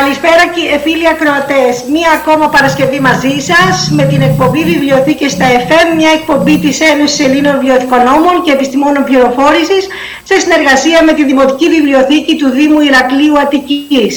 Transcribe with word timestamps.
Καλησπέρα 0.00 0.44
φίλοι 0.84 1.08
ακροατές. 1.14 1.74
Μία 1.94 2.10
ακόμα 2.20 2.48
Παρασκευή 2.48 3.00
μαζί 3.00 3.36
σας 3.50 3.90
με 3.98 4.04
την 4.10 4.20
εκπομπή 4.28 4.62
Βιβλιοθήκες 4.64 5.32
στα 5.32 5.46
FM, 5.66 5.86
μια 5.96 6.10
εκπομπή 6.18 6.58
της 6.58 6.80
Ένωσης 6.80 7.20
Ελλήνων 7.26 7.54
Βιβλιοθηκονόμων 7.58 8.34
και 8.44 8.52
Επιστημόνων 8.52 9.04
Πληροφόρησης 9.04 9.82
σε 10.28 10.34
συνεργασία 10.42 10.98
με 11.06 11.12
τη 11.12 11.24
Δημοτική 11.24 11.68
Βιβλιοθήκη 11.68 12.36
του 12.36 12.48
Δήμου 12.50 12.80
Ηρακλείου 12.80 13.38
Αττικής. 13.42 14.14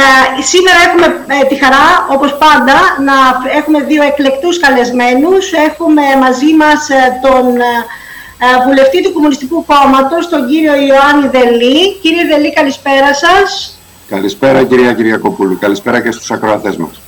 Ε, 0.00 0.42
σήμερα 0.52 0.78
έχουμε 0.86 1.06
ε, 1.36 1.44
τη 1.50 1.54
χαρά, 1.62 1.86
όπως 2.14 2.30
πάντα, 2.44 2.78
να 3.08 3.16
έχουμε 3.58 3.78
δύο 3.90 4.02
εκλεκτούς 4.02 4.58
καλεσμένους. 4.64 5.44
Έχουμε 5.68 6.02
μαζί 6.24 6.50
μας 6.60 6.80
ε, 6.90 7.18
τον 7.24 7.46
ε, 7.60 8.48
βουλευτή 8.66 9.02
του 9.02 9.12
Κομμουνιστικού 9.12 9.64
Κόμματος, 9.70 10.28
τον 10.28 10.48
κύριο 10.48 10.74
Ιωάννη 10.88 11.26
Δελή. 11.34 11.80
Κύριε 12.02 12.24
Δελή, 12.30 12.52
καλησπέρα 12.52 13.14
σας. 13.24 13.77
Καλησπέρα 14.08 14.64
κυρία 14.64 14.92
Κυριακοπούλου, 14.92 15.58
καλησπέρα 15.60 16.00
και 16.00 16.10
στους 16.10 16.30
ακροατές 16.30 16.76
μας. 16.76 17.00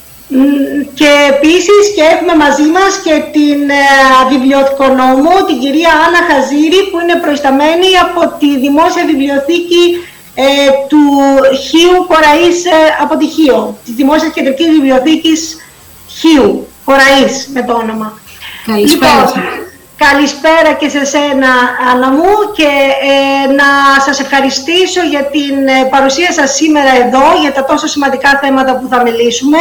Και 0.94 1.10
επίσης 1.34 1.84
και 1.94 2.02
έχουμε 2.14 2.34
μαζί 2.44 2.68
μας 2.76 2.92
και 3.04 3.14
την 3.32 3.60
ε, 3.70 3.84
βιβλιοθηκονόμο, 4.30 5.32
την 5.46 5.58
κυρία 5.58 5.92
Άννα 6.04 6.22
Χαζήρη, 6.28 6.80
που 6.90 6.96
είναι 7.02 7.16
προϊσταμένη 7.24 7.90
από 8.06 8.20
τη 8.38 8.58
Δημόσια 8.58 9.04
Βιβλιοθήκη 9.10 9.84
ε, 10.34 10.46
του 10.88 11.02
Χίου 11.66 11.96
Κοραής 12.10 12.64
ε, 12.64 12.78
από 13.02 13.16
τη 13.16 13.26
Χίο, 13.26 13.78
της 13.84 13.94
Δημόσιας 13.94 14.32
Κεντρικής 14.32 14.68
Βιβλιοθήκης 14.74 15.56
Χίου 16.18 16.66
Κοραής 16.84 17.34
με 17.54 17.62
το 17.62 17.72
όνομα. 17.72 18.18
Καλησπέρα. 18.66 19.12
Λοιπόν, 19.12 19.59
Καλησπέρα 20.08 20.72
και 20.80 20.88
σε 20.88 21.04
σένα 21.04 21.52
Άννα 21.92 22.10
μου 22.10 22.32
και 22.56 22.70
ε, 23.12 23.52
να 23.52 23.70
σας 24.06 24.20
ευχαριστήσω 24.20 25.02
για 25.12 25.24
την 25.24 25.56
ε, 25.68 25.88
παρουσία 25.90 26.32
σας 26.32 26.54
σήμερα 26.54 26.92
εδώ 27.04 27.26
για 27.40 27.52
τα 27.52 27.64
τόσο 27.64 27.86
σημαντικά 27.86 28.38
θέματα 28.42 28.72
που 28.78 28.86
θα 28.90 29.02
μιλήσουμε 29.02 29.58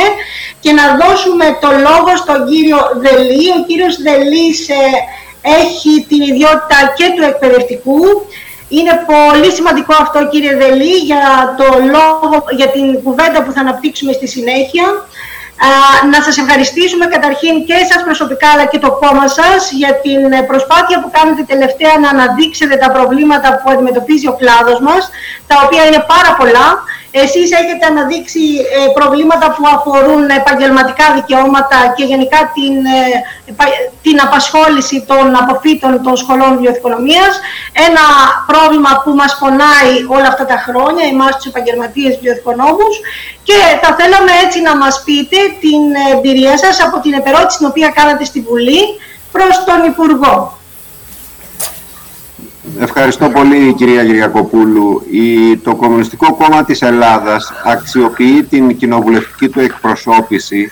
και 0.60 0.72
να 0.72 0.86
δώσουμε 1.02 1.46
το 1.64 1.70
λόγο 1.88 2.12
στον 2.24 2.40
κύριο 2.50 2.80
Δελή. 3.04 3.48
Ο 3.58 3.60
κύριος 3.68 3.96
Δελής 4.02 4.70
ε, 4.70 4.84
έχει 5.62 6.06
την 6.10 6.22
ιδιότητα 6.22 6.78
και 6.98 7.08
του 7.16 7.24
εκπαιδευτικού. 7.32 8.02
Είναι 8.70 8.94
πολύ 9.12 9.52
σημαντικό 9.52 9.94
αυτό 10.00 10.28
κύριε 10.32 10.56
Δελή 10.56 10.96
για, 11.10 11.24
το 11.58 11.68
λόγο, 11.96 12.46
για 12.60 12.68
την 12.76 13.04
κουβέντα 13.04 13.44
που 13.44 13.52
θα 13.52 13.60
αναπτύξουμε 13.60 14.12
στη 14.12 14.28
συνέχεια 14.28 14.86
να 16.12 16.22
σας 16.22 16.38
ευχαριστήσουμε 16.38 17.06
καταρχήν 17.06 17.66
και 17.68 17.74
εσάς 17.84 18.04
προσωπικά 18.04 18.48
αλλά 18.54 18.66
και 18.66 18.80
το 18.80 18.92
κόμμα 18.92 19.28
σας 19.28 19.72
για 19.72 19.92
την 20.04 20.32
ε, 20.32 20.42
προσπάθεια 20.42 21.02
που 21.02 21.10
κάνετε 21.18 21.42
τελευταία 21.54 21.94
να 22.04 22.10
αναδείξετε 22.10 22.76
τα 22.76 22.92
προβλήματα 22.92 23.48
που 23.60 23.70
αντιμετωπίζει 23.74 24.28
ο 24.28 24.36
κλάδος 24.40 24.80
μας, 24.80 25.10
τα 25.48 25.56
οποία 25.66 25.84
είναι 25.88 26.02
πάρα 26.14 26.32
πολλά 26.40 26.68
εσείς 27.12 27.52
έχετε 27.52 27.86
αναδείξει 27.86 28.40
ε, 28.78 28.92
προβλήματα 28.94 29.48
που 29.56 29.64
αφορούν 29.76 30.30
επαγγελματικά 30.30 31.06
δικαιώματα 31.16 31.94
και 31.96 32.04
γενικά 32.04 32.52
την, 32.56 32.76
ε, 32.86 33.08
την 34.02 34.22
απασχόληση 34.22 35.04
των 35.08 35.36
αποφύτων 35.36 36.04
των 36.04 36.18
σχολών 36.18 36.58
βιοθηκονομίας. 36.60 37.34
Ένα 37.88 38.06
πρόβλημα 38.48 39.02
που 39.04 39.12
μας 39.12 39.38
πονάει 39.40 39.94
όλα 40.08 40.28
αυτά 40.28 40.46
τα 40.46 40.58
χρόνια, 40.66 41.06
εμάς 41.12 41.36
τους 41.36 41.46
επαγγελματίες 41.46 42.20
βιοθηκονόμους. 42.22 42.96
Και 43.44 43.58
θα 43.82 43.96
θέλαμε 43.96 44.32
έτσι 44.46 44.62
να 44.62 44.78
μας 44.78 45.02
πείτε 45.06 45.38
την 45.60 45.82
εμπειρία 46.14 46.58
σας 46.58 46.82
από 46.86 47.00
την 47.00 47.14
επερώτηση 47.14 47.58
την 47.58 47.68
οποία 47.68 47.90
κάνατε 47.90 48.24
στη 48.26 48.40
Βουλή 48.42 48.82
προς 49.32 49.64
τον 49.66 49.84
Υπουργό. 49.92 50.59
Ευχαριστώ 52.82 53.30
πολύ 53.30 53.74
κυρία 53.74 54.04
Γυριακοπούλου. 54.04 55.06
Η, 55.12 55.58
το 55.58 55.76
Κομμουνιστικό 55.76 56.36
Κόμμα 56.36 56.64
της 56.64 56.82
Ελλάδας 56.82 57.54
αξιοποιεί 57.66 58.44
την 58.44 58.78
κοινοβουλευτική 58.78 59.50
του 59.50 59.60
εκπροσώπηση 59.60 60.72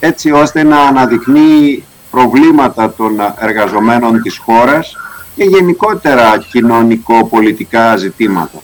έτσι 0.00 0.30
ώστε 0.30 0.62
να 0.62 0.80
αναδεικνύει 0.80 1.84
προβλήματα 2.10 2.92
των 2.92 3.20
εργαζομένων 3.38 4.22
της 4.22 4.38
χώρας 4.38 4.96
και 5.34 5.44
γενικότερα 5.44 6.44
κοινωνικο-πολιτικά 6.50 7.96
ζητήματα. 7.96 8.58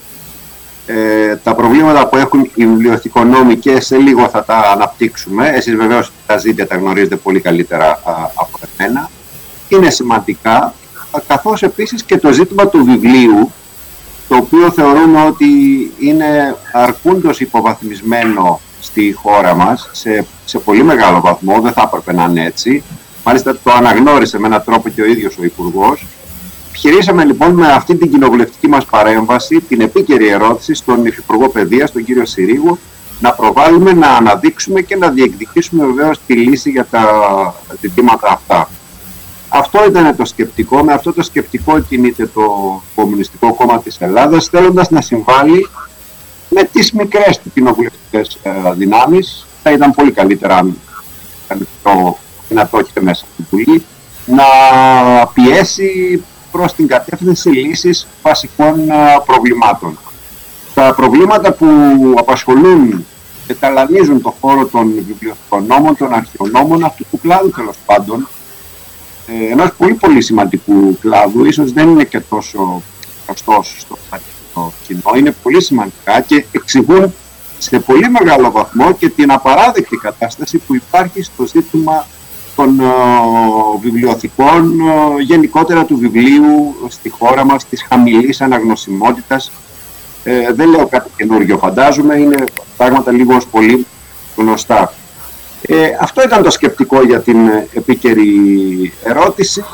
Ε, 0.87 1.37
τα 1.37 1.55
προβλήματα 1.55 2.07
που 2.07 2.17
έχουν 2.17 2.51
οι 2.55 2.67
βιβλιοθηκονόμοι 2.67 3.57
και 3.57 3.81
σε 3.81 3.97
λίγο 3.97 4.29
θα 4.29 4.45
τα 4.45 4.59
αναπτύξουμε, 4.73 5.49
εσείς 5.49 5.75
βεβαίως 5.75 6.13
τα 6.27 6.39
ζείτε, 6.39 6.65
τα 6.65 6.77
γνωρίζετε 6.77 7.17
πολύ 7.17 7.41
καλύτερα 7.41 8.01
από 8.35 8.59
εμένα, 8.77 9.11
είναι 9.69 9.91
σημαντικά 9.91 10.75
καθώς 11.27 11.63
επίσης 11.63 12.03
και 12.03 12.19
το 12.19 12.33
ζήτημα 12.33 12.69
του 12.69 12.85
βιβλίου, 12.85 13.53
το 14.29 14.37
οποίο 14.37 14.71
θεωρούμε 14.71 15.25
ότι 15.25 15.47
είναι 15.99 16.57
αρκούντος 16.73 17.41
υποβαθμισμένο 17.41 18.61
στη 18.81 19.13
χώρα 19.13 19.55
μας, 19.55 19.89
σε, 19.93 20.27
σε 20.45 20.59
πολύ 20.59 20.83
μεγάλο 20.83 21.21
βαθμό, 21.21 21.61
δεν 21.61 21.73
θα 21.73 21.83
έπρεπε 21.87 22.13
να 22.13 22.25
είναι 22.25 22.45
έτσι. 22.45 22.83
Μάλιστα 23.25 23.59
το 23.63 23.73
αναγνώρισε 23.73 24.39
με 24.39 24.47
έναν 24.47 24.63
τρόπο 24.65 24.89
και 24.89 25.03
ο 25.03 25.05
ίδιος 25.05 25.39
ο 25.39 25.45
υπουργός. 25.45 26.07
Επιχειρήσαμε 26.69 27.25
λοιπόν 27.25 27.53
με 27.53 27.73
αυτή 27.73 27.97
την 27.97 28.11
κοινοβουλευτική 28.11 28.69
μας 28.69 28.85
παρέμβαση, 28.85 29.61
την 29.61 29.81
επίκαιρη 29.81 30.29
ερώτηση 30.29 30.75
στον 30.75 31.07
Υφυπουργό 31.07 31.49
Παιδείας, 31.49 31.93
τον 31.93 32.05
κύριο 32.05 32.27
Συρίγου, 32.27 32.79
να 33.21 33.33
προβάλλουμε, 33.33 33.93
να 33.93 34.09
αναδείξουμε 34.09 34.81
και 34.81 34.97
να 34.97 35.09
διεκδικήσουμε 35.09 35.87
βεβαίως 35.87 36.21
τη 36.27 36.35
λύση 36.35 36.71
για 36.71 36.87
τα 36.91 37.05
ζητήματα 37.81 38.29
αυτά. 38.33 38.69
Αυτό 39.49 39.85
ήταν 39.87 40.17
το 40.17 40.25
σκεπτικό. 40.25 40.83
Με 40.83 40.93
αυτό 40.93 41.13
το 41.13 41.23
σκεπτικό 41.23 41.81
κινείται 41.81 42.27
το 42.27 42.43
Κομμουνιστικό 42.95 43.55
Κόμμα 43.55 43.83
της 43.83 43.97
Ελλάδας, 44.01 44.47
θέλοντας 44.47 44.91
να 44.91 45.01
συμβάλλει 45.01 45.69
με 46.49 46.63
τις 46.63 46.93
μικρές 46.93 47.39
του 47.39 47.53
κοινοβουλευτικές 47.55 48.39
ε, 48.43 48.51
δυνάμεις. 48.77 49.47
Θα 49.63 49.73
ήταν 49.73 49.91
πολύ 49.93 50.11
καλύτερα 50.11 50.57
αν 50.57 50.77
το 51.83 52.17
δυνατό 52.49 52.83
και 52.83 53.01
μέσα 53.01 53.25
στην 53.33 53.47
Βουλή, 53.51 53.85
να 54.27 54.45
πιέσει 55.27 56.23
προς 56.53 56.75
την 56.75 56.87
κατεύθυνση 56.87 57.49
λύσης 57.49 58.07
βασικών 58.23 58.91
ε, 58.91 58.95
προβλημάτων. 59.27 59.99
Τα 60.75 60.95
προβλήματα 60.97 61.53
που 61.53 61.67
απασχολούν 62.17 63.07
και 63.47 63.55
ταλανίζουν 63.55 64.23
το 64.23 64.35
χώρο 64.41 64.67
των 64.67 64.93
βιβλιοθηκονόμων, 65.07 65.97
των 65.97 66.13
αρχαιονόμων, 66.13 66.85
αυτού 66.85 67.05
του 67.11 67.19
κλάδου 67.23 67.51
τέλος 67.51 67.77
πάντων, 67.87 68.29
ε, 69.29 69.53
ενός 69.53 69.73
πολύ 69.79 69.95
πολύ 69.95 70.21
σημαντικού 70.21 70.99
κλάδου, 70.99 71.45
ίσως 71.45 71.73
δεν 71.73 71.89
είναι 71.89 72.05
και 72.05 72.21
τόσο 72.21 72.83
γνωστός 73.27 73.77
στο 73.79 73.99
κοινό, 74.87 75.13
είναι 75.17 75.35
πολύ 75.43 75.63
σημαντικά 75.63 76.21
και 76.21 76.45
εξηγούν 76.53 77.15
σε 77.59 77.79
πολύ 77.79 78.11
μεγάλο 78.11 78.51
βαθμό 78.51 78.93
και 78.93 79.09
την 79.09 79.33
απαράδεκτη 79.33 79.97
κατάσταση 79.97 80.59
που 80.59 80.75
υπάρχει 80.75 81.23
στο 81.23 81.47
ζήτημα 81.47 82.07
των 82.57 82.81
ε, 82.81 82.85
βιβλιοθηκών, 83.81 84.81
ε, 84.81 85.23
γενικότερα 85.23 85.85
του 85.85 85.97
βιβλίου 85.97 86.75
στη 86.89 87.09
χώρα 87.09 87.45
μας, 87.45 87.65
της 87.65 87.87
χαμηλής 87.89 88.41
αναγνωσιμότητας. 88.41 89.53
Ε, 90.25 90.53
δεν 90.53 90.69
λέω 90.69 90.87
κάτι 90.87 91.11
καινούργιο 91.17 91.59
φαντάζομαι, 91.59 92.19
είναι 92.19 92.45
πράγματα 92.77 93.13
λίγο 93.13 93.37
πολύ 93.51 93.87
γνωστά. 94.37 94.93
Ε, 95.71 95.97
αυτό 96.01 96.23
ήταν 96.23 96.43
το 96.43 96.51
σκεπτικό 96.51 97.03
για 97.03 97.21
την 97.21 97.49
ε, 97.49 97.69
επίκαιρη 97.75 98.33
ερώτηση. 99.05 99.65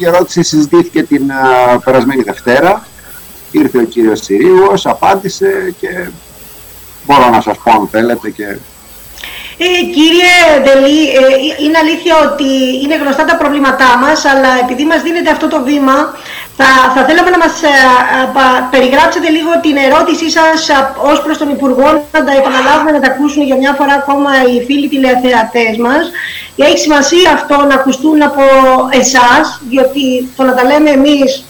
Η 0.00 0.06
ερώτηση 0.06 0.42
συζητήθηκε 0.42 1.02
την 1.02 1.32
α, 1.32 1.72
ε, 1.72 1.78
περασμένη 1.84 2.22
Δευτέρα. 2.22 2.86
Ήρθε 3.50 3.78
ο 3.78 3.84
κύριος 3.84 4.20
Συρίγος, 4.20 4.86
απάντησε 4.86 5.74
και 5.80 6.08
μπορώ 7.06 7.30
να 7.30 7.40
σας 7.40 7.58
πω 7.64 7.70
αν 7.72 7.88
θέλετε 7.88 8.30
και 8.30 8.56
ε, 9.64 9.84
κύριε 9.96 10.34
Δελή, 10.64 11.00
ε, 11.08 11.64
είναι 11.64 11.78
αλήθεια 11.78 12.14
ότι 12.28 12.50
είναι 12.82 12.96
γνωστά 13.02 13.24
τα 13.24 13.36
προβλήματά 13.36 13.90
μας, 14.02 14.24
αλλά 14.24 14.50
επειδή 14.64 14.84
μας 14.84 15.00
δίνεται 15.02 15.30
αυτό 15.30 15.46
το 15.48 15.62
βήμα, 15.62 15.96
θα, 16.56 16.68
θα 16.94 17.04
θέλαμε 17.06 17.30
να 17.30 17.38
μας 17.38 17.54
ε, 17.62 17.74
περιγράψετε 18.70 19.28
λίγο 19.36 19.50
την 19.64 19.76
ερώτησή 19.76 20.30
σας 20.30 20.60
ως 21.10 21.22
προς 21.22 21.38
τον 21.38 21.48
Υπουργό, 21.50 21.88
να 22.12 22.24
τα 22.24 22.32
επαναλάβουμε, 22.40 22.90
να 22.90 23.00
τα 23.00 23.08
ακούσουν 23.12 23.42
για 23.42 23.56
μια 23.56 23.72
φορά 23.78 23.94
ακόμα 23.94 24.30
οι 24.48 24.64
φίλοι 24.66 24.88
τηλεθεατές 24.88 25.76
μας. 25.86 26.04
Έχει 26.56 26.78
σημασία 26.78 27.30
αυτό 27.32 27.56
να 27.68 27.74
ακουστούν 27.74 28.22
από 28.22 28.44
εσάς, 28.90 29.60
διότι 29.68 30.04
το 30.36 30.42
να 30.42 30.54
τα 30.54 30.64
λέμε 30.64 30.90
εμείς, 30.90 31.44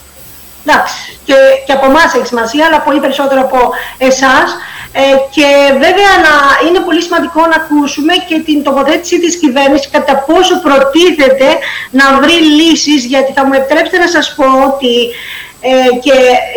εντάξει, 0.65 0.95
και, 1.25 1.35
και 1.67 1.73
από 1.73 1.87
εμάς 1.87 2.15
έχει 2.15 2.27
σημασία, 2.27 2.67
αλλά 2.67 2.81
πολύ 2.81 3.01
περισσότερο 3.01 3.41
από 3.41 3.59
εσάς. 3.99 4.49
Ε, 4.95 5.01
και 5.31 5.49
βέβαια 5.73 6.13
να, 6.27 6.35
είναι 6.69 6.81
πολύ 6.81 7.03
σημαντικό 7.03 7.41
να 7.41 7.57
ακούσουμε 7.63 8.13
και 8.29 8.39
την 8.47 8.63
τοποθέτηση 8.63 9.21
της 9.21 9.37
κυβέρνησης 9.37 9.91
κατά 9.91 10.15
πόσο 10.27 10.55
προτίθεται 10.61 11.49
να 11.91 12.05
βρει 12.21 12.33
λύσεις, 12.33 13.05
γιατί 13.05 13.33
θα 13.33 13.47
μου 13.47 13.53
επιτρέψετε 13.53 13.99
να 13.99 14.09
σας 14.09 14.35
πω 14.37 14.47
ότι 14.71 14.95
ε, 15.65 15.99
και 16.05 16.13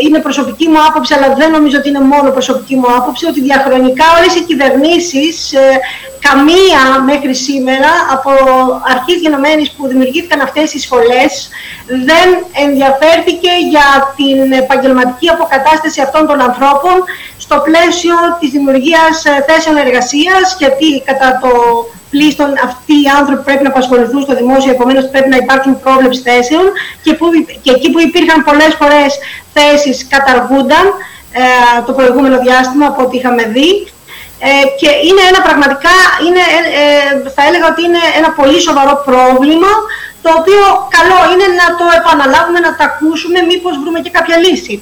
είναι 0.05 0.19
προσωπική 0.19 0.67
μου 0.67 0.79
άποψη, 0.89 1.13
αλλά 1.13 1.33
δεν 1.35 1.51
νομίζω 1.51 1.77
ότι 1.77 1.89
είναι 1.89 1.99
μόνο 1.99 2.31
προσωπική 2.31 2.75
μου 2.75 2.87
άποψη, 2.97 3.25
ότι 3.25 3.41
διαχρονικά 3.41 4.05
όλες 4.17 4.35
οι 4.35 4.43
κυβερνήσεις, 4.43 5.53
ε, 5.53 5.79
καμία 6.27 6.83
μέχρι 7.05 7.35
σήμερα, 7.35 7.91
από 8.11 8.31
αρχής 8.93 9.19
γενομένης 9.21 9.71
που 9.71 9.87
δημιουργήθηκαν 9.87 10.39
αυτές 10.41 10.73
οι 10.73 10.79
σχολές, 10.79 11.49
δεν 11.87 12.27
ενδιαφέρθηκε 12.65 13.51
για 13.69 14.13
την 14.15 14.51
επαγγελματική 14.51 15.29
αποκατάσταση 15.29 16.01
αυτών 16.01 16.27
των 16.27 16.41
ανθρώπων 16.41 16.95
στο 17.45 17.57
πλαίσιο 17.68 18.15
της 18.39 18.50
δημιουργίας 18.56 19.15
θέσεων 19.47 19.75
εργασίας, 19.86 20.45
γιατί 20.62 20.89
κατά 21.09 21.30
το 21.44 21.51
πλήστον 22.13 22.50
αυτοί 22.68 22.95
οι 23.03 23.09
άνθρωποι 23.19 23.44
πρέπει 23.47 23.63
να 23.68 23.71
απασχοληθούν 23.75 24.21
στο 24.25 24.33
δημόσιο, 24.42 24.71
επομένως 24.75 25.03
πρέπει 25.12 25.30
να 25.33 25.39
υπάρχουν 25.44 25.71
πρόβλεψη 25.86 26.21
θέσεων 26.30 26.65
και, 27.03 27.12
που, 27.18 27.25
και 27.63 27.71
εκεί 27.77 27.88
που 27.92 28.00
υπήρχαν 28.07 28.39
πολλές 28.47 28.74
φορές 28.80 29.12
θέσεις 29.56 29.97
καταργούνταν 30.13 30.86
ε, 31.42 31.45
το 31.88 31.92
προηγούμενο 31.97 32.38
διάστημα 32.45 32.86
από 32.92 33.00
ό,τι 33.03 33.15
είχαμε 33.18 33.44
δει 33.56 33.69
ε, 34.47 34.50
και 34.80 34.89
είναι 35.07 35.24
ένα 35.31 35.39
πραγματικά, 35.47 35.95
είναι, 36.25 36.44
ε, 36.81 37.30
θα 37.36 37.42
έλεγα 37.47 37.65
ότι 37.71 37.81
είναι 37.88 38.03
ένα 38.19 38.30
πολύ 38.39 38.59
σοβαρό 38.68 38.94
πρόβλημα 39.09 39.71
το 40.24 40.30
οποίο 40.39 40.63
καλό 40.97 41.19
είναι 41.31 41.47
να 41.62 41.68
το 41.80 41.86
επαναλάβουμε, 42.00 42.59
να 42.68 42.71
το 42.77 42.83
ακούσουμε, 42.89 43.39
μήπως 43.51 43.74
βρούμε 43.81 44.00
και 44.03 44.15
κάποια 44.18 44.38
λύση. 44.45 44.75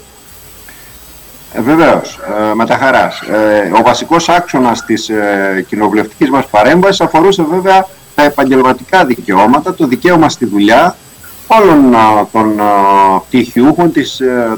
Ε, 1.54 1.62
Βεβαίως, 1.62 2.20
ε, 2.52 2.54
με 2.54 2.66
τα 2.66 2.78
χαράς. 2.78 3.22
Ε, 3.22 3.72
ο 3.80 3.82
βασικός 3.84 4.30
άξονας 4.30 4.86
της 4.86 5.10
ε, 5.10 5.66
κοινοβουλευτικής 5.70 6.30
μας 6.30 6.46
παρέμβασης 6.46 7.02
αφορούσε 7.02 7.44
βέβαια 7.44 7.88
τα 8.16 8.24
επαγγελματικά 8.24 9.06
δικαιώματα, 9.06 9.74
το 9.74 9.88
δικαίωμα 9.88 10.30
στη 10.30 10.46
δουλειά 10.46 10.96
όλων 11.48 11.96
των 12.32 12.60
πτυχιούχων 13.28 13.92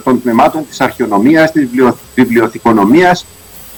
των 0.03 0.21
τμήματων 0.21 0.67
της 0.69 0.81
αρχαιονομίας, 0.81 1.51
της 1.51 1.69
βιβλιοθηκονομίας, 2.15 3.25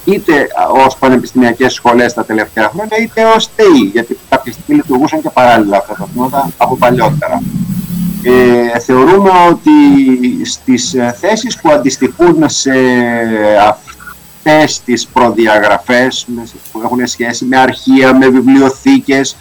είτε 0.05 0.47
ως 0.85 0.97
πανεπιστημιακές 0.97 1.73
σχολές 1.73 2.13
τα 2.13 2.25
τελευταία 2.25 2.69
χρόνια, 2.73 2.97
είτε 3.01 3.25
ως 3.35 3.49
ΤΕΙ, 3.55 3.89
γιατί 3.91 4.17
κάποια 4.29 4.51
στιγμή 4.51 4.75
λειτουργούσαν 4.75 5.21
και 5.21 5.29
παράλληλα 5.29 5.77
αυτά 5.77 5.93
τα 5.93 6.07
τμήματα 6.13 6.49
από 6.57 6.75
παλιότερα. 6.75 7.41
Ε, 8.23 8.79
θεωρούμε 8.79 9.29
ότι 9.49 9.71
στις 10.45 10.95
θέσεις 11.19 11.59
που 11.61 11.71
αντιστοιχούν 11.71 12.49
σε 12.49 12.71
αυτές 13.67 14.81
τις 14.85 15.07
προδιαγραφές 15.07 16.27
που 16.71 16.81
έχουν 16.83 17.07
σχέση 17.07 17.45
με 17.45 17.57
αρχεία, 17.57 18.15
με 18.15 18.27
βιβλιοθήκες, 18.27 19.35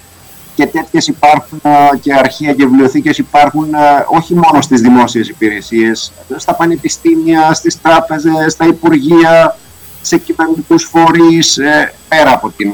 και 0.57 0.67
τέτοιες 0.67 1.07
υπάρχουν 1.07 1.61
και 2.01 2.15
αρχεία 2.15 2.53
και 2.53 2.67
βιβλιοθήκες 2.67 3.19
υπάρχουν 3.19 3.69
όχι 4.07 4.35
μόνο 4.35 4.61
στις 4.61 4.81
δημόσιες 4.81 5.29
υπηρεσίες, 5.29 6.13
στα 6.37 6.55
πανεπιστήμια, 6.55 7.55
στις 7.55 7.81
τράπεζες, 7.81 8.53
στα 8.53 8.67
υπουργεία, 8.67 9.57
σε 10.03 10.19
κυβερνητικούς 10.19 10.85
φορείς, 10.85 11.59
ε, 11.59 11.95
πέρα 12.09 12.33
από 12.33 12.51
την, 12.57 12.73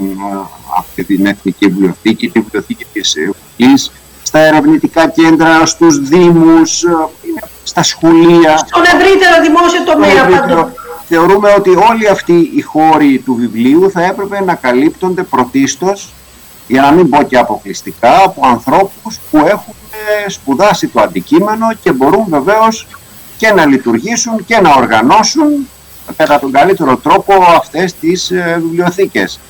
αυτή 0.78 1.04
την 1.04 1.26
Εθνική 1.26 1.66
Βιβλιοθήκη, 1.66 2.30
τη 2.30 2.40
Βιβλιοθήκη 2.40 2.86
της 2.92 3.16
Βουλής, 3.56 3.92
στα 4.32 4.40
ερευνητικά 4.40 5.08
κέντρα, 5.08 5.66
στους 5.66 5.98
δήμους, 5.98 6.84
στα 7.62 7.82
σχολεία. 7.82 8.56
Στον 8.56 8.82
ευρύτερο 8.84 9.42
δημόσιο 9.42 9.84
τομέα 9.84 10.40
παντού. 10.40 10.72
Θεωρούμε 11.08 11.54
ότι 11.56 11.70
όλοι 11.70 12.08
αυτοί 12.08 12.50
οι 12.56 12.60
χώροι 12.60 13.18
του 13.24 13.34
βιβλίου 13.34 13.90
θα 13.90 14.02
έπρεπε 14.02 14.44
να 14.44 14.54
καλύπτονται 14.54 15.22
πρωτίστως 15.22 16.12
για 16.68 16.82
να 16.82 16.90
μην 16.90 17.08
πω 17.08 17.22
και 17.22 17.38
αποκλειστικά, 17.38 18.22
από 18.24 18.46
ανθρώπους 18.46 19.18
που 19.30 19.38
έχουν 19.38 19.74
ε, 20.24 20.30
σπουδάσει 20.30 20.86
το 20.86 21.00
αντικείμενο 21.00 21.66
και 21.82 21.92
μπορούν 21.92 22.24
βεβαίως 22.28 22.86
και 23.36 23.52
να 23.52 23.66
λειτουργήσουν 23.66 24.44
και 24.44 24.60
να 24.60 24.74
οργανώσουν 24.74 25.68
κατά 26.16 26.38
τον 26.38 26.52
καλύτερο 26.52 26.96
τρόπο 26.96 27.34
αυτές 27.56 27.94
τις 27.94 28.30
ε, 28.30 28.60
βιβλιοθήκες. 28.62 29.40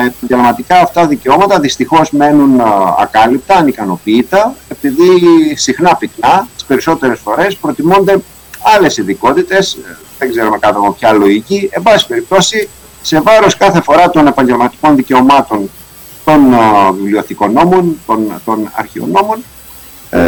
Τα 0.00 0.06
επαγγελματικά 0.06 0.80
αυτά 0.80 1.06
δικαιώματα 1.06 1.60
δυστυχώς 1.60 2.10
μένουν 2.10 2.60
ε, 2.60 2.62
ακάλυπτα, 2.98 3.54
ανικανοποιητά, 3.54 4.54
επειδή 4.68 5.06
συχνά 5.54 5.96
πυκνά, 5.96 6.48
τις 6.54 6.64
περισσότερες 6.64 7.20
φορές 7.20 7.56
προτιμώνται 7.56 8.20
άλλες 8.76 8.96
ειδικότητες, 8.96 9.78
δεν 10.18 10.30
ξέρουμε 10.30 10.58
κάτω 10.58 10.78
από 10.78 10.92
ποια 10.92 11.12
λογική, 11.12 11.68
εν 11.72 11.82
πάση 11.82 12.06
περιπτώσει, 12.06 12.68
σε 13.02 13.20
βάρος 13.20 13.56
κάθε 13.56 13.80
φορά 13.80 14.10
των 14.10 14.26
επαγγελματικών 14.26 14.96
δικαιωμάτων 14.96 15.70
των 16.24 16.52
uh, 16.52 16.94
βιβλιοθηκονόμων, 16.94 17.96
των, 18.06 18.40
των 18.44 18.70
αρχαιονόμων. 18.74 19.44
Ε, 20.10 20.20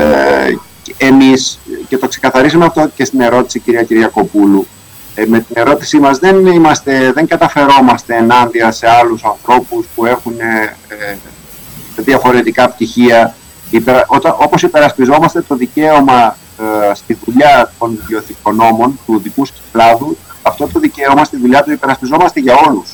εμείς, 0.96 1.58
και 1.88 1.98
το 1.98 2.08
ξεκαθαρίσαμε 2.08 2.64
αυτό 2.64 2.90
και 2.94 3.04
στην 3.04 3.20
ερώτηση 3.20 3.58
κυρία 3.58 3.82
Κυριακοπούλου, 3.82 4.66
ε, 5.14 5.26
με 5.26 5.40
την 5.40 5.56
ερώτησή 5.56 5.98
μας 5.98 6.18
δεν, 6.18 6.46
είμαστε, 6.46 7.12
δεν 7.12 7.26
καταφερόμαστε 7.26 8.16
ενάντια 8.16 8.72
σε 8.72 8.88
άλλους 8.88 9.24
ανθρώπους 9.24 9.86
που 9.94 10.06
έχουν 10.06 10.40
ε, 10.40 10.76
ε 10.88 11.16
διαφορετικά 11.96 12.68
πτυχία. 12.68 13.34
Υπερα, 13.70 14.04
όταν, 14.06 14.34
όπως 14.38 14.62
υπερασπιζόμαστε 14.62 15.42
το 15.42 15.54
δικαίωμα 15.54 16.36
ε, 16.90 16.94
στη 16.94 17.18
δουλειά 17.24 17.72
των 17.78 17.96
βιβλιοθηκονόμων 18.00 18.98
του 19.06 19.18
δικού 19.18 19.46
κλάδου, 19.72 20.16
αυτό 20.42 20.68
το 20.72 20.78
δικαίωμα 20.78 21.24
στη 21.24 21.36
δουλειά 21.36 21.62
του 21.62 21.72
υπερασπιζόμαστε 21.72 22.40
για 22.40 22.54
όλους 22.66 22.90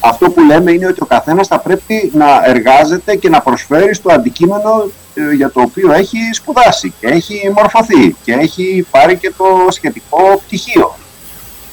αυτό 0.00 0.30
που 0.30 0.42
λέμε 0.42 0.72
είναι 0.72 0.86
ότι 0.86 1.02
ο 1.02 1.06
καθένας 1.06 1.46
θα 1.46 1.58
πρέπει 1.58 2.10
να 2.14 2.26
εργάζεται 2.44 3.16
και 3.16 3.28
να 3.28 3.40
προσφέρει 3.40 3.94
στο 3.94 4.12
αντικείμενο 4.12 4.90
ε, 5.14 5.34
για 5.34 5.50
το 5.50 5.60
οποίο 5.60 5.92
έχει 5.92 6.18
σπουδάσει 6.32 6.94
και 7.00 7.06
έχει 7.06 7.52
μορφωθεί 7.54 8.16
και 8.24 8.32
έχει 8.32 8.86
πάρει 8.90 9.16
και 9.16 9.32
το 9.36 9.44
σχετικό 9.68 10.42
πτυχίο. 10.46 10.96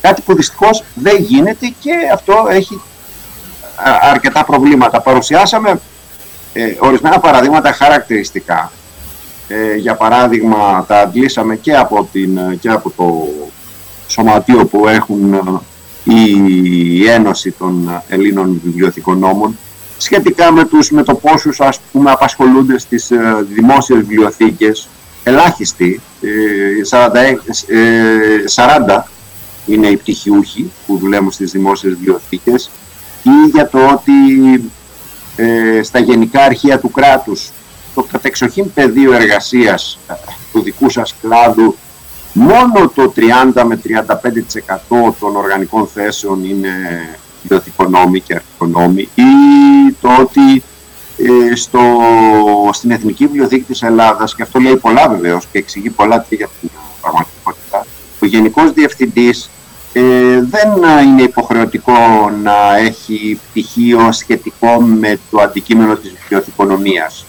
Κάτι 0.05 0.21
που 0.21 0.35
δυστυχώς 0.35 0.83
δεν 0.93 1.15
γίνεται 1.19 1.73
και 1.79 1.91
αυτό 2.13 2.45
έχει 2.49 2.81
αρκετά 4.11 4.45
προβλήματα. 4.45 5.01
Παρουσιάσαμε 5.01 5.79
ε, 6.53 6.73
ορισμένα 6.79 7.19
παραδείγματα 7.19 7.71
χαρακτηριστικά. 7.71 8.71
Ε, 9.47 9.75
για 9.75 9.95
παράδειγμα, 9.95 10.85
τα 10.87 10.99
αντλήσαμε 10.99 11.55
και 11.55 11.75
από, 11.75 12.09
την, 12.11 12.59
και 12.59 12.69
από 12.69 12.91
το 12.97 13.27
σωματείο 14.07 14.65
που 14.65 14.87
έχουν 14.87 15.35
η 16.03 17.09
Ένωση 17.09 17.51
των 17.51 18.01
Ελλήνων 18.07 18.61
Βιβλιοθηκονόμων 18.63 19.57
σχετικά 19.97 20.51
με, 20.51 20.65
τους, 20.65 20.89
με 20.91 21.03
το 21.03 21.15
πόσους 21.15 21.61
ας 21.61 21.79
πούμε 21.91 22.11
απασχολούνται 22.11 22.79
στις 22.79 23.11
ε, 23.11 23.45
δημόσιες 23.49 23.99
βιβλιοθήκες 23.99 24.87
ελάχιστοι, 25.23 26.01
ε, 26.21 26.29
40, 26.89 27.15
ε, 27.67 28.43
40 28.55 29.03
είναι 29.65 29.87
οι 29.87 29.97
πτυχιούχοι 29.97 30.71
που 30.87 30.97
δουλεύουν 30.97 31.31
στις 31.31 31.51
δημόσιες 31.51 31.93
βιβλιοθήκες 31.93 32.69
ή 33.23 33.49
για 33.53 33.69
το 33.69 33.79
ότι 33.87 34.13
ε, 35.35 35.83
στα 35.83 35.99
γενικά 35.99 36.43
αρχεία 36.43 36.79
του 36.79 36.91
κράτους 36.91 37.51
το 37.95 38.03
κατεξοχήν 38.11 38.73
πεδίο 38.73 39.13
εργασίας 39.13 39.99
του 40.51 40.61
δικού 40.61 40.89
σας 40.89 41.15
κλάδου 41.21 41.75
μόνο 42.33 42.91
το 42.95 43.13
30 43.55 43.63
με 43.65 43.81
35% 45.07 45.13
των 45.19 45.35
οργανικών 45.35 45.87
θέσεων 45.87 46.45
είναι 46.45 46.69
ιδιωτικονόμοι 47.43 48.19
και 48.19 48.35
αρχικονόμοι 48.35 49.01
ή 49.01 49.23
το 50.01 50.09
ότι 50.19 50.63
ε, 51.17 51.55
στο, 51.55 51.79
στην 52.71 52.91
Εθνική 52.91 53.25
Βιβλιοθήκη 53.25 53.63
της 53.63 53.81
Ελλάδας, 53.81 54.35
και 54.35 54.41
αυτό 54.41 54.59
λέει 54.59 54.75
πολλά 54.75 55.09
βεβαίως 55.09 55.47
και 55.51 55.57
εξηγεί 55.57 55.89
πολλά 55.89 56.25
και 56.29 56.35
για 56.35 56.49
την 56.61 56.69
πραγματικότητα, 57.01 57.85
ο 58.19 58.25
Γενικός 58.25 58.71
Διευθυντής 58.71 59.49
ε, 59.97 60.41
δεν 60.41 60.69
είναι 61.05 61.21
υποχρεωτικό 61.21 62.29
να 62.43 62.77
έχει 62.77 63.39
πτυχίο 63.49 64.11
σχετικό 64.11 64.81
με 64.81 65.19
το 65.31 65.41
αντικείμενο 65.41 65.95
της 65.95 66.11
βιβλιοθηκονομίας. 66.11 67.25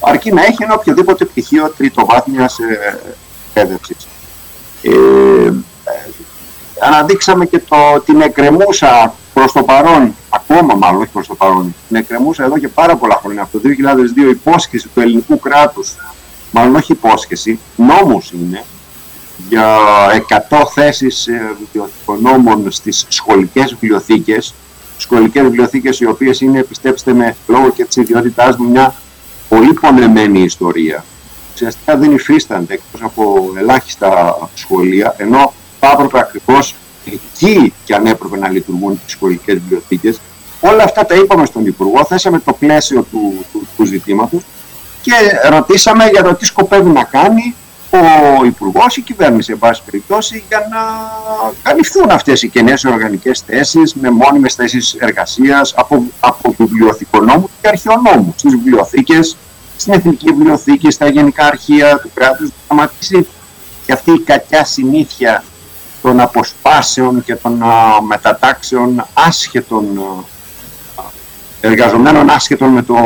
Αρκεί 0.00 0.32
να 0.32 0.42
έχει 0.42 0.62
ένα 0.62 0.74
οποιοδήποτε 0.74 1.24
πτυχίο 1.24 1.72
τριτοβάθμιας 1.76 2.58
ε, 2.58 3.00
εκπαίδευσης. 3.46 4.06
Ε, 4.82 5.52
αναδείξαμε 6.80 7.46
και 7.46 7.58
το, 7.58 7.76
την 8.04 8.20
εκκρεμούσα 8.20 9.14
προς 9.34 9.52
το 9.52 9.62
παρόν, 9.62 10.14
ακόμα 10.28 10.74
μάλλον 10.74 11.00
όχι 11.00 11.12
προς 11.12 11.26
το 11.26 11.34
παρόν, 11.34 11.74
την 11.88 11.96
εκκρεμούσα 11.96 12.44
εδώ 12.44 12.58
και 12.58 12.68
πάρα 12.68 12.96
πολλά 12.96 13.18
χρόνια, 13.22 13.42
από 13.42 13.58
το 13.58 13.68
2002 14.26 14.30
υπόσχεση 14.30 14.88
του 14.88 15.00
ελληνικού 15.00 15.38
κράτους, 15.38 15.96
μάλλον 16.50 16.74
όχι 16.74 16.92
υπόσχεση, 16.92 17.58
νόμος 17.76 18.32
είναι, 18.32 18.64
για 19.48 19.68
100 20.50 20.56
θέσεις 20.74 21.26
ε, 21.26 21.56
βιβλιοθηκονόμων 21.58 22.70
στις 22.70 23.06
σχολικές 23.08 23.70
βιβλιοθήκες, 23.80 24.54
σχολικές 24.98 25.42
βιβλιοθήκες 25.42 26.00
οι 26.00 26.06
οποίες 26.06 26.40
είναι, 26.40 26.62
πιστέψτε 26.62 27.12
με, 27.12 27.36
λόγω 27.46 27.70
και 27.70 27.84
της 27.84 27.96
ιδιότητάς 27.96 28.56
μου, 28.56 28.68
μια 28.68 28.94
πολύ 29.48 29.72
πονεμένη 29.72 30.42
ιστορία. 30.42 31.04
Ουσιαστικά 31.54 31.96
δεν 31.96 32.12
υφίστανται 32.14 32.74
εκτός 32.74 33.02
από 33.02 33.52
ελάχιστα 33.58 34.38
σχολεία, 34.54 35.14
ενώ 35.16 35.52
θα 35.80 35.90
έπρεπε 35.92 36.18
ακριβώς 36.18 36.74
εκεί 37.04 37.72
και 37.84 37.94
αν 37.94 38.06
έπρεπε 38.06 38.38
να 38.38 38.48
λειτουργούν 38.48 38.92
οι 38.92 39.10
σχολικές 39.10 39.54
βιβλιοθήκες. 39.54 40.20
Όλα 40.60 40.82
αυτά 40.82 41.06
τα 41.06 41.14
είπαμε 41.14 41.46
στον 41.46 41.66
Υπουργό, 41.66 42.04
θέσαμε 42.04 42.38
το 42.38 42.52
πλαίσιο 42.52 43.02
του, 43.10 43.44
του, 43.52 43.66
του 43.76 43.84
ζητήματος 43.84 44.42
και 45.02 45.12
ρωτήσαμε 45.50 46.06
για 46.06 46.22
το 46.22 46.34
τι 46.34 46.44
σκοπεύει 46.44 46.90
να 46.90 47.04
κάνει 47.04 47.54
ο 47.98 48.44
Υπουργός, 48.44 48.96
η 48.96 49.00
κυβέρνηση, 49.00 49.52
εν 49.52 49.58
πάση 49.58 49.82
περιπτώσει, 49.84 50.44
για 50.48 50.68
να 50.70 50.78
καλυφθούν 51.62 52.10
αυτές 52.10 52.42
οι 52.42 52.48
κενές 52.48 52.84
οργανικές 52.84 53.40
θέσεις 53.40 53.94
με 53.94 54.10
μόνιμες 54.10 54.54
θέσεις 54.54 54.94
εργασίας 54.94 55.74
από, 55.76 56.04
από 56.20 56.54
βιβλιοθηκονόμου 56.58 57.50
και 57.60 57.68
αρχαιονόμου 57.68 58.34
στις 58.36 58.52
βιβλιοθήκες 58.52 59.36
στην 59.76 59.92
Εθνική 59.92 60.26
Βιβλιοθήκη, 60.26 60.90
στα 60.90 61.08
Γενικά 61.08 61.46
Αρχεία 61.46 61.98
του 61.98 62.10
κράτους, 62.14 62.48
να 62.48 62.54
σταματήσει 62.64 63.26
και 63.86 63.92
αυτή 63.92 64.10
η 64.10 64.20
κακιά 64.20 64.64
συνήθεια 64.64 65.44
των 66.02 66.20
αποσπάσεων 66.20 67.24
και 67.24 67.34
των 67.34 67.62
μετατάξεων 68.06 69.06
άσχετων 69.14 69.84
εργαζομένων 71.60 72.30
άσχετων 72.30 72.68
με 72.68 72.82
το 72.82 72.96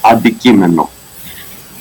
αντικείμενο. 0.00 0.90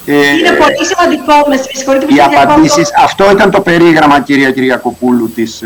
Ε, 0.05 0.13
Είναι 0.13 0.51
πολύ 0.51 0.85
σημαντικό, 0.85 1.33
με 1.49 1.55
συγχωρείτε 1.73 2.05
Οι 2.13 2.19
απαντήσεις, 2.19 2.89
αυτό 3.03 3.31
ήταν 3.31 3.51
το 3.51 3.61
περίγραμμα 3.61 4.19
κυρία 4.21 4.51
Κυριακοπούλου 4.51 5.31
της, 5.35 5.63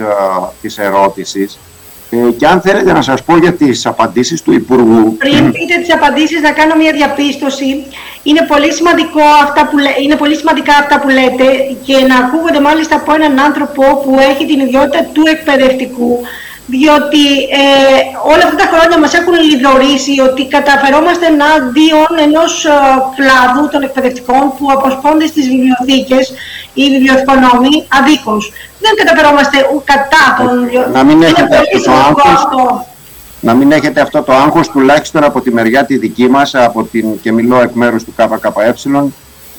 της 0.62 0.78
ερώτησης. 0.78 1.58
Ε, 2.10 2.32
και 2.32 2.48
αν 2.48 2.62
θέλετε 2.62 2.94
να 2.94 3.02
σας 3.02 3.24
πω 3.24 3.38
για 3.38 3.54
τις 3.54 3.86
απαντήσεις 3.86 4.42
του 4.42 4.54
Υπουργού... 4.54 5.18
Πριν 5.18 5.52
πείτε 5.52 5.76
τις 5.82 5.94
απαντήσεις, 5.94 6.42
να 6.42 6.52
κάνω 6.52 6.76
μια 6.76 6.92
διαπίστωση. 6.92 7.86
Είναι 8.24 8.46
πολύ, 8.48 8.74
σημαντικό 8.74 9.22
αυτά 9.44 9.68
που, 9.68 9.78
είναι 10.04 10.16
πολύ 10.16 10.36
σημαντικά 10.36 10.74
αυτά 10.74 11.00
που 11.00 11.10
λέτε 11.10 11.46
και 11.86 11.96
να 12.08 12.16
ακούγονται 12.18 12.60
μάλιστα 12.60 12.96
από 12.96 13.14
έναν 13.14 13.40
άνθρωπο 13.40 13.84
που 14.04 14.18
έχει 14.20 14.46
την 14.46 14.60
ιδιότητα 14.60 15.04
του 15.14 15.24
εκπαιδευτικού 15.26 16.20
διότι 16.74 17.26
ε, 17.62 17.66
όλα 18.32 18.44
αυτά 18.48 18.58
τα 18.62 18.68
χρόνια 18.72 18.98
μας 19.00 19.14
έχουν 19.20 19.36
λιδωρήσει 19.50 20.14
ότι 20.30 20.42
καταφερόμαστε 20.56 21.26
εναντίον 21.34 22.12
ενός 22.28 22.66
ε, 22.66 22.70
κλάδου 23.18 23.66
των 23.72 23.82
εκπαιδευτικών 23.88 24.44
που 24.58 24.66
αποσπώνται 24.76 25.28
στις 25.28 25.46
βιβλιοθήκες 25.52 26.34
οι 26.74 26.84
βιβλιοθηκονόμοι 26.94 27.74
αδίκως. 27.98 28.52
Δεν 28.84 28.94
καταφερόμαστε 29.02 29.58
κατά 29.92 30.26
των 30.38 30.50
Να 30.92 31.04
μην 31.04 31.22
έχετε 31.24 31.56
αυτός 31.58 31.84
το 31.84 31.92
άγχος, 31.92 32.40
να 33.42 33.54
μην 33.54 33.72
έχετε 33.72 34.02
αυτό 34.02 34.22
το 34.24 34.34
άγχος 34.34 34.68
τουλάχιστον 34.70 35.24
από 35.24 35.42
τη 35.42 35.54
μεριά 35.54 35.86
τη 35.86 35.98
δική 35.98 36.28
μας, 36.30 36.56
από 36.56 36.84
την, 36.84 37.22
και 37.22 37.32
μιλώ 37.32 37.62
εκ 37.62 37.72
μέρους 37.74 38.04
του 38.04 38.14
ΚΚΕ, 38.16 38.74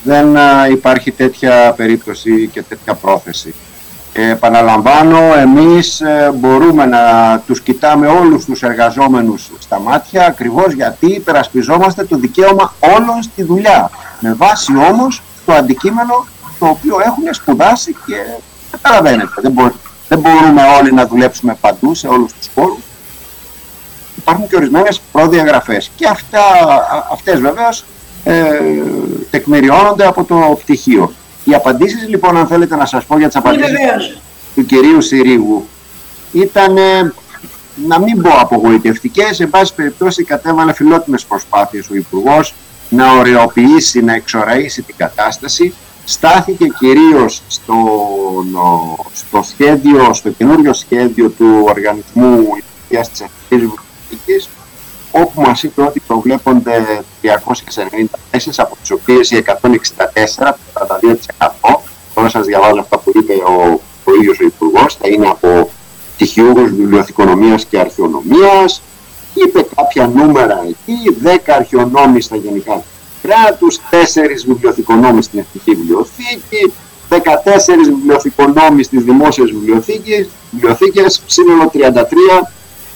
δεν 0.03 0.37
υπάρχει 0.71 1.11
τέτοια 1.11 1.75
περίπτωση 1.77 2.51
και 2.53 2.63
τέτοια 2.63 2.95
πρόθεση. 2.95 3.55
Ε, 4.21 4.31
επαναλαμβάνω, 4.31 5.19
εμείς 5.39 6.01
ε, 6.01 6.33
μπορούμε 6.35 6.87
να 6.87 7.03
τους 7.47 7.61
κοιτάμε 7.61 8.07
όλους 8.07 8.45
τους 8.45 8.63
εργαζόμενους 8.63 9.51
στα 9.59 9.81
μάτια 9.81 10.27
ακριβώς 10.27 10.73
γιατί 10.73 11.07
υπερασπιζόμαστε 11.07 12.05
το 12.05 12.17
δικαίωμα 12.17 12.75
όλων 12.81 13.23
στη 13.23 13.43
δουλειά. 13.43 13.91
Με 14.21 14.35
βάση 14.35 14.73
όμως 14.91 15.23
το 15.47 15.53
αντικείμενο 15.53 16.27
το 16.59 16.67
οποίο 16.67 16.97
έχουν 17.05 17.25
σπουδάσει 17.31 17.97
και 18.07 18.15
καταλαβαίνετε. 18.71 19.41
Δεν, 19.41 19.73
δεν 20.09 20.19
μπορούμε 20.19 20.63
όλοι 20.79 20.93
να 20.93 21.07
δουλέψουμε 21.07 21.57
παντού 21.61 21.95
σε 21.95 22.09
όλους 22.09 22.33
τους 22.33 22.51
χώρους. 22.55 22.83
Υπάρχουν 24.17 24.49
και 24.49 24.57
ορισμένες 24.57 25.01
προδιαγραφές 25.13 25.91
και 25.97 26.07
αυτά, 26.09 26.41
αυτές 27.13 27.41
βεβαίως 27.41 27.85
ε, 28.25 28.45
τεκμηριώνονται 29.31 30.07
από 30.07 30.25
το 30.25 30.59
πτυχίο. 30.61 31.13
Οι 31.49 31.55
απαντήσεις 31.55 32.09
λοιπόν, 32.09 32.37
αν 32.37 32.47
θέλετε 32.47 32.77
να 32.77 32.87
σας 32.87 33.05
πω 33.05 33.19
για 33.19 33.27
τις 33.27 33.37
απαντήσεις 33.37 34.21
του 34.55 34.67
κυρίου 34.67 35.01
Συρίγου, 35.01 35.69
ήταν 36.33 36.75
να 37.87 38.01
μην 38.01 38.23
πω 38.23 38.31
απογοητευτικές, 38.39 39.41
εν 39.41 39.51
πάση 39.51 39.75
περιπτώσει 39.75 40.25
κατέβαλε 40.25 40.73
φιλότιμες 40.73 41.25
προσπάθειες 41.25 41.89
ο 41.91 41.95
υπουργός 41.95 42.55
να 42.89 43.13
ορεοποιήσει, 43.13 44.01
να 44.01 44.15
εξοραίσει 44.15 44.83
την 44.83 44.95
κατάσταση. 44.99 45.75
Στάθηκε 46.05 46.67
κυρίως 46.79 47.43
στο, 47.47 47.77
στο 49.13 49.43
σχέδιο, 49.43 50.15
στο 50.15 50.31
καινούριο 50.31 50.73
σχέδιο 50.73 51.29
του 51.29 51.65
Οργανισμού 51.69 52.31
Λειτουργίας 52.31 53.11
της 53.11 53.21
Εθνικής 53.21 53.49
Βιβλιοθήκης, 53.49 54.49
όπου 55.11 55.41
μας 55.41 55.63
είπε 55.63 55.83
ότι 55.83 56.01
προβλέπονται 56.07 57.03
290 57.23 58.19
θέσεις, 58.31 58.59
από 58.59 58.77
τις 58.81 58.91
οποίες 58.91 59.31
οι 59.31 59.37
164, 59.37 60.59
42%, 60.73 61.81
τώρα 62.15 62.29
σας 62.29 62.47
διαβάζω 62.47 62.81
αυτά 62.81 62.99
που 62.99 63.13
είπε 63.15 63.33
ο, 63.33 63.81
ο 64.05 64.15
ίδιος 64.21 64.41
ο 64.41 64.45
Υπουργός, 64.45 64.95
θα 64.95 65.09
είναι 65.09 65.29
από 65.29 65.71
τυχιούχους 66.17 66.71
βιβλιοθηκονομίας 66.71 67.65
και 67.65 67.79
αρχαιονομίας, 67.79 68.83
είπε 69.35 69.67
κάποια 69.77 70.07
νούμερα 70.07 70.61
εκεί, 70.69 71.17
10 71.25 71.37
αρχαιονόμοι 71.47 72.21
στα 72.21 72.37
γενικά 72.37 72.83
κράτους, 73.23 73.81
4 73.91 74.45
βιβλιοθηκονόμοι 74.47 75.23
στην 75.23 75.39
Εθνική 75.39 75.75
Βιβλιοθήκη, 75.75 76.73
14 77.09 77.17
βιβλιοθηκονόμοι 77.85 78.83
στις 78.83 79.03
δημόσιες 79.03 79.51
βιβλιοθήκες, 79.51 80.29
βιβλιοθήκες 80.51 81.23
σύνολο 81.27 81.71
33 81.75 82.49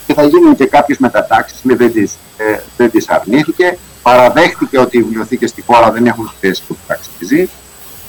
και 0.07 0.15
θα 0.15 0.23
γίνουν 0.23 0.57
και 0.57 0.67
κάποιες 0.67 0.99
μετατάξεις, 0.99 1.61
δεν 1.63 1.93
τις, 1.93 2.19
ε, 2.37 2.59
δεν 2.77 2.91
τις 2.91 3.09
αρνήθηκε. 3.09 3.79
Παραδέχτηκε 4.03 4.79
ότι 4.79 4.99
οι 4.99 5.03
βιβλιοθήκες 5.03 5.51
στη 5.51 5.63
χώρα 5.67 5.91
δεν 5.91 6.07
έχουν 6.07 6.33
θέση 6.41 6.63
που 6.69 6.77
αξίζει. 6.87 7.49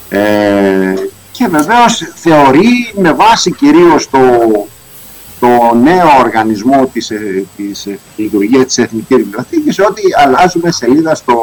Ε, 0.09 0.93
και 1.31 1.47
βεβαίως 1.47 2.12
θεωρεί 2.15 2.93
με 2.95 3.13
βάση 3.13 3.51
κυρίως 3.51 4.09
το, 4.09 4.19
το 5.39 5.75
νέο 5.75 6.07
οργανισμό 6.19 6.89
της, 6.93 7.12
ε, 7.12 7.45
της, 7.55 7.81
της 7.83 8.00
λειτουργίας 8.15 8.65
της 8.65 8.77
Εθνικής 8.77 9.17
Βιβλιοθήκης 9.17 9.79
ότι 9.79 10.01
αλλάζουμε 10.25 10.71
σελίδα 10.71 11.15
στο, 11.15 11.35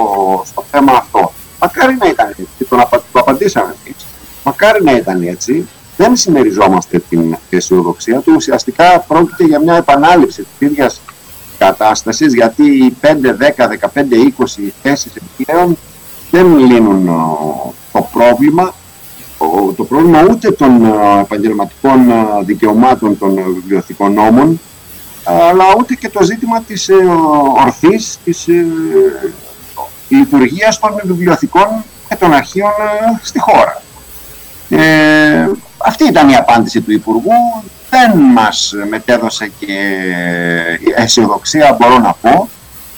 στο 0.46 0.64
θέμα 0.70 0.92
αυτό. 0.92 1.32
Μακάρι 1.60 1.96
να 2.00 2.08
ήταν 2.08 2.28
έτσι, 2.28 2.64
το, 2.68 2.88
το 2.90 3.20
απαντήσαμε 3.20 3.74
εμείς. 3.84 4.06
Μακάρι 4.44 4.84
να 4.84 4.92
ήταν 4.92 5.22
έτσι, 5.22 5.68
δεν 6.00 6.16
συμμεριζόμαστε 6.16 7.02
την 7.08 7.36
αισιοδοξία 7.50 8.20
του. 8.20 8.32
Ουσιαστικά 8.36 9.04
πρόκειται 9.08 9.44
για 9.44 9.60
μια 9.60 9.76
επανάληψη 9.76 10.42
της 10.42 10.68
ίδιας 10.68 11.00
κατάστασης, 11.58 12.34
γιατί 12.34 12.62
οι 12.62 12.96
5, 13.00 13.32
10, 13.32 13.68
15, 13.68 14.16
20 14.16 14.72
θέσεις 14.82 15.12
επιπλέον 15.14 15.76
δεν 16.30 16.58
λύνουν 16.58 17.06
το 17.92 18.08
πρόβλημα, 18.12 18.74
το 19.76 19.84
πρόβλημα 19.84 20.26
ούτε 20.30 20.50
των 20.50 20.84
επαγγελματικών 21.20 22.00
δικαιωμάτων 22.44 23.18
των 23.18 23.34
βιβλιοθηκών 23.34 24.12
νόμων, 24.12 24.60
αλλά 25.24 25.64
ούτε 25.78 25.94
και 25.94 26.08
το 26.08 26.22
ζήτημα 26.22 26.60
της 26.60 26.88
ε, 26.88 26.94
ορθής, 27.64 28.18
της 28.24 28.48
ε, 28.48 28.66
λειτουργίας 30.08 30.78
των 30.78 31.00
βιβλιοθηκών 31.04 31.84
και 32.08 32.16
των 32.16 32.32
αρχείων 32.32 32.70
ε, 32.70 33.18
στη 33.22 33.40
χώρα. 33.40 33.82
Ε, 34.68 35.48
αυτή 35.84 36.04
ήταν 36.04 36.28
η 36.28 36.36
απάντηση 36.36 36.80
του 36.80 36.92
Υπουργού. 36.92 37.62
Δεν 37.90 38.18
μας 38.18 38.74
μετέδωσε 38.88 39.52
και 39.58 39.76
αισιοδοξία, 40.94 41.76
μπορώ 41.80 41.98
να 41.98 42.12
πω. 42.12 42.48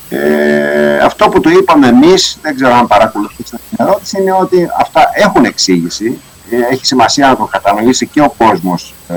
Ε, 0.08 0.96
αυτό 0.98 1.28
που 1.28 1.40
του 1.40 1.50
είπαμε 1.50 1.86
εμείς, 1.86 2.38
δεν 2.42 2.54
ξέρω 2.54 2.74
αν 2.74 2.86
παρακολουθήσετε 2.86 3.62
την 3.68 3.78
ερώτηση, 3.86 4.20
είναι 4.20 4.32
ότι 4.32 4.68
αυτά 4.78 5.10
έχουν 5.14 5.44
εξήγηση. 5.44 6.20
Ε, 6.50 6.72
έχει 6.72 6.86
σημασία 6.86 7.28
να 7.28 7.36
το 7.36 7.44
κατανοήσει 7.44 8.06
και 8.06 8.20
ο 8.20 8.34
κόσμος 8.38 8.94
ε, 9.08 9.14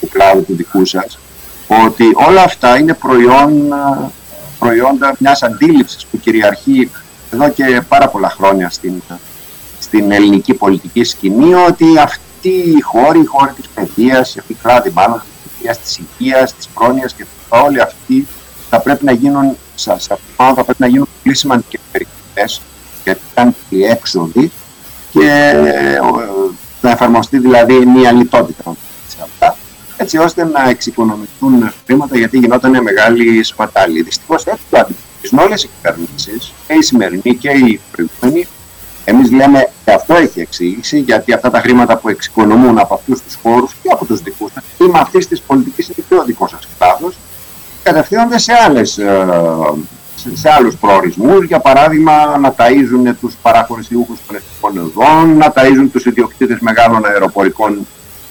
του 0.00 0.08
κλάδου 0.08 0.44
του 0.44 0.56
δικού 0.56 0.84
σας, 0.84 1.18
ότι 1.84 2.04
όλα 2.28 2.42
αυτά 2.42 2.78
είναι 2.78 2.94
προϊόν, 2.94 3.72
ε, 3.72 4.10
προϊόντα 4.58 5.14
μιας 5.18 5.42
αντίληψης 5.42 6.06
που 6.06 6.20
κυριαρχεί 6.20 6.90
εδώ 7.32 7.48
και 7.48 7.82
πάρα 7.88 8.08
πολλά 8.08 8.30
χρόνια 8.30 8.70
στην, 8.70 9.02
στην 9.78 10.12
ελληνική 10.12 10.54
πολιτική 10.54 11.04
σκηνή, 11.04 11.54
ότι 11.54 11.98
αυτή 11.98 12.20
αυτοί 12.44 12.70
οι 12.76 12.80
χώροι, 12.80 13.20
οι 13.20 13.24
χώροι 13.24 13.52
της 13.52 13.68
παιδείας, 13.74 14.36
η 14.46 14.54
κλάδη 14.62 14.90
μάλλον 14.90 15.20
της 15.20 15.52
παιδείας, 15.52 15.78
της 15.78 16.00
υγείας, 16.18 16.54
της 16.54 16.68
πρόνοιας 16.68 17.12
και 17.12 17.26
όλοι 17.48 17.80
αυτοί 17.80 18.26
θα 18.70 18.80
πρέπει 18.80 19.04
να 19.04 19.12
γίνουν, 19.12 19.56
σε 19.74 19.92
αυτό 19.92 20.14
θα 20.36 20.64
πρέπει 20.64 20.80
να 20.80 20.86
γίνουν 20.86 21.08
πολύ 21.22 21.34
σημαντικές 21.36 21.80
περιοχές 21.92 22.60
γιατί 23.04 23.20
ήταν 23.32 23.54
οι 23.68 23.84
έξοδοι 23.84 24.52
και 25.12 25.52
να 26.80 26.90
εφαρμοστεί 26.90 27.38
δηλαδή 27.38 27.86
μια 27.86 28.12
λιτότητα 28.12 28.76
σε 29.08 29.16
αυτά 29.22 29.56
έτσι 29.96 30.18
ώστε 30.18 30.44
να 30.44 30.68
εξοικονομηθούν 30.68 31.72
χρήματα 31.86 32.16
γιατί 32.18 32.38
γινόταν 32.38 32.82
μεγάλη 32.82 33.42
σπατάλη. 33.42 34.02
Δυστυχώς 34.02 34.44
έτσι 34.44 34.62
το 34.70 34.78
αντιμετωπίζουν 34.78 35.38
όλες 35.38 35.62
οι 35.62 35.68
κυβερνήσεις, 35.76 36.52
και 36.66 36.74
η 36.74 36.82
σημερινή 36.82 37.36
και 37.36 37.50
η 37.50 37.80
προηγούμενη, 37.92 38.48
εμείς 39.04 39.30
λέμε 39.30 39.68
και 39.84 39.92
αυτό 39.92 40.14
έχει 40.14 40.40
εξήγηση, 40.40 40.98
γιατί 40.98 41.32
αυτά 41.32 41.50
τα 41.50 41.60
χρήματα 41.60 41.96
που 41.96 42.08
εξοικονομούν 42.08 42.78
από 42.78 42.94
αυτούς 42.94 43.22
τους 43.22 43.38
χώρους 43.42 43.74
και 43.82 43.88
από 43.92 44.04
τους 44.04 44.20
δικούς 44.22 44.50
μας, 44.54 44.64
ή 44.78 44.84
με 44.84 44.98
αυτής 44.98 45.28
της 45.28 45.40
πολιτικής 45.40 45.86
είναι 45.86 46.06
και 46.08 46.14
ο 46.14 46.24
δικός 46.24 46.50
σας 46.50 46.68
κλάδος, 46.78 47.18
κατευθύνονται 47.82 48.38
σε, 48.38 48.52
άλλες, 48.66 48.98
ε, 48.98 49.26
σε 50.32 50.50
άλλους 50.52 50.76
προορισμούς, 50.76 51.44
για 51.44 51.58
παράδειγμα 51.58 52.38
να 52.38 52.54
ταΐζουν 52.56 53.14
τους 53.20 53.34
παραχωρησιούχους 53.42 54.18
των 54.60 54.78
οδών, 54.78 55.36
να 55.36 55.52
ταΐζουν 55.54 55.88
τους 55.92 56.04
ιδιοκτήτες 56.04 56.58
μεγάλων 56.60 57.06
αεροπορικών 57.06 57.86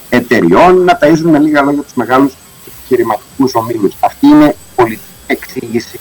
εταιριών, 0.09 0.83
να 0.83 0.99
ταΐζουν 1.01 1.29
με 1.29 1.39
λίγα 1.39 1.61
λόγια 1.61 1.81
τους 1.81 1.93
μεγάλους 1.93 2.33
επιχειρηματικούς 2.67 3.55
ομίλους. 3.55 3.93
Αυτή 3.99 4.27
είναι 4.27 4.55
πολιτική 4.75 5.01
εξήγηση 5.27 5.99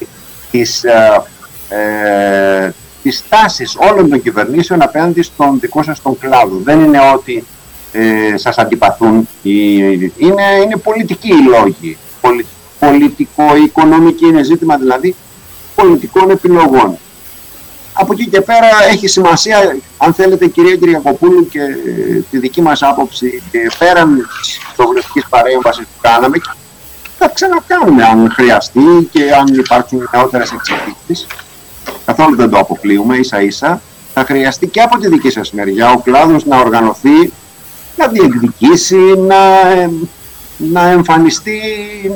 της, 0.51 0.85
ε, 0.85 1.23
ε 1.69 2.73
τις 3.03 3.25
τάσεις 3.29 3.77
όλων 3.91 4.09
των 4.09 4.23
κυβερνήσεων 4.23 4.83
απέναντι 4.83 5.23
στον 5.23 5.61
δικό 5.61 5.83
σας 5.83 6.03
τον 6.03 6.19
κλάδο. 6.19 6.57
Δεν 6.65 6.81
είναι 6.81 6.99
ότι 7.15 7.45
ε, 7.93 8.37
σας 8.37 8.59
αντιπαθούν. 8.59 9.29
Είναι, 9.43 10.43
είναι 10.65 10.77
πολιτικοί 10.83 11.29
οι 11.29 11.49
λόγοι. 11.49 11.99
πολιτικό, 12.79 13.57
οικονομική 13.65 14.27
είναι 14.27 14.43
ζήτημα 14.43 14.77
δηλαδή 14.77 15.15
πολιτικών 15.75 16.31
επιλογών. 16.31 16.99
από 17.93 18.13
εκεί 18.13 18.27
και 18.29 18.41
πέρα 18.41 18.69
έχει 18.91 19.07
σημασία, 19.09 19.77
αν 19.99 20.15
θέλετε 20.15 20.47
κυρία 20.47 20.77
Κυριακοπούλου 20.77 21.49
και 21.49 21.61
ε, 21.61 22.25
τη 22.31 22.39
δική 22.39 22.63
μας 22.63 22.83
άποψη, 22.83 23.43
και 23.51 23.71
πέραν 23.79 24.29
της 24.41 24.59
κοινοβουλευτικής 24.77 25.27
παρέμβασης 25.29 25.85
που 25.85 26.01
κάναμε, 26.01 26.39
θα 27.19 27.29
ξανακάνουμε 27.29 28.05
αν 28.05 28.31
χρειαστεί 28.31 29.09
και 29.13 29.33
αν 29.33 29.47
υπάρχουν 29.55 30.09
νεότερες 30.13 30.53
εξελίξεις. 30.53 31.27
Καθόλου 32.15 32.37
δεν 32.37 32.51
το 32.51 32.59
αποκλείουμε, 32.59 33.17
ίσα 33.17 33.43
ίσα. 33.43 33.81
Θα 34.15 34.25
χρειαστεί 34.25 34.67
και 34.67 34.81
από 34.81 34.99
τη 34.99 35.09
δική 35.09 35.31
σας 35.31 35.53
μεριά 35.53 35.91
ο 35.91 35.99
κλάδος 35.99 36.47
να 36.47 36.59
οργανωθεί, 36.59 37.33
να 37.97 38.07
διεκδικήσει, 38.07 39.15
να, 39.27 39.71
ε, 39.71 39.91
να 40.57 40.89
εμφανιστεί 40.89 41.61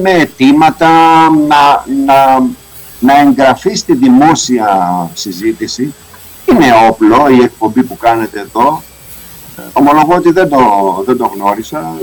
με 0.02 0.10
αιτήματα, 0.10 0.90
να, 1.30 1.84
να 2.06 2.42
να 3.00 3.20
εγγραφεί 3.20 3.74
στη 3.74 3.94
δημόσια 3.94 4.68
συζήτηση. 5.14 5.94
Είναι 6.50 6.66
όπλο 6.88 7.28
η 7.28 7.42
εκπομπή 7.42 7.82
που 7.82 7.96
κάνετε 7.96 8.40
εδώ. 8.40 8.82
Ομολογώ 9.72 10.14
ότι 10.14 10.30
δεν 10.30 10.48
το, 10.48 10.58
δεν 11.06 11.16
το 11.16 11.30
γνώρισα. 11.34 11.94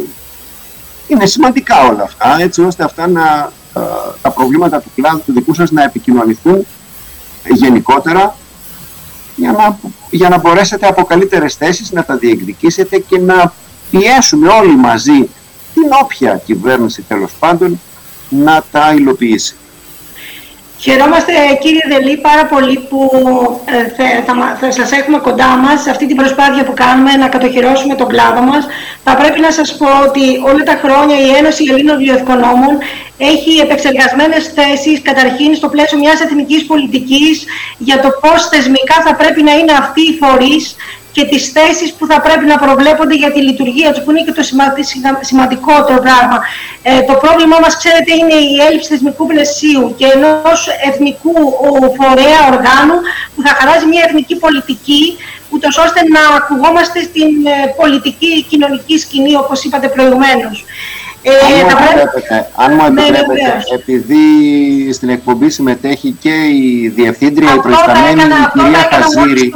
Είναι 1.08 1.26
σημαντικά 1.26 1.88
όλα 1.88 2.04
αυτά, 2.04 2.38
έτσι 2.40 2.62
ώστε 2.62 2.84
αυτά 2.84 3.08
να, 3.08 3.52
ε, 3.76 3.82
τα 4.22 4.32
προβλήματα 4.32 4.82
του 4.82 4.92
κλάδου 4.96 5.22
του 5.26 5.34
δικού 5.34 5.54
σας 5.54 5.72
να 5.72 5.84
επικοινωνηθούν 5.84 6.66
γενικότερα 7.50 8.36
για 9.36 9.52
να, 9.52 9.80
για 10.10 10.30
να 10.30 10.38
μπορέσετε 10.38 10.88
από 10.88 11.04
καλύτερες 11.04 11.56
θέσεις 11.56 11.92
να 11.92 12.04
τα 12.04 12.18
διεκδικήσετε 12.18 13.00
και 13.00 13.20
να 13.20 13.54
πιέσουμε 13.92 14.48
όλοι 14.48 14.76
μαζί 14.76 15.30
την 15.74 15.84
όποια 16.04 16.42
κυβέρνηση 16.46 17.02
τέλος 17.02 17.32
πάντων 17.40 17.80
να 18.30 18.64
τα 18.72 18.94
υλοποιήσει. 18.94 19.56
Χαιρόμαστε 20.84 21.34
κύριε 21.62 21.86
Δελή 21.90 22.18
πάρα 22.18 22.46
πολύ 22.46 22.78
που 22.90 23.00
ε, 23.66 23.92
θα, 24.26 24.58
θα, 24.60 24.72
σας 24.72 24.92
έχουμε 24.92 25.18
κοντά 25.18 25.48
μας 25.48 25.82
σε 25.82 25.90
αυτή 25.90 26.06
την 26.08 26.16
προσπάθεια 26.16 26.64
που 26.64 26.74
κάνουμε 26.74 27.12
να 27.12 27.28
κατοχυρώσουμε 27.28 27.96
τον 27.96 28.08
κλάδο 28.08 28.42
μας. 28.42 28.68
Θα 29.04 29.16
πρέπει 29.16 29.40
να 29.40 29.52
σας 29.52 29.78
πω 29.78 29.88
ότι 30.08 30.24
όλα 30.50 30.64
τα 30.64 30.80
χρόνια 30.84 31.18
η 31.20 31.30
Ένωση 31.40 31.64
Ελλήνων 31.72 31.98
Βιοευκονόμων 31.98 32.74
έχει 33.18 33.60
επεξεργασμένες 33.66 34.44
θέσεις 34.58 35.02
καταρχήν 35.02 35.56
στο 35.56 35.68
πλαίσιο 35.70 35.98
μιας 35.98 36.20
εθνικής 36.22 36.66
πολιτικής 36.66 37.46
για 37.78 38.00
το 38.00 38.10
πώς 38.22 38.48
θεσμικά 38.48 38.96
θα 39.06 39.16
πρέπει 39.16 39.44
να 39.44 39.54
είναι 39.54 39.72
αυτοί 39.72 40.02
οι 40.02 40.18
φορείς 40.22 40.76
και 41.12 41.26
τις 41.26 41.52
θέσεις 41.52 41.94
που 41.94 42.06
θα 42.06 42.22
πρέπει 42.22 42.46
να 42.46 42.58
προβλέπονται 42.58 43.16
για 43.16 43.32
τη 43.32 43.42
λειτουργία 43.42 43.92
τους, 43.92 44.04
που 44.04 44.12
είναι 44.12 44.24
και 44.24 44.32
το 44.32 44.44
σημαντικότερο 45.22 46.00
πράγμα. 46.00 46.38
Ε, 46.84 47.02
το 47.02 47.14
πρόβλημά 47.14 47.58
μας, 47.60 47.78
ξέρετε, 47.78 48.12
είναι 48.20 48.34
η 48.34 48.56
έλλειψη 48.68 48.88
θεσμικού 48.90 49.28
πλαισίου 49.28 49.96
και 49.98 50.06
ενός 50.16 50.60
εθνικού 50.90 51.34
φορέα 51.98 52.40
οργάνου 52.52 52.98
που 53.36 53.42
θα 53.46 53.52
χαράζει 53.58 53.86
μια 53.86 54.04
εθνική 54.08 54.36
πολιτική, 54.36 55.18
ούτως 55.50 55.78
ώστε 55.78 56.00
να 56.16 56.22
ακουγόμαστε 56.38 57.00
στην 57.02 57.32
ε, 57.46 57.74
πολιτική 57.82 58.44
κοινωνική 58.50 58.98
σκηνή, 58.98 59.36
όπως 59.36 59.64
είπατε 59.64 59.88
προηγουμένως. 59.88 60.66
Ε, 61.24 61.32
αν 62.56 62.74
μου 62.74 62.94
ναι, 62.94 63.02
επιτρέπετε, 63.02 63.64
επειδή 63.74 64.94
στην 64.94 65.10
εκπομπή 65.10 65.50
συμμετέχει 65.50 66.16
και 66.20 66.34
η 66.34 66.88
Διευθύντρια, 66.96 67.54
η 67.56 67.60
προϊσταμένη 67.60 68.22
η 68.22 68.60
κυρία 68.60 68.90
Χαζήρη 68.92 69.54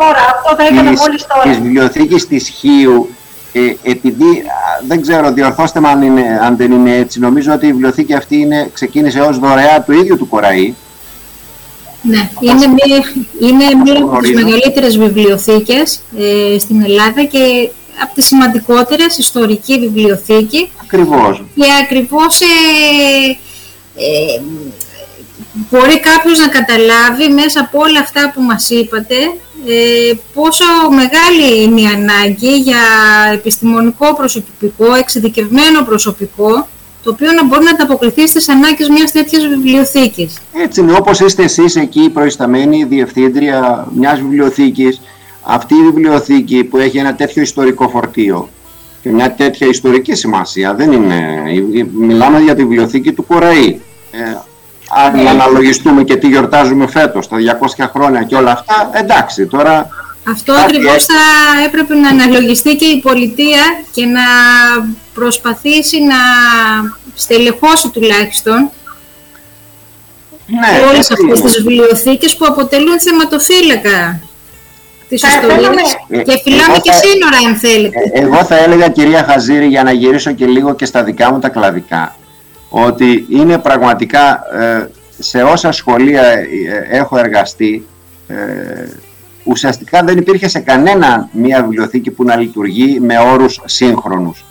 της, 0.90 1.26
της 1.44 1.60
βιβλιοθήκης 1.60 2.28
της 2.28 2.50
Χίου, 2.50 3.10
ε, 3.54 3.60
επειδή, 3.84 4.44
δεν 4.88 5.02
ξέρω, 5.02 5.32
διορθώστε 5.32 5.80
με 5.80 5.88
αν, 5.88 6.02
είναι, 6.02 6.40
αν 6.44 6.58
δεν 6.58 6.72
είναι 6.72 6.96
έτσι, 6.96 7.20
νομίζω 7.20 7.54
ότι 7.54 7.66
η 7.68 7.72
βιβλιοθήκη 7.72 8.14
αυτή 8.14 8.38
είναι, 8.38 8.70
ξεκίνησε 8.74 9.20
ως 9.20 9.40
δωρεά 9.40 9.82
του 9.82 9.92
ίδιου 9.92 10.18
του 10.18 10.28
Κοραή. 10.28 10.74
Ναι, 12.02 12.30
είναι 12.40 12.68
μία, 12.68 13.04
είναι 13.40 13.84
μία 13.84 13.98
από 14.04 14.18
τις 14.22 14.34
μεγαλύτερες 14.34 14.98
βιβλιοθήκες 14.98 16.02
ε, 16.18 16.60
στην 16.60 16.84
Ελλάδα 16.84 17.24
και 17.24 17.70
από 18.04 18.14
τις 18.14 18.26
σημαντικότερες 18.26 19.18
ιστορική 19.18 19.80
βιβλιοθήκη. 19.80 20.72
Ακριβώς. 20.84 21.44
Και 21.56 21.66
ακριβώς 21.84 22.42
ε, 22.42 22.46
ε, 23.96 24.42
μπορεί 25.70 26.00
κάποιος 26.00 26.40
να 26.40 26.48
καταλάβει 26.48 27.28
μέσα 27.34 27.60
από 27.60 27.80
όλα 27.80 28.00
αυτά 28.00 28.32
που 28.36 28.42
μας 28.42 28.70
είπατε 28.70 29.16
ε, 29.68 30.14
πόσο 30.34 30.66
μεγάλη 30.90 31.64
είναι 31.64 31.82
η 31.82 31.86
ανάγκη 31.86 32.58
για 32.58 32.82
επιστημονικό 33.34 34.16
προσωπικό, 34.16 34.94
εξειδικευμένο 34.94 35.84
προσωπικό 35.84 36.68
το 37.04 37.12
οποίο 37.12 37.32
να 37.32 37.46
μπορεί 37.46 37.64
να 37.64 37.70
ανταποκριθεί 37.70 38.28
στις 38.28 38.50
ανάγκες 38.50 38.90
μιας 38.90 39.12
τέτοιας 39.12 39.48
βιβλιοθήκης. 39.48 40.38
Έτσι 40.54 40.82
είναι, 40.82 40.94
όπως 40.94 41.20
είστε 41.20 41.44
εσείς 41.44 41.76
εκεί 41.76 42.10
προϊσταμένη 42.10 42.84
διευθύντρια 42.84 43.88
μιας 43.96 44.20
βιβλιοθήκης 44.20 45.02
αυτή 45.46 45.76
η 45.76 45.82
βιβλιοθήκη 45.82 46.64
που 46.64 46.78
έχει 46.78 46.98
ένα 46.98 47.16
τέτοιο 47.16 47.42
ιστορικό 47.42 47.90
φορτίο 47.90 48.50
και 49.02 49.12
μια 49.12 49.32
τέτοια 49.32 49.68
ιστορική 49.68 50.16
σημασία 50.16 50.74
δεν 50.74 50.92
είναι. 50.92 51.42
Μιλάμε 51.94 52.40
για 52.40 52.56
τη 52.56 52.62
βιβλιοθήκη 52.62 53.12
του 53.12 53.26
Κοραή. 53.26 53.80
Ε, 54.12 54.38
αν 54.90 55.24
ναι. 55.24 55.30
αναλογιστούμε 55.30 56.04
και 56.04 56.16
τι 56.16 56.28
γιορτάζουμε 56.28 56.88
φέτος, 56.88 57.28
τα 57.28 57.38
200 57.78 57.86
χρόνια 57.94 58.24
και 58.24 58.36
όλα 58.36 58.52
αυτά, 58.52 58.90
εντάξει 58.94 59.46
τώρα... 59.46 59.88
Αυτό 60.28 60.54
ακριβώς 60.54 61.06
θα 61.06 61.14
έπρεπε 61.66 61.96
να 61.96 62.10
αναλογιστεί 62.10 62.76
και 62.76 62.86
η 62.86 63.00
πολιτεία 63.00 63.62
και 63.92 64.06
να 64.06 64.22
προσπαθήσει 65.14 65.98
να 66.04 66.16
στελεχώσει 67.16 67.90
τουλάχιστον 67.90 68.70
ναι, 70.48 70.86
όλες 70.90 71.12
αυτές 71.12 71.42
τις 71.42 71.64
βιβλιοθήκες 71.64 72.36
που 72.36 72.46
αποτελούν 72.46 73.00
θεματοφύλακα 73.00 74.22
της 75.10 75.24
ιστορίας 75.24 75.98
ε, 76.10 76.22
και 76.22 76.40
φυλάμε 76.44 76.78
και 76.82 76.92
σύνορα 76.92 77.38
αν 77.48 77.56
θέλετε. 77.56 77.98
Ε, 78.14 78.22
εγώ 78.22 78.44
θα 78.44 78.58
έλεγα 78.58 78.90
κυρία 78.90 79.24
Χαζήρη 79.24 79.68
για 79.68 79.84
να 79.84 79.92
γυρίσω 79.92 80.32
και 80.32 80.46
λίγο 80.46 80.76
και 80.76 80.86
στα 80.86 81.04
δικά 81.04 81.32
μου 81.32 81.40
τα 81.40 81.50
κλαδικά 81.50 82.16
ότι 82.70 83.26
είναι 83.30 83.58
πραγματικά 83.58 84.42
ε, 84.60 84.90
σε 85.20 85.42
όσα 85.42 85.72
σχολεία 85.72 86.24
έχω 86.90 87.18
εργαστεί 87.18 87.86
ουσιαστικά 89.46 90.04
δεν 90.04 90.18
υπήρχε 90.18 90.48
σε 90.48 90.60
κανένα 90.60 91.30
μία 91.32 91.62
βιβλιοθήκη 91.62 92.12
που 92.12 92.24
να 92.24 92.36
λειτουργεί 92.36 93.00
με 93.00 93.20
όρους 93.20 93.62
σύγχρονους. 93.66 94.46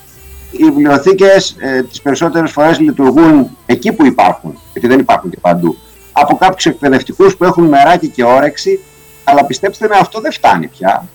Οι 0.51 0.65
βιβλιοθήκες 0.65 1.57
ε, 1.59 1.83
τις 1.83 2.01
περισσότερες 2.01 2.51
φορές 2.51 2.79
λειτουργούν 2.79 3.57
εκεί 3.67 3.93
που 3.93 4.07
υπάρχουν, 4.07 4.59
γιατί 4.73 4.89
δεν 4.89 4.99
υπάρχουν 4.99 5.31
και 5.31 5.39
παντού, 5.41 5.77
από 6.13 6.37
κάποιους 6.37 6.67
εκπαιδευτικούς 6.67 7.37
που 7.37 7.45
έχουν 7.45 7.65
μεράκι 7.65 8.09
και 8.09 8.25
όρεξη 8.25 8.81
αλλά 9.25 9.45
πιστέψτε 9.45 9.89
με, 9.89 9.97
αυτό 9.97 10.21
δεν 10.21 10.33
φτάνει 10.33 10.67
πια. 10.67 11.09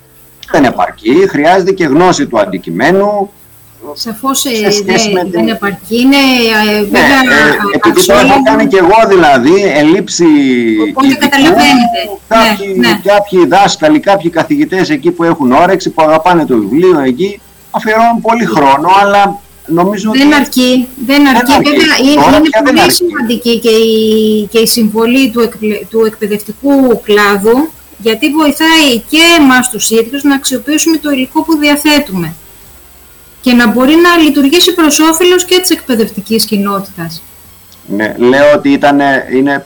Δεν 0.52 0.64
επαρκεί. 0.64 1.28
Χρειάζεται 1.30 1.72
και 1.72 1.86
γνώση 1.86 2.28
του 2.28 2.40
αντικειμένου. 2.40 3.32
Σαφώς 3.94 4.46
ε, 4.46 4.50
δεν 5.32 5.48
επαρκεί. 5.48 6.00
Είναι 6.00 6.16
ε, 6.16 6.80
ναι, 6.80 6.82
βέβαια. 6.82 7.48
Ε, 7.48 7.76
επειδή 7.76 8.06
το 8.06 8.14
έχω 8.14 8.44
κάνει 8.44 8.68
και 8.68 8.78
εγώ 8.78 9.08
δηλαδή, 9.08 9.64
ελλείψη. 9.64 10.26
Οπότε 10.90 11.14
καταλαβαίνετε. 11.14 12.00
Κάποιοι, 12.28 12.74
ναι, 12.78 12.88
ναι. 12.88 13.00
κάποιοι 13.04 13.46
δάσκαλοι, 13.46 14.00
κάποιοι 14.00 14.30
καθηγητές 14.30 14.90
εκεί 14.90 15.12
που 15.12 15.24
έχουν 15.24 15.52
όρεξη, 15.52 15.90
που 15.90 16.02
αγαπάνε 16.02 16.46
το 16.46 16.58
βιβλίο 16.58 17.00
εκεί, 17.00 17.42
αφιερώνουν 17.72 18.22
πολύ 18.22 18.46
χρόνο, 18.46 18.90
αλλά 19.02 19.40
νομίζω 19.66 20.12
δεν 20.12 20.34
αρκεί. 20.34 20.88
Δεν 21.06 21.28
αρκεί. 21.28 21.52
Βέβαια, 21.52 21.98
είναι, 22.02 22.36
είναι 22.36 22.72
πολύ 22.80 22.92
σημαντική 22.92 23.60
και 23.60 23.70
η, 23.70 24.48
και 24.52 24.60
η 24.60 24.68
συμβολή 24.68 25.30
του, 25.32 25.50
του 25.90 26.06
εκπαιδευτικού 26.06 27.02
κλάδου 27.02 27.70
γιατί 28.02 28.30
βοηθάει 28.30 29.00
και 29.10 29.22
εμάς 29.40 29.70
τους 29.70 29.90
ίδιους 29.90 30.24
να 30.24 30.36
αξιοποιήσουμε 30.36 30.98
το 30.98 31.10
υλικό 31.12 31.44
που 31.44 31.58
διαθέτουμε 31.58 32.34
και 33.42 33.54
να 33.54 33.68
μπορεί 33.68 33.96
να 33.96 34.24
λειτουργήσει 34.24 34.74
προς 34.74 35.00
όφελος 35.00 35.46
και 35.46 35.60
της 35.60 35.70
εκπαιδευτικής 35.70 36.46
κοινότητας. 36.46 37.24
Ναι, 37.88 38.16
λέω 38.18 38.54
ότι 38.56 38.70
ήταν, 38.70 39.00
είναι, 39.34 39.66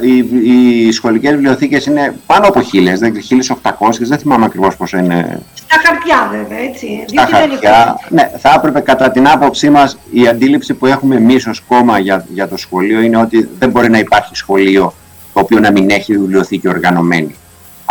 οι, 0.00 0.86
οι 0.86 0.92
σχολικές 0.92 1.30
βιβλιοθήκες 1.30 1.86
είναι 1.86 2.14
πάνω 2.26 2.46
από 2.46 2.62
χίλιες, 2.62 2.98
δεν 2.98 3.14
1800, 3.62 3.70
δεν 3.98 4.18
θυμάμαι 4.18 4.44
ακριβώς 4.44 4.76
πόσο 4.76 4.98
είναι. 4.98 5.42
Στα 5.54 5.80
χαρτιά 5.86 6.30
βέβαια, 6.30 6.58
έτσι. 6.58 7.04
Στα 7.06 7.26
χαρτιά, 7.26 7.98
ναι, 8.08 8.30
θα 8.38 8.54
έπρεπε 8.56 8.80
κατά 8.80 9.10
την 9.10 9.28
άποψή 9.28 9.70
μας 9.70 9.98
η 10.10 10.28
αντίληψη 10.28 10.74
που 10.74 10.86
έχουμε 10.86 11.16
εμείς 11.16 11.46
ως 11.46 11.60
κόμμα 11.68 11.98
για, 11.98 12.26
για 12.28 12.48
το 12.48 12.56
σχολείο 12.56 13.00
είναι 13.00 13.16
ότι 13.16 13.48
δεν 13.58 13.70
μπορεί 13.70 13.90
να 13.90 13.98
υπάρχει 13.98 14.36
σχολείο 14.36 14.94
το 15.32 15.40
οποίο 15.40 15.60
να 15.60 15.70
μην 15.70 15.90
έχει 15.90 16.18
βιβλιοθήκη 16.18 16.68
οργανωμένη 16.68 17.36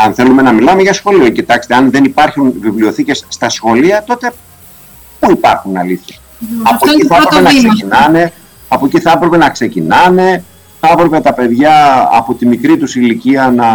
αν 0.05 0.13
θέλουμε 0.13 0.41
να 0.41 0.51
μιλάμε 0.51 0.81
για 0.81 0.93
σχολείο, 0.93 1.29
κοιτάξτε, 1.29 1.75
αν 1.75 1.91
δεν 1.91 2.03
υπάρχουν 2.03 2.53
βιβλιοθήκες 2.59 3.25
στα 3.27 3.49
σχολεία, 3.49 4.03
τότε 4.03 4.33
πού 5.19 5.31
υπάρχουν 5.31 5.77
αλήθεια. 5.77 6.15
από 6.63 6.89
εκεί 6.89 7.05
θα 7.05 7.15
έπρεπε 7.15 7.41
να 7.41 7.49
ξεκινάνε, 7.49 8.33
από 8.67 8.85
εκεί 8.85 8.99
θα 8.99 9.11
έπρεπε 9.11 9.37
να 9.37 9.49
ξεκινάνε, 9.49 10.43
θα 10.79 10.89
έπρεπε 10.91 11.19
τα 11.19 11.33
παιδιά 11.33 12.07
από 12.11 12.33
τη 12.33 12.45
μικρή 12.45 12.77
τους 12.77 12.95
ηλικία 12.95 13.51
να 13.51 13.67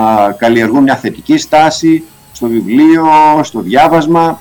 α, 0.00 0.32
καλλιεργούν 0.32 0.82
μια 0.82 0.96
θετική 0.96 1.38
στάση 1.38 2.04
στο 2.32 2.46
βιβλίο, 2.46 3.06
στο 3.42 3.60
διάβασμα. 3.60 4.40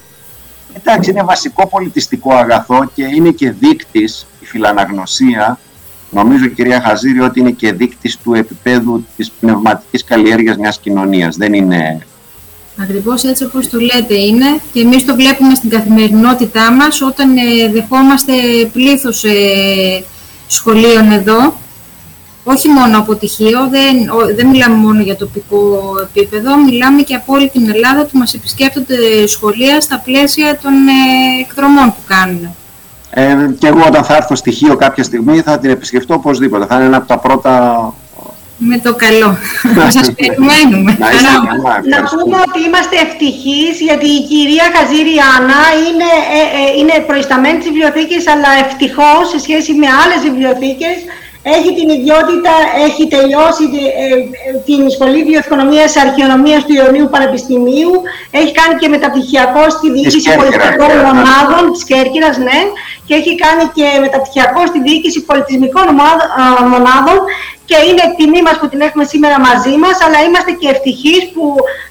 Εντάξει, 0.73 1.09
είναι 1.09 1.23
βασικό 1.23 1.67
πολιτιστικό 1.67 2.33
αγαθό 2.33 2.91
και 2.93 3.03
είναι 3.03 3.29
και 3.29 3.51
δείκτης 3.51 4.27
η 4.39 4.45
φιλαναγνωσία 4.45 5.59
νομίζω 6.09 6.47
κυρία 6.47 6.81
Χαζήρη 6.81 7.19
ότι 7.19 7.39
είναι 7.39 7.51
και 7.51 7.71
δείκτης 7.71 8.17
του 8.17 8.33
επίπεδου 8.33 9.05
της 9.15 9.31
πνευματικής 9.39 10.03
καλλιέργειας 10.03 10.57
μιας 10.57 10.79
κοινωνίας. 10.79 11.35
Δεν 11.35 11.53
είναι... 11.53 12.05
Ακριβώς 12.81 13.23
έτσι 13.23 13.43
όπως 13.43 13.69
το 13.69 13.79
λέτε 13.79 14.15
είναι 14.15 14.59
και 14.73 14.79
εμείς 14.79 15.05
το 15.05 15.15
βλέπουμε 15.15 15.55
στην 15.55 15.69
καθημερινότητά 15.69 16.71
μας 16.71 17.01
όταν 17.01 17.37
ε, 17.37 17.69
δεχόμαστε 17.71 18.33
πλήθος 18.73 19.23
ε, 19.23 20.03
σχολείων 20.47 21.11
εδώ 21.11 21.53
όχι 22.49 22.69
μόνο 22.69 22.97
από 22.97 23.15
τυχείο, 23.15 23.67
δεν, 23.69 23.95
δεν 24.35 24.47
μιλάμε 24.47 24.75
μόνο 24.75 25.01
για 25.01 25.15
τοπικό 25.15 25.93
επίπεδο, 26.01 26.57
μιλάμε 26.63 27.01
και 27.01 27.15
από 27.15 27.33
όλη 27.33 27.49
την 27.49 27.69
Ελλάδα 27.69 28.05
που 28.05 28.17
μας 28.17 28.33
επισκέπτονται 28.33 29.27
σχολεία 29.27 29.81
στα 29.81 29.99
πλαίσια 29.99 30.59
των 30.61 30.73
ε, 30.73 31.41
εκδρομών 31.41 31.85
που 31.85 32.01
κάνουν. 32.07 32.55
Ε, 33.19 33.49
και 33.59 33.67
εγώ 33.67 33.83
όταν 33.87 34.03
θα 34.03 34.15
έρθω 34.15 34.35
στοιχείο 34.35 34.75
κάποια 34.75 35.03
στιγμή 35.03 35.41
θα 35.41 35.59
την 35.59 35.69
επισκεφτώ 35.69 36.13
οπωσδήποτε. 36.13 36.65
Θα 36.65 36.75
είναι 36.75 36.85
ένα 36.85 36.97
από 36.97 37.07
τα 37.07 37.17
πρώτα... 37.17 37.53
Με 38.57 38.77
το 38.77 38.95
καλό. 38.95 39.37
Θα 39.75 39.91
σας 39.91 40.11
περιμένουμε. 40.13 40.97
Να, 40.99 41.09
να 41.93 41.99
πούμε 42.09 42.37
ότι 42.47 42.59
είμαστε 42.67 42.95
ευτυχείς 43.05 43.73
γιατί 43.87 44.07
η 44.19 44.21
κυρία 44.31 44.65
Χαζήρη 44.75 45.15
Άννα 45.35 45.61
είναι, 45.85 46.09
ε, 46.37 46.41
ε, 46.59 46.77
είναι 46.79 47.03
προϊσταμένη 47.07 47.57
της 47.57 47.67
βιβλιοθήκης 47.69 48.27
αλλά 48.33 48.49
ευτυχώς 48.65 49.23
σε 49.33 49.39
σχέση 49.45 49.71
με 49.81 49.87
άλλες 50.01 50.19
βιβλιοθήκες 50.27 50.97
έχει 51.55 51.69
την 51.79 51.89
ιδιότητα, 51.97 52.53
έχει 52.87 53.03
τελειώσει 53.15 53.63
ε, 53.73 54.17
ε, 54.47 54.51
την 54.67 54.81
Σχολή 54.95 55.21
Βιοοικονομίας 55.27 55.91
Αρχαιονομίας 56.05 56.61
του 56.65 56.73
Ιωνίου 56.81 57.07
Πανεπιστημίου, 57.13 57.91
έχει 58.39 58.51
κάνει 58.59 58.73
και 58.79 58.87
μεταπτυχιακό 58.95 59.63
στη 59.75 59.87
διοίκηση 59.95 60.29
πολιτισμικών 60.35 60.91
ναι. 60.95 61.03
μονάδων 61.05 61.63
της 61.73 61.83
Κέρκυρας, 61.89 62.37
ναι, 62.47 62.59
και 63.07 63.13
έχει 63.19 63.33
κάνει 63.43 63.65
και 63.77 63.87
μεταπτυχιακό 64.05 64.61
στη 64.69 64.79
διοίκηση 64.85 65.19
πολιτισμικών 65.29 65.87
μονάδων. 66.73 67.19
Και 67.69 67.79
είναι 67.89 68.03
τιμή 68.17 68.41
μας 68.47 68.57
που 68.59 68.67
την 68.71 68.81
έχουμε 68.87 69.03
σήμερα 69.13 69.37
μαζί 69.49 69.75
μας, 69.83 69.95
αλλά 70.05 70.19
είμαστε 70.27 70.51
και 70.59 70.67
ευτυχείς 70.73 71.21
που 71.33 71.43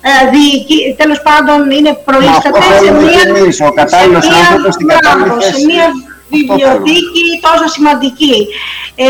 ε, 0.08 0.12
διοικη, 0.32 0.78
τέλος 1.00 1.20
πάντων 1.26 1.58
είναι 1.76 1.90
προείσταται 2.08 2.60
σε 2.82 2.90
μια, 3.00 3.22
σε 5.50 5.64
μια 5.68 5.86
βιβλιοθήκη 6.28 7.26
τόσο 7.46 7.66
σημαντική. 7.68 8.46
Ε, 8.94 9.06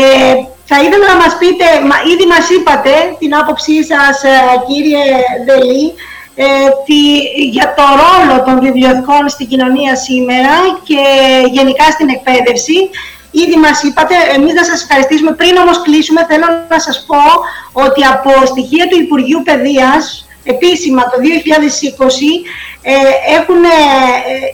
θα 0.69 0.77
ήθελα 0.83 1.07
να 1.13 1.15
μας 1.15 1.37
πείτε, 1.39 1.65
ήδη 2.13 2.25
μας 2.33 2.49
είπατε 2.49 2.93
την 3.19 3.35
άποψή 3.35 3.83
σας 3.83 4.23
ε, 4.23 4.37
κύριε 4.67 5.05
Δελή, 5.45 5.93
ε, 6.35 6.45
για 7.55 7.73
το 7.77 7.83
ρόλο 8.03 8.43
των 8.45 8.59
βιβλιοθηκών 8.59 9.29
στην 9.29 9.47
κοινωνία 9.47 9.95
σήμερα 9.95 10.55
και 10.83 11.01
γενικά 11.51 11.85
στην 11.91 12.09
εκπαίδευση. 12.09 12.77
Ήδη 13.31 13.55
μας 13.55 13.83
είπατε, 13.83 14.15
εμείς 14.35 14.53
να 14.53 14.63
σας 14.63 14.81
ευχαριστήσουμε. 14.81 15.31
Πριν 15.31 15.57
όμως 15.57 15.81
κλείσουμε, 15.81 16.25
θέλω 16.29 16.45
να 16.69 16.79
σας 16.79 17.05
πω 17.07 17.23
ότι 17.71 18.01
από 18.05 18.45
στοιχεία 18.45 18.87
του 18.87 18.99
Υπουργείου 18.99 19.41
Παιδείας, 19.43 20.26
επίσημα 20.55 21.01
το 21.03 21.17
2020, 21.21 21.25
ε, 22.81 22.93
έχουν 23.37 23.63
ε, 23.63 23.69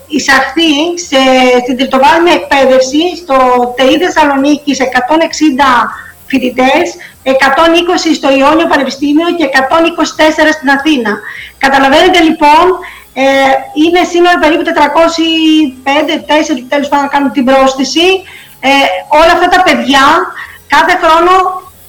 εισαχθεί 0.08 0.74
σε, 1.08 1.22
στην 1.64 1.78
τριτοβάθμια 1.78 2.34
εκπαίδευση 2.40 3.04
στο 3.22 3.38
ΤΕΙ 3.78 3.98
Θεσσαλονίκης 4.04 4.78
160 4.82 4.86
φοιτητές, 6.28 6.86
120 7.24 7.34
στο 8.16 8.30
Ιόνιο 8.38 8.68
Πανεπιστήμιο 8.68 9.28
και 9.38 9.50
124 9.54 10.52
στην 10.58 10.70
Αθήνα. 10.70 11.12
Καταλαβαίνετε 11.58 12.20
λοιπόν, 12.28 12.66
ε, 13.14 13.24
είναι 13.84 14.02
σήμερα 14.14 14.38
περίπου 14.40 14.64
405, 14.64 14.70
4 16.28 16.66
τέλος 16.70 16.88
πάντων 16.88 17.06
να 17.06 17.12
κάνουν 17.12 17.32
την 17.32 17.46
πρόσθεση. 17.46 18.08
Ε, 18.60 18.70
όλα 19.08 19.32
αυτά 19.36 19.48
τα 19.48 19.64
παιδιά 19.64 20.06
κάθε 20.68 20.94
χρόνο 21.02 21.34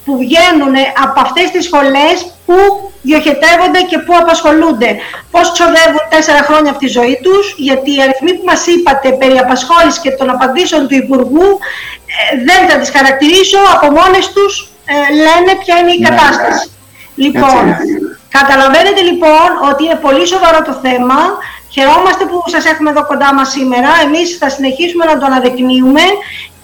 που 0.05 0.17
βγαίνουν 0.17 0.75
από 1.05 1.21
αυτές 1.21 1.51
τις 1.51 1.64
σχολές 1.64 2.17
που 2.47 2.59
διοχετεύονται 3.03 3.81
και 3.90 3.99
που 3.99 4.14
απασχολούνται. 4.23 4.90
Πώς 5.31 5.53
ξοδεύουν 5.53 6.05
τέσσερα 6.09 6.43
χρόνια 6.49 6.71
από 6.71 6.81
τη 6.85 6.88
ζωή 6.99 7.19
τους, 7.23 7.55
γιατί 7.57 7.90
οι 7.95 8.03
αριθμοί 8.03 8.33
που 8.35 8.45
μας 8.45 8.67
είπατε 8.67 9.09
περί 9.21 9.38
απασχόλησης 9.38 10.01
και 10.01 10.11
των 10.11 10.31
απαντήσεων 10.31 10.88
του 10.88 10.95
Υπουργού 10.95 11.49
ε, 12.12 12.43
δεν 12.49 12.61
θα 12.69 12.79
τις 12.79 12.90
χαρακτηρίσω, 12.97 13.59
από 13.75 13.87
μόνες 13.99 14.33
τους 14.35 14.53
ε, 14.93 14.95
λένε 15.25 15.53
ποια 15.62 15.77
είναι 15.79 15.93
η 15.93 15.99
ναι, 15.99 16.09
κατάσταση. 16.09 16.67
Ναι. 16.69 17.25
Λοιπόν, 17.25 17.62
καταλαβαίνετε 18.38 19.01
λοιπόν 19.11 19.49
ότι 19.71 19.85
είναι 19.85 19.99
πολύ 20.07 20.27
σοβαρό 20.27 20.62
το 20.62 20.75
θέμα. 20.85 21.19
Χαιρόμαστε 21.75 22.25
που 22.25 22.43
σας 22.47 22.64
έχουμε 22.64 22.90
εδώ 22.90 23.07
κοντά 23.07 23.35
μας 23.35 23.49
σήμερα. 23.51 23.90
Εμείς 24.07 24.37
θα 24.40 24.49
συνεχίσουμε 24.49 25.05
να 25.05 25.19
το 25.19 25.25
αναδεικνύουμε 25.27 26.05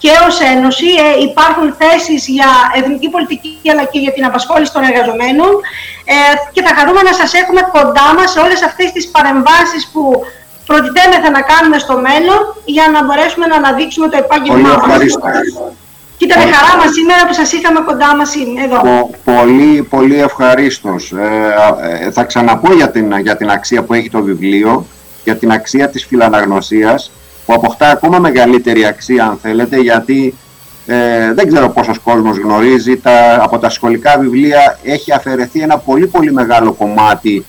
και 0.01 0.11
ως 0.27 0.35
Ένωση 0.53 0.89
ε, 1.05 1.09
υπάρχουν 1.29 1.67
θέσεις 1.81 2.21
για 2.35 2.49
εθνική 2.79 3.07
πολιτική 3.15 3.67
αλλά 3.71 3.83
και 3.91 3.99
για 4.03 4.13
την 4.15 4.25
απασχόληση 4.29 4.71
των 4.75 4.83
εργαζομένων 4.89 5.51
ε, 6.13 6.15
και 6.53 6.61
θα 6.65 6.71
χαρούμε 6.77 7.01
να 7.09 7.13
σας 7.19 7.31
έχουμε 7.41 7.61
κοντά 7.75 8.07
μας 8.17 8.27
σε 8.33 8.39
όλες 8.45 8.59
αυτές 8.69 8.89
τις 8.95 9.05
παρεμβάσεις 9.15 9.81
που 9.91 10.03
προτιτέμεθα 10.69 11.29
να 11.37 11.41
κάνουμε 11.51 11.77
στο 11.85 11.95
μέλλον 12.07 12.41
για 12.75 12.85
να 12.93 12.99
μπορέσουμε 13.05 13.45
να 13.51 13.55
αναδείξουμε 13.61 14.07
το 14.11 14.17
επάγγελμά 14.23 14.69
μας. 14.69 14.85
Πολύ 14.93 15.11
ευχαριστώ. 15.17 15.65
Και 16.17 16.25
ήταν 16.29 16.41
χαρά 16.55 16.73
μας 16.81 16.89
σήμερα 16.97 17.21
που 17.27 17.35
σας 17.41 17.49
είχαμε 17.51 17.79
κοντά 17.89 18.09
μας 18.15 18.29
εδώ. 18.65 18.79
Πολύ, 19.23 19.71
πολύ 19.95 20.17
ευχαρίστως. 20.27 21.01
Ε, 21.11 22.05
ε, 22.05 22.11
θα 22.11 22.23
ξαναπώ 22.23 22.73
για 22.73 22.89
την, 22.89 23.07
για 23.27 23.35
την 23.37 23.49
αξία 23.49 23.81
που 23.83 23.93
έχει 23.93 24.09
το 24.09 24.21
βιβλίο, 24.21 24.85
για 25.23 25.35
την 25.37 25.51
αξία 25.51 25.89
της 25.89 26.05
φιλαναγνωσίας 26.05 27.11
που 27.45 27.53
αποκτά 27.53 27.89
ακόμα 27.89 28.19
μεγαλύτερη 28.19 28.85
αξία 28.85 29.25
αν 29.25 29.37
θέλετε 29.41 29.77
γιατί 29.77 30.35
ε, 30.85 31.33
δεν 31.33 31.47
ξέρω 31.47 31.69
πόσος 31.69 31.99
κόσμος 31.99 32.37
γνωρίζει 32.37 32.97
τα, 32.97 33.43
από 33.43 33.57
τα 33.57 33.69
σχολικά 33.69 34.17
βιβλία 34.19 34.79
έχει 34.83 35.13
αφαιρεθεί 35.13 35.61
ένα 35.61 35.77
πολύ 35.77 36.07
πολύ 36.07 36.33
μεγάλο 36.33 36.71
κομμάτι 36.71 37.45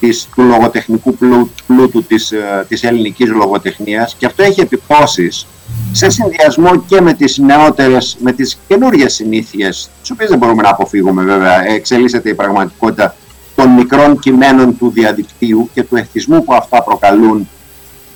της, 0.00 0.28
του 0.34 0.42
λογοτεχνικού 0.42 1.16
πλούτου 1.66 2.04
της, 2.04 2.32
ε, 2.32 2.64
της 2.68 2.82
ελληνικής 2.82 3.28
λογοτεχνίας 3.30 4.14
και 4.18 4.26
αυτό 4.26 4.42
έχει 4.42 4.60
επιπτώσεις 4.60 5.46
σε 5.92 6.10
συνδυασμό 6.10 6.84
και 6.86 7.00
με 7.00 7.12
τις 7.12 7.38
νεότερες, 7.38 8.16
με 8.20 8.32
τις 8.32 8.58
καινούργιες 8.68 9.14
συνήθειες 9.14 9.90
τις 10.00 10.10
οποίες 10.10 10.28
δεν 10.28 10.38
μπορούμε 10.38 10.62
να 10.62 10.68
αποφύγουμε 10.70 11.22
βέβαια. 11.22 11.66
Εξελίσσεται 11.68 12.28
η 12.28 12.34
πραγματικότητα 12.34 13.14
των 13.54 13.70
μικρών 13.70 14.18
κειμένων 14.18 14.78
του 14.78 14.90
διαδικτύου 14.90 15.70
και 15.74 15.82
του 15.82 15.96
εθισμού 15.96 16.44
που 16.44 16.54
αυτά 16.54 16.82
προκαλούν 16.82 17.48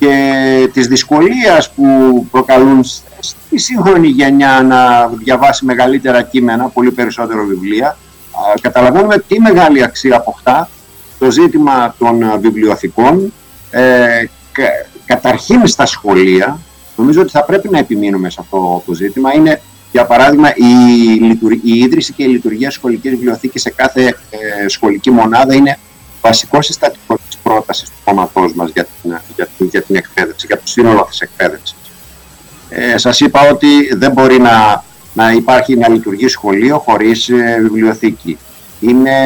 και 0.00 0.70
της 0.72 0.86
δυσκολίας 0.86 1.70
που 1.70 1.86
προκαλούν 2.30 2.84
στη 3.20 3.58
σύγχρονη 3.58 4.08
γενιά 4.08 4.62
να 4.62 5.08
διαβάσει 5.08 5.64
μεγαλύτερα 5.64 6.22
κείμενα, 6.22 6.68
πολύ 6.68 6.90
περισσότερο 6.90 7.44
βιβλία, 7.44 7.96
καταλαβαίνουμε 8.60 9.18
τι 9.18 9.40
μεγάλη 9.40 9.82
αξία 9.82 10.16
αποκτά 10.16 10.68
το 11.18 11.30
ζήτημα 11.30 11.94
των 11.98 12.40
βιβλιοθηκών 12.40 13.32
ε, 13.70 14.24
καταρχήν 15.04 15.66
στα 15.66 15.86
σχολεία. 15.86 16.60
Νομίζω 16.96 17.20
ότι 17.20 17.30
θα 17.30 17.44
πρέπει 17.44 17.68
να 17.68 17.78
επιμείνουμε 17.78 18.30
σε 18.30 18.38
αυτό 18.40 18.82
το 18.86 18.94
ζήτημα. 18.94 19.34
Είναι, 19.34 19.60
για 19.92 20.04
παράδειγμα, 20.06 20.52
η, 20.56 20.72
η 21.62 21.78
ίδρυση 21.78 22.12
και 22.12 22.22
η 22.22 22.26
λειτουργία 22.26 22.70
σχολικής 22.70 23.10
βιβλιοθήκης 23.10 23.62
σε 23.62 23.70
κάθε 23.70 24.06
ε, 24.06 24.68
σχολική 24.68 25.10
μονάδα 25.10 25.54
είναι 25.54 25.78
βασικό 26.22 26.62
συστατικό 26.62 27.14
τη 27.14 27.29
πρόταση 27.52 27.84
του 27.84 27.92
κόμματό 28.04 28.50
μας 28.54 28.70
για 28.70 28.84
την, 28.84 29.18
για, 29.36 29.48
για 29.58 29.82
την 29.82 29.96
εκπαίδευση, 29.96 30.46
για 30.46 30.56
το 30.56 30.66
σύνολο 30.66 31.06
της 31.10 31.20
εκπαίδευσης. 31.20 31.76
Ε, 32.68 32.98
Σας 32.98 33.20
είπα 33.20 33.48
ότι 33.50 33.94
δεν 33.94 34.12
μπορεί 34.12 34.38
να, 34.38 34.84
να 35.14 35.32
υπάρχει 35.32 35.76
να 35.76 35.88
λειτουργεί 35.88 36.28
σχολείο 36.28 36.78
χωρίς 36.78 37.28
ε, 37.28 37.58
βιβλιοθήκη. 37.62 38.38
Είναι, 38.80 39.16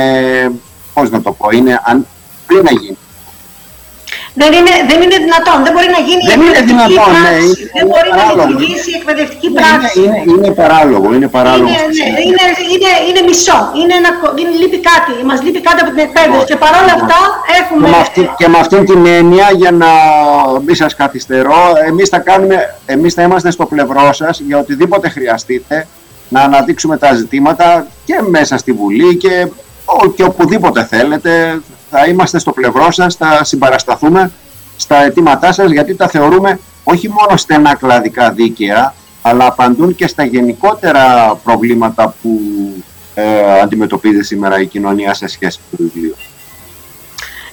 πώς 0.94 1.10
να 1.10 1.22
το 1.22 1.32
πω, 1.32 1.48
είναι 1.50 1.80
αν, 1.84 2.06
πριν 2.46 2.62
να 2.62 2.70
γίνει 2.70 2.96
δεν 4.40 4.50
είναι, 4.58 4.74
δεν 4.90 4.98
είναι 5.04 5.18
δυνατόν. 5.26 5.58
Δεν 5.66 5.72
μπορεί 5.74 5.88
να 5.96 6.00
γίνει 6.08 6.22
δεν 6.32 6.40
είναι 6.44 6.60
δυνατόν, 6.70 7.10
ναι, 7.14 7.22
πράξη. 7.24 7.62
Ναι, 7.64 7.74
δεν 7.76 7.84
μπορεί 7.90 8.10
να 8.18 8.24
λειτουργήσει 8.30 8.88
η 8.94 8.96
εκπαιδευτική 8.98 9.48
ναι, 9.50 9.56
πράξη. 9.60 9.98
Είναι, 10.04 10.18
είναι, 10.20 10.32
είναι 10.36 10.50
παράλογο. 10.60 11.06
Είναι, 11.16 11.28
παράλογο 11.36 11.68
είναι, 11.72 11.86
ναι, 12.00 12.20
είναι, 12.28 12.44
είναι, 12.72 12.90
είναι 13.08 13.20
μισό. 13.28 13.58
Είναι 13.80 13.94
ένα, 14.00 14.10
είναι, 14.40 14.52
λείπει 14.60 14.78
κάτι. 14.90 15.12
Μας 15.28 15.38
λείπει 15.44 15.60
κάτι 15.68 15.78
από 15.84 15.90
την 15.94 16.02
εκπαίδευση. 16.06 16.46
Και 16.50 16.58
παρόλα 16.64 16.92
αυτά 16.98 17.20
έχουμε... 17.60 17.84
Και 17.84 17.92
με, 17.94 18.00
αυτή, 18.06 18.22
και 18.40 18.46
με 18.52 18.58
αυτήν 18.62 18.82
την 18.90 19.00
έννοια, 19.18 19.46
για 19.60 19.72
να 19.82 19.90
μην 20.64 20.74
σας 20.80 20.92
καθυστερώ, 21.02 21.62
εμείς 21.90 22.06
θα, 22.14 22.18
κάνουμε, 22.28 22.56
εμείς 22.94 23.12
θα 23.16 23.22
είμαστε 23.26 23.50
στο 23.56 23.64
πλευρό 23.72 24.06
σας 24.20 24.34
για 24.46 24.56
οτιδήποτε 24.62 25.06
χρειαστείτε 25.14 25.76
να 26.28 26.40
αναδείξουμε 26.40 26.96
τα 26.96 27.14
ζητήματα 27.14 27.86
και 28.04 28.16
μέσα 28.34 28.54
στη 28.56 28.72
Βουλή 28.72 29.16
και, 29.16 29.34
και 30.16 30.24
οπουδήποτε 30.24 30.80
θέλετε 30.84 31.60
θα 31.96 32.06
είμαστε 32.06 32.38
στο 32.38 32.52
πλευρό 32.52 32.90
σας, 32.90 33.14
θα 33.14 33.44
συμπαρασταθούμε 33.44 34.30
στα 34.76 35.04
αιτήματά 35.04 35.52
σας 35.52 35.70
γιατί 35.70 35.94
τα 35.94 36.08
θεωρούμε 36.08 36.60
όχι 36.84 37.08
μόνο 37.08 37.36
στενά 37.36 37.74
κλαδικά 37.74 38.30
δίκαια 38.30 38.94
αλλά 39.22 39.46
απαντούν 39.46 39.94
και 39.94 40.06
στα 40.06 40.24
γενικότερα 40.24 41.34
προβλήματα 41.44 42.14
που 42.22 42.40
ε, 43.14 43.60
αντιμετωπίζει 43.60 44.22
σήμερα 44.22 44.60
η 44.60 44.66
κοινωνία 44.66 45.14
σε 45.14 45.26
σχέση 45.26 45.58
με 45.70 45.76
το 45.76 45.82
βιβλίο. 45.92 46.14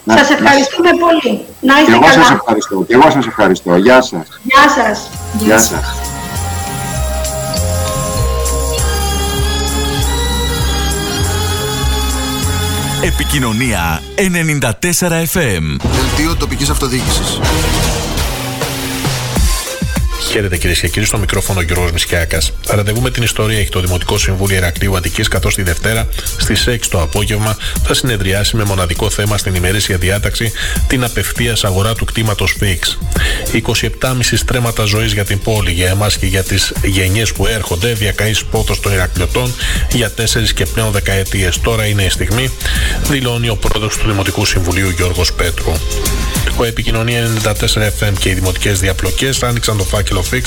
Σας 0.06 0.30
ευχαριστούμε 0.30 0.90
πολύ. 0.90 1.46
Να 1.62 1.74
είστε 1.80 1.86
και 1.86 1.92
εγώ 1.92 2.02
καλά. 2.02 2.14
Σας 2.14 2.32
ευχαριστώ. 2.32 2.84
Και 2.88 2.94
εγώ 2.94 3.10
σας 3.10 3.28
ευχαριστώ. 3.28 3.76
Γεια 3.76 4.02
σας. 4.02 4.40
Γεια 4.44 4.70
σας. 4.70 5.10
Γεια 5.40 5.60
σας. 5.60 6.11
Επικοινωνία 13.04 14.02
94 14.16 14.70
FM. 15.10 15.78
Δελτίο 15.92 16.36
τοπικής 16.36 16.70
αυτοδιοίκησης. 16.70 17.40
Χαίρετε 20.32 20.58
κυρίες 20.58 20.80
και 20.80 20.88
κύριοι, 20.88 21.06
στο 21.06 21.18
μικρόφωνο 21.18 21.62
Γιώργος 21.62 21.92
Μισιάκα. 21.92 22.42
Ραντεβού 22.68 23.02
με 23.02 23.12
την 23.12 23.24
ιστορία 23.24 23.60
έχει 23.60 23.70
το 23.70 23.80
Δημοτικό 23.80 24.18
Συμβούλιο 24.18 24.58
Ερακλείου 24.58 24.96
Αττικής, 24.96 25.28
καθώς 25.28 25.56
τη 25.56 25.64
Δευτέρα 25.64 26.08
στις 26.38 26.68
6 26.68 26.88
το 26.90 27.02
απόγευμα 27.02 27.58
θα 27.84 27.94
συνεδριάσει 27.94 28.56
με 28.56 28.64
μοναδικό 28.64 29.10
θέμα 29.10 29.38
στην 29.38 29.56
ημερήσια 29.56 29.98
διάταξη 29.98 30.52
την 30.88 31.04
απευθείας 31.04 31.64
αγορά 31.64 31.94
του 31.94 32.06
κτήματος 32.06 32.56
Φίξ. 32.60 32.98
27,5 33.52 34.38
στρέμματα 34.38 34.84
ζωής 34.84 35.14
για 35.14 35.26
την 35.26 35.40
πόλη, 35.40 35.72
για 35.72 35.90
εμάς 35.90 36.18
και 36.18 36.26
για 36.26 36.44
τις 36.44 36.74
γενιές 36.84 37.32
που 37.32 37.48
έρχονται, 37.48 37.94
διακαείς 37.94 38.44
πόθο 38.44 38.76
των 38.82 38.94
Ηρακλειωτών 38.94 39.54
για 39.92 40.12
4 40.12 40.54
και 40.54 40.66
πλέον 40.66 40.92
δεκαετίες. 40.92 41.60
Τώρα 41.60 41.86
είναι 41.86 42.04
η 42.04 42.10
στιγμή, 42.10 42.52
δηλώνει 43.10 43.50
ο 43.50 43.56
πρόεδρος 43.56 43.98
του 43.98 44.08
Δημοτικού 44.08 44.46
Συμβουλίου 44.46 44.90
Γιώργος 44.90 45.34
Πέτρου. 45.34 45.72
Ο 46.58 46.64
Επικοινωνία 46.64 47.28
94 47.44 47.88
FM 48.00 48.14
και 48.20 48.30
οι 48.30 48.34
δημοτικές 48.34 48.80
διαπλοκές 48.80 49.44
άνοιξαν 49.44 49.78
το 49.78 49.84
φάκελο 49.84 50.21
Fix, 50.32 50.42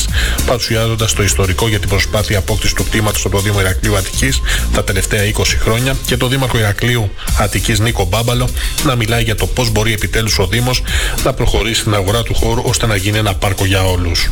παρουσιάζοντας 0.46 1.12
το 1.12 1.22
ιστορικό 1.22 1.68
για 1.68 1.78
την 1.78 1.88
προσπάθεια 1.88 2.38
απόκτησης 2.38 2.74
του 2.74 2.84
κτήματος 2.84 3.24
από 3.24 3.37
το 3.37 3.42
Δήμο 3.42 3.60
Ηρακλείου 3.60 3.96
Αττικής 3.96 4.40
τα 4.72 4.84
τελευταία 4.84 5.22
20 5.37 5.42
χρόνια 5.60 5.96
και 6.06 6.16
το 6.16 6.28
Δήμαρχο 6.28 6.58
Ηρακλείου 6.58 7.10
Αττικής 7.38 7.78
Νίκο 7.78 8.04
Μπάμπαλο 8.04 8.48
να 8.84 8.94
μιλάει 8.94 9.22
για 9.22 9.34
το 9.34 9.46
πώς 9.46 9.70
μπορεί 9.70 9.92
επιτέλους 9.92 10.38
ο 10.38 10.46
Δήμος 10.46 10.82
να 11.24 11.32
προχωρήσει 11.32 11.80
στην 11.80 11.94
αγορά 11.94 12.22
του 12.22 12.34
χώρου 12.34 12.62
ώστε 12.64 12.87
να 12.87 12.96
γίνει 12.96 13.18
ένα 13.18 13.34
πάρκο 13.34 13.64
για 13.64 13.84
όλους. 13.84 14.30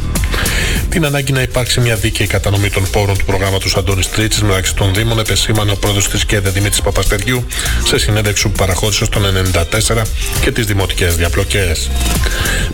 Την 0.89 1.05
ανάγκη 1.05 1.33
να 1.33 1.43
υπάρξει 1.43 1.81
μια 1.81 1.97
δίκαιη 1.97 2.27
κατανομή 2.27 2.71
των 2.71 2.91
πόρων 2.91 3.19
του 3.19 3.25
προγράμματος 3.25 3.77
Αντώνης 3.77 4.11
Τρίτσης 4.11 4.43
μεταξύ 4.43 4.75
των 4.75 4.95
Δήμων 4.95 5.19
επεσήμανε 5.19 5.71
ο 5.73 5.77
πρόεδρος 5.77 6.09
της 6.09 6.25
ΚΕΔΕ 6.25 6.51
Δημήτρης 6.51 6.81
Παπαστεριού 6.81 7.47
σε 7.85 7.99
συνέντευξη 7.99 8.49
που 8.49 8.53
παραχώρησε 8.53 9.05
στον 9.05 9.23
94 9.23 10.03
και 10.41 10.53
τις 10.53 10.67
δημοτικές 10.67 11.17
διαπλοκές. 11.17 11.91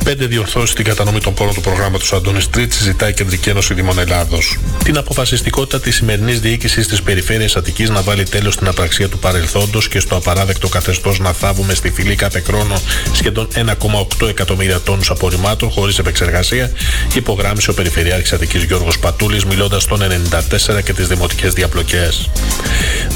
Πέντε 0.05 0.27
διορθώσεις 0.27 0.71
στην 0.71 0.85
κατανομή 0.85 1.21
των 1.21 1.35
πόρων 1.35 1.55
του 1.55 1.61
προγράμματος 1.61 2.13
Αντώνης 2.13 2.49
Τρίτη 2.59 2.83
ζητάει 2.83 3.11
η 3.11 3.15
Κεντρική 3.15 3.49
Ένωση 3.49 3.75
Δήμων 3.75 3.99
Ελλάδος. 3.99 4.59
Την 4.85 4.97
αποφασιστικότητα 4.97 5.81
της 5.81 5.95
σημερινής 5.95 6.41
διοίκησης 6.41 6.87
της 6.87 7.03
Περιφέρειας 7.03 7.57
Αττικής 7.57 7.89
να 7.89 8.03
βάλει 8.03 8.25
τέλος 8.25 8.55
στην 8.55 8.69
απραξία 8.69 9.09
του 9.09 9.19
παρελθόντος 9.19 9.89
και 9.89 10.01
στο 10.01 10.17
απαράδεκτο 10.17 10.69
καθεστώς 10.69 11.19
να 11.19 11.33
θάβουμε 11.33 11.75
στη 11.75 11.91
φυλή 11.91 12.15
κάθε 12.15 12.41
χρόνο 12.41 12.81
σχεδόν 13.13 13.49
1,8 13.55 14.29
εκατομμύρια 14.29 14.81
τόνους 14.81 15.11
απορριμμάτων 15.11 15.71
χωρίς 15.71 15.99
επεξεργασία, 15.99 16.73
υπογράμμισε 17.15 17.71
ο 17.71 17.75
Περιφερειάρχης 17.75 18.33
Αττικής 18.33 18.63
Γιώργος 18.63 18.99
Πατούλης 18.99 19.45
μιλώντας 19.45 19.83
στον 19.83 20.01
94 20.03 20.83
και 20.85 20.93
τις 20.93 21.09
δημοτικές 21.09 21.53
διαπλοκές. 21.53 22.31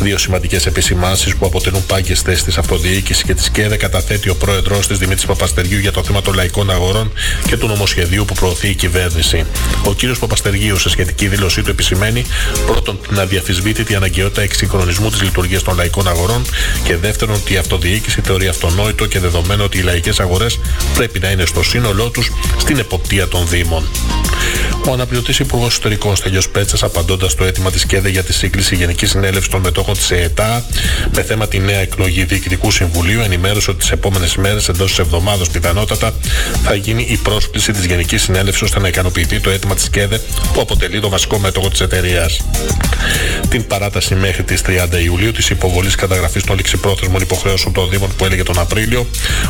Δύο 0.03 0.19
σημαντικές 0.19 0.67
επισημάνσεις 0.67 1.37
που 1.37 1.47
αποτελούν 1.47 1.87
πάγκε 1.87 2.15
θέσεις 2.15 2.45
της 2.45 2.59
αυτοδιοίκησης 2.59 3.23
και 3.23 3.35
τη 3.35 3.51
ΚΕΔΕ 3.51 3.77
καταθέτει 3.77 4.29
ο 4.29 4.35
πρόεδρός 4.35 4.87
της 4.87 4.99
Δημήτρης 4.99 5.27
Παπαστεριού 5.27 5.79
για 5.79 5.93
το 5.93 6.03
θέμα 6.05 6.23
των 6.23 6.35
λαϊκών 6.35 6.71
αγορών 6.71 7.13
και 7.47 7.57
του 7.57 7.67
νομοσχεδίου 7.67 8.25
που 8.25 8.35
προωθεί 8.35 8.69
η 8.69 8.75
κυβέρνηση. 8.75 9.32
Ο 9.85 9.95
κ. 9.95 10.19
Παπαστεργίου 10.19 10.79
σε 10.79 10.89
σχετική 10.89 11.29
δήλωσή 11.29 11.63
του 11.63 11.71
επισημαίνει 11.71 12.25
πρώτον 12.67 12.99
την 13.09 13.21
αδιαφυσβήτητη 13.21 13.95
αναγκαιότητα 13.95 14.43
εξυγχρονισμού 14.43 15.11
της 15.11 15.23
λειτουργίας 15.23 15.63
των 15.63 15.77
λαϊκών 15.77 16.09
αγορών 16.09 16.45
και 16.85 16.97
δεύτερον 16.97 17.35
ότι 17.35 17.53
η 17.53 17.57
αυτοδιοίκηση 17.57 18.21
θεωρεί 18.21 18.49
αυτονόητο 18.49 19.07
και 19.07 19.19
δεδομένο 19.19 19.65
ότι 19.65 19.79
οι 19.79 19.83
λαϊκές 19.83 20.21
αγορές 20.21 20.59
πρέπει 20.95 21.19
να 21.19 21.31
είναι 21.31 21.45
στο 21.45 21.63
σύνολό 21.63 22.11
τους 22.11 22.33
στην 22.59 22.79
εποπτεία 22.79 23.29
των 23.29 23.49
Δήμων. 23.49 23.89
Ο 24.89 24.93
αναπληρωτής 24.93 25.39
Υπουργός 25.39 25.73
Ιστορικών 25.73 26.17
Στέλιος 26.17 26.49
Πέτσας, 26.49 26.83
απαντώντας 26.83 27.33
στο 27.33 27.45
αίτημα 27.45 27.71
της 27.71 27.87
ΚΕΔΕ 27.87 28.09
για 28.09 28.23
τη 28.23 28.33
σύγκληση 28.33 28.75
Γενικής 28.75 29.11
Συνέλευσης 29.11 29.49
των 29.49 29.61
Μετόχων 29.61 29.95
της 29.95 30.11
ΕΕΤΑ 30.11 30.65
με 31.15 31.23
θέμα 31.23 31.49
τη 31.49 31.59
νέα 31.59 31.79
εκλογή 31.79 32.25
Διοικητικού 32.25 32.71
Συμβουλίου, 32.71 33.21
ενημέρωσε 33.21 33.71
ότι 33.71 33.79
τις 33.79 33.91
επόμενες 33.91 34.37
μέρες 34.37 34.69
εντός 34.69 34.89
της 34.89 34.99
εβδομάδας 34.99 35.49
πιθανότατα 35.49 36.15
θα 36.65 36.75
γίνει 36.75 37.07
η 37.09 37.17
πρόσκληση 37.17 37.73
της 37.73 37.85
Γενικής 37.85 38.23
Συνέλευσης 38.23 38.63
ώστε 38.63 38.81
να 38.81 38.89
ικανοποιηθεί 38.89 39.41
το 39.41 39.51
αίτημα 39.51 39.75
της 39.75 39.91
ΚΕΔΕ 39.91 40.21
που 40.53 40.61
αποτελεί 40.61 41.01
το 41.01 41.09
βασικό 41.09 41.39
μέτωπο 41.39 41.71
της 41.71 41.81
εταιρείας. 41.81 42.41
Την 43.49 43.67
παράταση 43.67 44.15
μέχρι 44.15 44.43
τις 44.43 44.63
30 44.63 45.03
Ιουλίου 45.05 45.33
της 45.33 45.51
υποβολής 45.51 45.95
καταγραφής 45.95 46.45
των 46.45 46.57
ληξιπρόθεσμων 46.57 47.21
υποχρέωσεων 47.21 47.73
των 47.75 47.91
Δήμων 47.91 48.15
που 48.17 48.25
έλεγε 48.25 48.43
τον 48.43 48.59
Απρίλιο, 48.59 49.07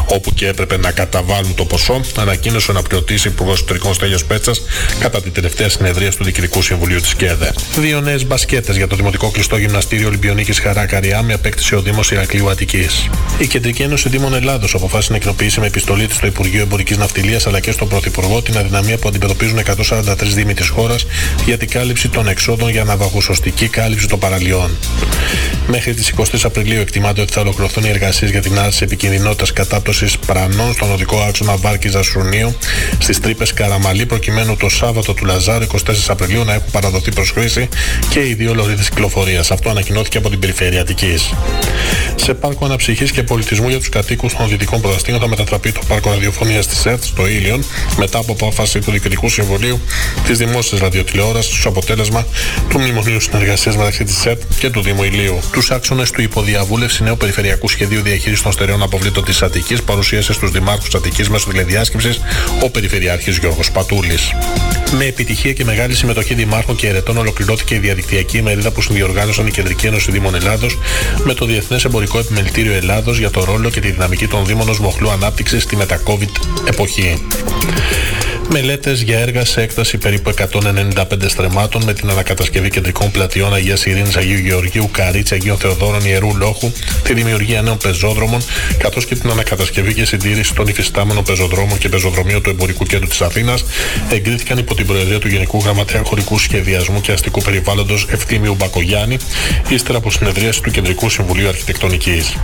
όπου 0.06 0.34
και 0.34 0.46
έπρεπε 0.48 0.76
να 0.76 0.90
καταβάλουν 0.90 1.54
το 1.54 1.64
ποσό, 1.64 2.00
ανακοίνωσε 2.16 2.70
ο 2.70 2.74
αναπληρωτής 2.74 3.24
Υπουργός 3.24 3.60
Ιστορικών 3.60 3.94
Στέλιος 3.94 4.24
Πέτσας 4.24 4.62
κατά 4.98 5.21
την 5.22 5.32
τελευταία 5.32 5.68
συνεδρία 5.68 6.10
του 6.10 6.24
Διοικητικού 6.24 6.62
Συμβουλίου 6.62 7.00
της 7.00 7.14
ΚΕΔΕ. 7.14 7.52
Δύο 7.78 8.00
νέες 8.00 8.26
μπασκέτες 8.26 8.76
για 8.76 8.86
το 8.86 8.96
Δημοτικό 8.96 9.30
Κλειστό 9.30 9.56
Γυμναστήριο 9.56 10.08
Ολυμπιονίκης 10.08 10.58
Χαρά 10.58 10.86
Καριά 10.86 11.22
με 11.22 11.32
απέκτησε 11.32 11.76
ο 11.76 11.82
Δήμος 11.82 12.10
Ηρακλείου 12.10 12.50
Αττικής. 12.50 13.08
Η 13.38 13.46
Κεντρική 13.46 13.82
Ένωση 13.82 14.08
Δήμων 14.08 14.34
Ελλάδος 14.34 14.74
αποφάσισε 14.74 15.12
να 15.12 15.18
κοινοποιήσει 15.18 15.60
με 15.60 15.66
επιστολή 15.66 16.06
της 16.06 16.16
στο 16.16 16.26
Υπουργείο 16.26 16.62
Εμπορικής 16.62 16.96
Ναυτιλίας 16.96 17.46
αλλά 17.46 17.60
και 17.60 17.70
στον 17.70 17.88
Πρωθυπουργό 17.88 18.42
την 18.42 18.58
αδυναμία 18.58 18.98
που 18.98 19.08
αντιμετωπίζουν 19.08 19.58
143 19.58 20.16
Δήμοι 20.34 20.54
της 20.54 20.68
χώρας 20.68 21.06
για 21.44 21.58
την 21.58 21.68
κάλυψη 21.68 22.08
των 22.08 22.28
εξόδων 22.28 22.70
για 22.70 22.84
ναυαγοσωστική 22.84 23.68
κάλυψη 23.68 24.06
των 24.08 24.18
παραλιών. 24.18 24.70
Μέχρι 25.66 25.94
τις 25.94 26.12
20 26.16 26.24
Απριλίου 26.42 26.80
εκτιμάται 26.80 27.20
ότι 27.20 27.32
θα 27.32 27.40
ολοκληρωθούν 27.40 27.84
οι 27.84 27.88
εργασίες 27.88 28.30
για 28.30 28.40
την 28.40 28.58
άρση 28.58 28.84
επικινδυνότητας 28.84 29.52
κατάπτωσης 29.52 30.18
πρανών 30.18 30.72
στον 30.72 30.92
οδικό 30.92 31.20
άξονα 31.28 31.56
Βάρκης 31.56 31.90
Ζασουνίου 31.90 32.56
στις 32.98 33.20
τρύπες 33.20 33.52
Καραμαλή, 33.52 34.06
προκειμένου 34.06 34.56
το 34.56 34.68
Σάββατο 34.68 35.11
του 35.14 35.24
Λαζάρου 35.24 35.64
24 35.64 35.78
Απριλίου 36.08 36.44
να 36.44 36.52
έχουν 36.52 36.70
παραδοθεί 36.70 37.12
προ 37.12 37.24
χρήση 37.24 37.68
και 38.10 38.20
οι 38.20 38.34
δύο 38.34 38.54
λωρίδες 38.54 38.88
κυκλοφορίας. 38.88 39.50
Αυτό 39.50 39.70
ανακοινώθηκε 39.70 40.18
από 40.18 40.30
την 40.30 40.38
Περιφέρεια 40.38 40.80
Αττικής. 40.80 41.32
Σε 42.14 42.34
πάρκο 42.34 42.64
αναψυχής 42.64 43.10
και 43.12 43.22
πολιτισμού 43.22 43.68
για 43.68 43.78
τους 43.78 43.88
κατοίκους 43.88 44.34
των 44.34 44.48
Δυτικών 44.48 44.80
Προδαστίων 44.80 45.20
θα 45.20 45.28
μετατραπεί 45.28 45.72
το 45.72 45.80
πάρκο 45.88 46.10
ραδιοφωνίας 46.10 46.66
της 46.66 46.86
ΕΡΤ 46.86 47.02
στο 47.04 47.28
Ήλιον 47.28 47.64
μετά 47.96 48.18
από 48.18 48.32
απόφαση 48.32 48.78
του 48.78 48.90
Διοικητικού 48.90 49.28
Συμβουλίου 49.28 49.80
της 50.26 50.38
Δημόσιας 50.38 50.80
Ραδιοτηλεόρασης 50.80 51.52
ως 51.52 51.66
αποτέλεσμα 51.66 52.26
του 52.68 52.78
Μνημονίου 52.78 53.20
Συνεργασίας 53.20 53.76
μεταξύ 53.76 54.04
της 54.04 54.26
ΕΡΤ 54.26 54.42
και 54.58 54.70
του 54.70 54.82
Δήμου 54.82 55.02
Ηλίου. 55.02 55.40
Τους 55.52 55.70
άξονες 55.70 56.10
του 56.10 56.22
υποδιαβούλευση 56.22 57.02
νέου 57.02 57.16
Περιφερειακού 57.16 57.68
Σχεδίου 57.68 58.02
Διαχείρισης 58.02 58.42
των 58.42 58.52
Στερεών 58.52 58.82
Αποβλήτων 58.82 59.24
της 59.24 59.42
Αττικής 59.42 59.82
παρουσίασε 59.82 60.32
στους 60.32 60.50
Δημάρχους 60.50 60.94
Αττικής 60.94 61.28
μέσω 61.28 61.48
τηλεδιάσκεψης 61.50 62.20
ο 62.62 62.70
Περιφερειάρχης 62.70 63.36
Γιώργος 63.36 63.70
Πατούλης. 63.70 64.32
Με 64.98 65.04
επιτυχία 65.04 65.52
και 65.52 65.64
μεγάλη 65.64 65.94
συμμετοχή 65.94 66.34
δημάρχων 66.34 66.76
και 66.76 66.88
ερετών 66.88 67.16
ολοκληρώθηκε 67.16 67.74
η 67.74 67.78
διαδικτυακή 67.78 68.38
ημερίδα 68.38 68.70
που 68.70 68.82
συνδιοργάνωσαν 68.82 69.46
η 69.46 69.50
Κεντρική 69.50 69.86
Ένωση 69.86 70.10
Δήμων 70.10 70.34
Ελλάδος 70.34 70.78
με 71.24 71.34
το 71.34 71.44
Διεθνές 71.44 71.84
Εμπορικό 71.84 72.18
Επιμελητήριο 72.18 72.72
Ελλάδος 72.72 73.18
για 73.18 73.30
το 73.30 73.44
ρόλο 73.44 73.70
και 73.70 73.80
τη 73.80 73.90
δυναμική 73.90 74.26
των 74.26 74.46
Δήμων 74.46 74.68
ως 74.68 74.78
μοχλού 74.80 75.10
ανάπτυξης 75.10 75.62
στη 75.62 75.76
μετα-COVID 75.76 76.30
εποχή. 76.68 77.26
Μελέτες 78.52 79.02
για 79.02 79.18
έργα 79.18 79.44
σε 79.44 79.60
έκταση 79.62 79.98
περίπου 79.98 80.34
195 80.52 81.04
στρεμάτων 81.26 81.84
με 81.84 81.92
την 81.92 82.10
ανακατασκευή 82.10 82.70
κεντρικών 82.70 83.10
πλατιών 83.10 83.54
Αγίας 83.54 83.86
Ειρήνης 83.86 84.16
Αγίου 84.16 84.38
Γεωργίου, 84.38 84.88
Καρίτσα, 84.92 85.34
Αγίων 85.34 85.56
Θεοδόρων, 85.56 86.04
Ιερού 86.04 86.36
Λόχου, 86.36 86.72
τη 87.02 87.14
δημιουργία 87.14 87.62
νέων 87.62 87.76
πεζόδρομων, 87.76 88.42
καθώς 88.78 89.06
και 89.06 89.14
την 89.14 89.30
ανακατασκευή 89.30 89.94
και 89.94 90.04
συντήρηση 90.04 90.54
των 90.54 90.66
υφιστάμενων 90.66 91.24
πεζοδρόμων 91.24 91.78
και 91.78 91.88
πεζοδρομίων 91.88 92.42
του 92.42 92.50
Εμπορικού 92.50 92.84
Κέντρου 92.84 93.08
της 93.08 93.20
Αθήνας 93.20 93.64
εγκρίθηκαν 94.10 94.58
υπό 94.58 94.74
την 94.74 94.86
Προεδρία 94.86 95.18
του 95.18 95.28
Γενικού 95.28 95.58
Γραμματέα 95.58 96.02
Χωρικού 96.04 96.38
Σχεδιασμού 96.38 97.00
και 97.00 97.12
Αστικού 97.12 97.42
Περιβάλλοντος 97.42 98.06
Ευθύμιου 98.10 98.54
Μπακογιάννη, 98.54 99.16
ύστερα 99.68 99.98
από 99.98 100.10
συνεδρίαση 100.10 100.62
του 100.62 100.70
Κεντρικού 100.70 101.10
Συμβουλίου 101.10 101.48
Αρχιτεκτονικής. 101.48 102.36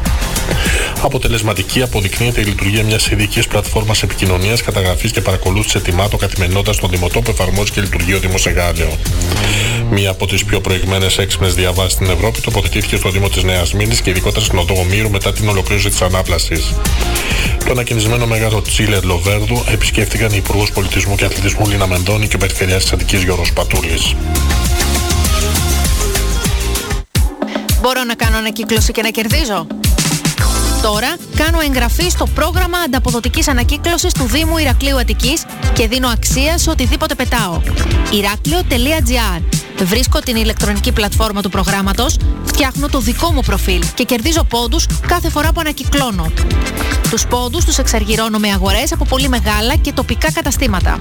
Αποτελεσματική 1.03 1.83
αποδεικνύεται 1.83 2.41
η 2.41 2.45
λειτουργία 2.45 2.83
μιας 2.85 3.07
ειδικής 3.11 3.47
πλατφόρμας 3.47 4.03
επικοινωνίας, 4.03 4.63
καταγραφής 4.63 5.11
και 5.11 5.21
παρακολούθησης 5.21 5.75
ετοιμάτων 5.99 6.29
καθημερινότητας 6.29 6.77
στον 6.77 6.91
Δημοτό 6.91 7.21
που 7.21 7.31
εφαρμόζει 7.31 7.71
και 7.71 7.81
λειτουργεί 7.81 8.15
ο 8.15 8.19
Δήμος 8.19 8.47
Εγάλεο. 8.47 8.99
Μία 9.91 10.11
από 10.11 10.27
τις 10.27 10.45
πιο 10.45 10.61
προηγμένες 10.61 11.19
έξυπνες 11.19 11.55
διαβάσεις 11.55 11.93
στην 11.93 12.11
Ευρώπη 12.11 12.41
τοποθετήθηκε 12.41 12.97
στο 12.97 13.11
Δήμο 13.11 13.29
της 13.29 13.43
Νέας 13.43 13.73
Μήνης 13.73 14.01
και 14.01 14.11
ειδικότερα 14.11 14.45
στην 14.45 14.59
Οδό 14.59 14.85
Μύρου 14.85 15.11
μετά 15.11 15.33
την 15.33 15.49
ολοκλήρωση 15.49 15.89
της 15.89 16.03
ανάπλασης. 16.03 16.75
Το 17.65 17.71
ανακοινισμένο 17.71 18.27
μεγάλο 18.27 18.63
Τσίλερ 18.63 19.05
Λοβέρδου 19.05 19.65
επισκέφτηκαν 19.73 20.31
οι 20.33 20.37
Υπουργό 20.37 20.67
Πολιτισμού 20.75 21.15
και 21.15 21.25
Αθλητισμού 21.25 21.69
Λίνα 21.69 21.87
Μεντώνη 21.87 22.29
και 22.29 22.37
ο 22.37 22.39
Περιφερειάρχης 22.39 22.85
της 22.85 22.93
Αττικής 22.93 23.23
Γιώργο 23.23 23.45
Πατούλης. 23.55 24.15
Μπορώ 27.81 28.05
να 28.05 28.15
κάνω 28.15 28.37
ανακύκλωση 28.37 28.93
και 28.93 29.03
να 29.03 29.11
κερδίζω; 29.11 29.67
Τώρα 30.83 31.17
κάνω 31.37 31.61
εγγραφή 31.61 32.11
στο 32.11 32.27
πρόγραμμα 32.27 32.79
ανταποδοτικής 32.79 33.49
ανακύκλωσης 33.49 34.13
του 34.13 34.25
Δήμου 34.25 34.59
Ηρακλείου 34.59 34.99
Αττικής 34.99 35.45
και 35.73 35.89
δίνω 35.89 36.09
αξία 36.09 36.59
σε 36.59 36.71
οτιδήποτε 36.71 37.15
πετάω. 37.15 37.61
Ηράκλειο.gr 38.13 39.43
Βρίσκω 39.85 40.19
την 40.19 40.37
ηλεκτρονική 40.37 40.93
πλατφόρμα 40.93 41.43
του 41.43 41.49
προγράμματος, 41.49 42.17
φτιάχνω 42.45 42.89
το 42.89 43.01
δικό 43.01 43.33
μου 43.33 43.41
προφίλ 43.41 43.83
και 43.95 44.05
κερδίζω 44.05 44.45
πόντους 44.45 44.87
κάθε 45.07 45.31
φορά 45.31 45.53
που 45.53 45.61
ανακυκλώνω. 45.61 46.33
Τους 47.11 47.27
πόντους 47.27 47.65
τους 47.65 47.79
εξαργυρώνω 47.79 48.39
με 48.39 48.49
αγορές 48.49 48.93
από 48.93 49.05
πολύ 49.05 49.29
μεγάλα 49.29 49.77
και 49.77 49.93
τοπικά 49.93 50.33
καταστήματα. 50.33 51.01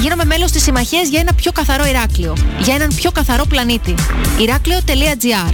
Γίνομαι 0.00 0.24
μέλος 0.24 0.50
της 0.50 0.62
συμμαχίας 0.62 1.08
για 1.08 1.20
ένα 1.20 1.32
πιο 1.32 1.52
καθαρό 1.52 1.86
Ηράκλειο, 1.86 2.36
για 2.62 2.74
έναν 2.74 2.94
πιο 2.94 3.10
καθαρό 3.10 3.44
πλανήτη. 3.44 3.94
Ηράκλειο.gr 4.38 5.52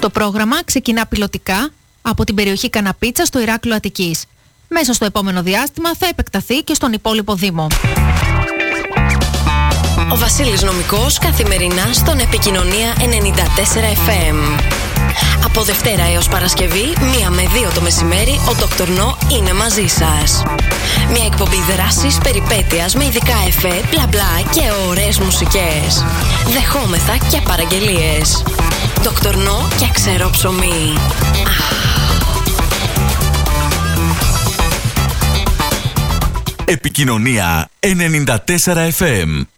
Το 0.00 0.10
πρόγραμμα 0.10 0.64
ξεκινά 0.64 1.06
πιλωτικά 1.06 1.70
από 2.08 2.24
την 2.24 2.34
περιοχή 2.34 2.70
Καναπίτσα 2.70 3.24
στο 3.24 3.40
Ηράκλειο 3.40 3.74
Αττικής. 3.74 4.24
Μέσα 4.68 4.92
στο 4.92 5.04
επόμενο 5.04 5.42
διάστημα 5.42 5.94
θα 5.94 6.06
επεκταθεί 6.06 6.62
και 6.62 6.74
στον 6.74 6.92
υπόλοιπο 6.92 7.34
Δήμο. 7.34 7.66
Ο 10.12 10.16
Βασίλης 10.16 10.62
Νομικός 10.62 11.18
καθημερινά 11.18 11.92
στον 11.92 12.18
Επικοινωνία 12.18 12.94
94 12.98 13.02
FM. 14.08 14.75
Από 15.44 15.62
Δευτέρα 15.62 16.04
έως 16.14 16.28
Παρασκευή, 16.28 16.92
μία 17.00 17.30
με 17.30 17.42
δύο 17.54 17.70
το 17.74 17.80
μεσημέρι, 17.80 18.40
ο 18.48 18.56
Dr. 18.60 18.86
No 18.86 19.32
είναι 19.32 19.52
μαζί 19.52 19.86
σας. 19.86 20.42
Μια 21.12 21.24
εκπομπή 21.24 21.62
δράσης, 21.70 22.18
περιπέτειας 22.18 22.94
με 22.94 23.04
ειδικά 23.04 23.36
εφέ, 23.46 23.82
μπλα 23.90 24.06
μπλα 24.06 24.40
και 24.50 24.62
ωραίες 24.88 25.18
μουσικές. 25.18 26.04
Δεχόμεθα 26.52 27.16
και 27.30 27.40
παραγγελίες. 27.40 28.42
Dr. 29.02 29.34
No 29.34 29.76
και 29.78 29.88
ξέρω 29.92 30.30
ψωμί. 30.30 30.94
Επικοινωνία 36.64 37.68
94 37.80 38.90
FM 38.98 39.55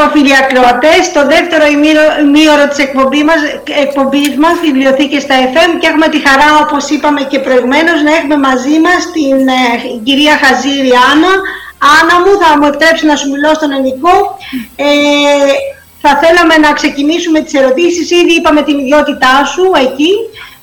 εδώ 0.00 0.10
φίλοι 0.14 0.34
ακροατές, 0.42 1.00
στο 1.12 1.22
δεύτερο 1.34 1.64
ημίωρο 2.26 2.64
της 2.70 2.78
εκπομπής 2.86 3.24
μας, 3.28 3.40
εκπομπής 3.84 4.32
μας 4.44 4.54
βιβλιοθήκες 4.64 5.22
στα 5.26 5.36
FM 5.52 5.70
και 5.80 5.88
έχουμε 5.90 6.08
τη 6.12 6.18
χαρά 6.26 6.48
όπως 6.64 6.82
είπαμε 6.94 7.20
και 7.30 7.38
προηγουμένως 7.46 7.98
να 8.06 8.12
έχουμε 8.18 8.36
μαζί 8.48 8.76
μας 8.86 9.00
την 9.16 9.38
ε, 9.60 9.62
κυρία 10.06 10.34
Χαζήρη 10.42 10.92
Άννα. 11.10 11.32
Άννα 11.96 12.16
μου, 12.22 12.32
θα 12.42 12.48
μου 12.58 12.66
επιτρέψει 12.70 13.04
να 13.10 13.16
σου 13.20 13.28
μιλώ 13.32 13.50
στον 13.58 13.70
ελληνικό. 13.76 14.14
Ε, 14.86 14.88
θα 16.02 16.12
θέλαμε 16.22 16.54
να 16.64 16.70
ξεκινήσουμε 16.78 17.38
τις 17.44 17.54
ερωτήσεις, 17.60 18.06
ήδη 18.20 18.32
είπαμε 18.38 18.60
την 18.68 18.76
ιδιότητά 18.82 19.34
σου 19.52 19.64
εκεί. 19.86 20.12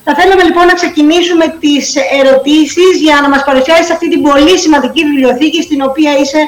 Θα 0.06 0.12
θέλαμε 0.20 0.44
λοιπόν 0.50 0.66
να 0.72 0.76
ξεκινήσουμε 0.82 1.46
τις 1.64 1.86
ερωτήσεις 2.20 2.92
για 3.06 3.18
να 3.24 3.30
μας 3.34 3.42
παρουσιάσεις 3.48 3.90
αυτή 3.96 4.08
την 4.14 4.22
πολύ 4.28 4.56
σημαντική 4.64 5.02
βιβλιοθήκη 5.10 5.62
στην 5.68 5.80
οποία 5.90 6.12
είσαι 6.22 6.42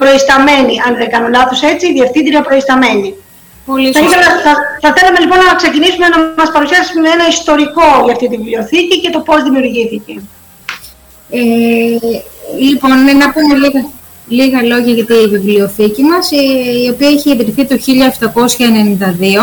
προϊσταμένη, 0.00 0.74
αν 0.86 0.92
δεν 1.00 1.08
κάνω 1.10 1.28
λάθος 1.28 1.62
έτσι, 1.62 1.92
διευθύντρια 1.92 2.40
προϊσταμένη. 2.48 3.14
Πολύ 3.66 3.92
θα, 3.92 4.00
ήθελα, 4.00 4.28
θα, 4.44 4.52
θα 4.82 4.90
θέλαμε 4.96 5.18
λοιπόν 5.20 5.38
να 5.38 5.54
ξεκινήσουμε 5.54 6.06
να 6.08 6.18
μας 6.40 6.50
παρουσιάσουμε 6.54 7.08
ένα 7.16 7.26
ιστορικό 7.28 7.88
για 8.04 8.12
αυτή 8.12 8.28
τη 8.28 8.36
βιβλιοθήκη 8.36 9.00
και 9.00 9.10
το 9.10 9.20
πώς 9.20 9.42
δημιουργήθηκε. 9.42 10.14
Ε, 11.30 11.40
λοιπόν, 12.68 12.96
να 13.22 13.26
πούμε 13.32 13.54
λίγα, 13.62 13.80
λίγα 14.28 14.62
λόγια 14.62 14.92
για 14.92 15.04
τη 15.04 15.14
βιβλιοθήκη 15.34 16.02
μας, 16.02 16.30
η, 16.30 16.44
η 16.84 16.88
οποία 16.88 17.08
έχει 17.08 17.30
ιδρυθεί 17.30 17.64
το 17.64 17.76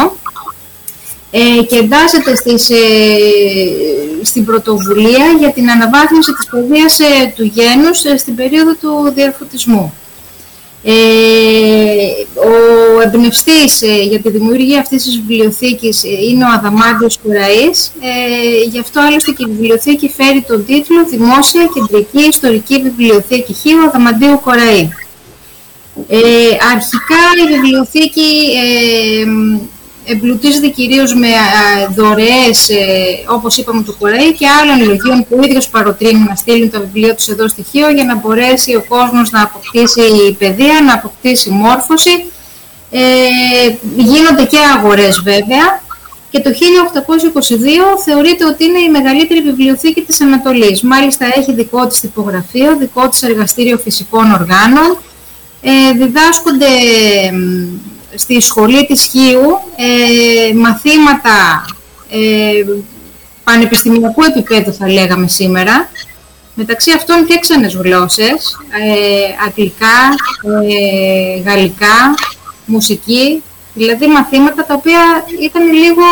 1792 0.06 0.12
ε, 1.32 1.64
και 1.64 1.78
εντάσσεται 1.78 2.36
στις, 2.36 2.70
ε, 2.70 2.76
στην 4.22 4.46
πρωτοβουλία 4.46 5.26
για 5.40 5.52
την 5.52 5.70
αναβάθμιση 5.70 6.34
της 6.34 6.48
παιδείας 6.50 7.00
ε, 7.00 7.34
του 7.36 7.44
γένους 7.44 7.98
στην 8.22 8.36
περίοδο 8.36 8.74
του 8.74 9.12
διαφωτισμού. 9.16 9.94
Ε, 10.84 10.94
ο 12.36 13.02
εμπνευστής 13.02 13.82
ε, 13.82 14.02
για 14.02 14.20
τη 14.20 14.30
δημιουργία 14.30 14.80
αυτής 14.80 15.04
της 15.04 15.16
βιβλιοθήκης 15.20 16.04
ε, 16.04 16.08
είναι 16.30 16.44
ο 16.44 16.48
Αδαμάντιος 16.48 17.20
Κουραής. 17.24 17.92
Ε, 18.02 18.70
γι' 18.72 18.80
αυτό 18.80 19.02
άλλωστε 19.02 19.32
και 19.32 19.44
η 19.48 19.52
βιβλιοθήκη 19.52 20.10
φέρει 20.10 20.42
τον 20.48 20.66
τίτλο 20.66 21.06
«Δημόσια 21.10 21.70
Κεντρική 21.74 22.28
Ιστορική 22.28 22.82
Βιβλιοθήκη 22.82 23.54
Χίου 23.54 23.82
Αδαμαντίου 23.88 24.40
Κοραή». 24.44 24.90
Ε, 26.08 26.20
αρχικά 26.74 27.24
η 27.46 27.54
βιβλιοθήκη 27.54 28.30
ε, 28.64 29.26
εμπλουτίζεται 30.06 30.68
κυρίως 30.68 31.16
με 31.16 31.28
δωρεές, 31.96 32.70
ε, 32.70 32.76
όπως 33.28 33.58
είπαμε 33.58 33.84
του 33.84 33.96
Κοραή 34.00 34.34
και 34.34 34.48
άλλων 34.48 34.88
λογίων 34.88 35.26
που 35.30 35.38
ο 35.40 35.46
ίδιος 35.46 35.70
παροτρύνει 35.70 36.26
να 36.30 36.36
στείλουν 36.36 36.70
τα 36.70 36.80
βιβλία 36.80 37.16
τους 37.16 37.28
εδώ 37.28 37.48
στοιχείο 37.48 37.90
για 37.90 38.04
να 38.04 38.16
μπορέσει 38.16 38.76
ο 38.76 38.84
κόσμος 38.88 39.32
να 39.32 39.42
αποκτήσει 39.42 40.36
παιδεία, 40.38 40.82
να 40.82 40.94
αποκτήσει 40.94 41.50
μόρφωση. 41.50 42.26
Ε, 42.92 43.00
γίνονται 43.96 44.46
και 44.46 44.58
αγορές 44.78 45.22
βέβαια 45.24 45.82
και 46.30 46.40
το 46.40 46.50
1822 46.50 46.54
θεωρείται 48.06 48.46
ότι 48.46 48.64
είναι 48.64 48.80
η 48.80 48.90
μεγαλύτερη 48.90 49.42
βιβλιοθήκη 49.42 50.02
της 50.02 50.22
Ανατολής. 50.22 50.82
Μάλιστα 50.82 51.26
έχει 51.36 51.54
δικό 51.54 51.88
της 51.88 52.00
τυπογραφείο, 52.00 52.78
δικό 52.78 53.10
της 53.10 53.24
εργαστήριο 53.24 53.78
φυσικών 53.78 54.32
οργάνων, 54.32 54.98
ε, 55.62 55.92
διδάσκονται 55.98 56.68
στη 58.16 58.42
σχολή 58.42 58.86
της 58.86 59.02
Χίου 59.02 59.60
ε, 59.76 60.54
μαθήματα 60.54 61.66
ε, 62.10 62.66
πανεπιστημιακού 63.44 64.24
επίπεδου 64.24 64.74
θα 64.74 64.90
λέγαμε 64.90 65.28
σήμερα, 65.28 65.90
μεταξύ 66.54 66.92
αυτών 66.92 67.26
και 67.26 67.40
ξένες 67.40 67.74
γλώσσες, 67.74 68.58
ε, 68.70 69.46
αγγλικά, 69.48 69.98
ε, 70.68 71.42
γαλλικά, 71.42 72.16
μουσική, 72.66 73.44
δηλαδή 73.74 74.08
μαθήματα 74.08 74.66
τα 74.66 74.74
οποία 74.74 75.26
ήταν 75.42 75.74
λίγο 75.74 76.04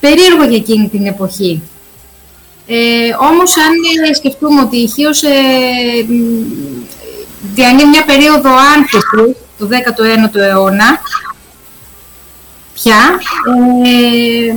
περίεργο 0.00 0.44
για 0.44 0.56
εκείνη 0.56 0.88
την 0.88 1.06
εποχή. 1.06 1.62
Ε, 2.66 2.76
όμως 3.30 3.56
αν 3.56 4.14
σκεφτούμε 4.14 4.60
ότι 4.60 4.76
η 4.76 4.88
Χίος 4.88 5.22
ε, 5.22 5.30
διανύει 7.54 7.86
μια 7.86 8.04
περίοδο 8.04 8.50
άνθησης 8.76 9.36
του 9.62 9.68
19ου 9.70 10.36
αιώνα 10.36 11.00
πια, 12.74 13.20
ε, 13.84 14.54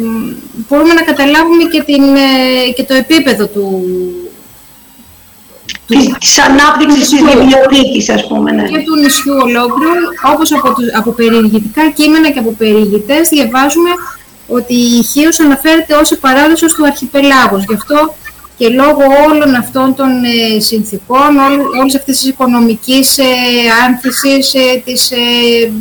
μπορούμε 0.68 0.93
να 0.93 1.01
καταλάβουμε 1.01 1.64
και, 1.64 1.82
την, 1.84 2.03
ε, 2.16 2.72
και 2.76 2.84
το 2.84 2.93
επίπεδο 2.93 3.47
του, 3.47 3.84
της, 5.88 6.14
της 6.20 6.39
ανάπτυξης 6.39 7.10
της 7.10 7.22
βιβλιοθήκης, 7.22 8.10
ας 8.10 8.28
πούμε. 8.28 8.51
Ναι. 8.51 8.68
Και 8.68 8.84
του 8.86 8.95
νησιού 8.95 9.34
ολόκληρου, 9.34 10.06
όπως 10.34 10.51
από, 10.51 10.74
από 10.97 11.12
περιηγητικά 11.12 11.89
κείμενα 11.89 12.30
και 12.30 12.39
από 12.39 12.51
περιηγητές, 12.58 13.30
διαβάζουμε 13.30 13.89
ότι 14.47 14.74
η 14.74 15.03
Χίος 15.03 15.39
αναφέρεται 15.39 15.93
ως 15.95 16.12
η 16.12 16.18
παράδοσος 16.18 16.74
του 16.74 16.86
αρχιπελάγους. 16.86 17.64
Γι' 17.64 17.74
αυτό 17.74 18.16
και 18.58 18.70
λόγω 18.70 19.01
όλων 19.30 19.56
αυτών 19.56 19.95
των 19.95 20.10
ε, 20.24 20.60
συνθήκων, 20.60 21.38
ό, 21.38 21.80
όλης 21.82 21.95
αυτής 21.95 22.20
της 22.20 22.30
οικονομικής 22.30 23.18
ε, 23.18 23.24
άνθησης, 23.86 24.53
ε, 24.53 24.82
της 24.86 25.12
ε, 25.12 25.72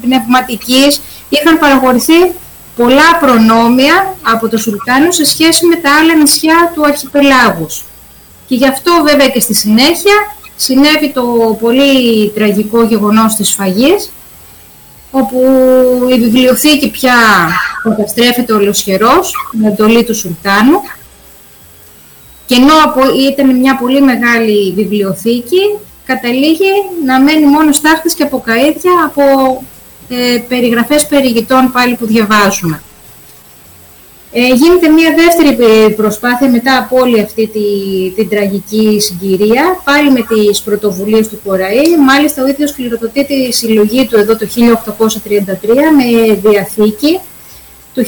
πνευματικής, 0.00 1.00
είχαν 1.28 1.58
παραγωγηθεί 1.58 2.32
πολλά 2.76 3.18
προνόμια 3.20 4.16
από 4.22 4.48
το 4.48 4.56
Σουλτάνο 4.56 5.10
σε 5.10 5.24
σχέση 5.24 5.66
με 5.66 5.76
τα 5.76 5.90
άλλα 6.00 6.14
νησιά 6.14 6.72
του 6.74 6.84
αρχιπελάγους. 6.86 7.84
Και 8.46 8.54
γι' 8.54 8.68
αυτό 8.68 8.92
βέβαια 9.04 9.28
και 9.28 9.40
στη 9.40 9.54
συνέχεια 9.54 10.14
συνέβη 10.56 11.12
το 11.12 11.56
πολύ 11.60 12.30
τραγικό 12.30 12.82
γεγονός 12.82 13.34
της 13.34 13.48
σφαγής, 13.48 14.10
όπου 15.10 15.42
η 16.10 16.18
βιβλιοθήκη 16.20 16.90
πια 16.90 17.16
καταστρέφεται 17.82 18.52
ολοσχερός 18.52 19.34
με 19.52 19.68
εντολή 19.68 20.04
του 20.04 20.14
Σουλτάνου 20.14 20.80
και 22.46 22.54
ενώ 22.54 22.74
ήταν 23.28 23.56
μια 23.58 23.76
πολύ 23.76 24.00
μεγάλη 24.00 24.72
βιβλιοθήκη, 24.76 25.78
καταλήγει 26.04 26.72
να 27.04 27.20
μένει 27.20 27.46
μόνο 27.46 27.72
στάχτης 27.72 28.14
και 28.14 28.22
από 28.22 28.44
καΐδια 28.46 28.92
από 29.04 29.22
ε, 30.08 30.38
περιγραφές 30.48 31.06
περιηγητών 31.06 31.72
πάλι 31.72 31.94
που 31.94 32.06
διαβάζουμε. 32.06 32.82
Ε, 34.36 34.46
γίνεται 34.46 34.88
μια 34.88 35.14
δεύτερη 35.16 35.92
προσπάθεια 35.94 36.50
μετά 36.50 36.78
από 36.78 36.96
όλη 37.00 37.20
αυτή 37.20 37.46
τη, 37.46 37.60
την 38.14 38.28
τραγική 38.28 39.00
συγκυρία, 39.00 39.80
πάλι 39.84 40.10
με 40.10 40.20
τις 40.20 40.62
πρωτοβουλίες 40.62 41.28
του 41.28 41.40
Κοραή. 41.44 41.96
Μάλιστα 42.06 42.42
ο 42.42 42.46
ίδιος 42.46 42.72
κληροδοτεί 42.74 43.24
τη 43.26 43.52
συλλογή 43.52 44.06
του 44.06 44.16
εδώ 44.16 44.36
το 44.36 44.46
1833 44.46 44.56
με 45.96 46.34
διαθήκη. 46.34 47.20
Το 47.94 48.02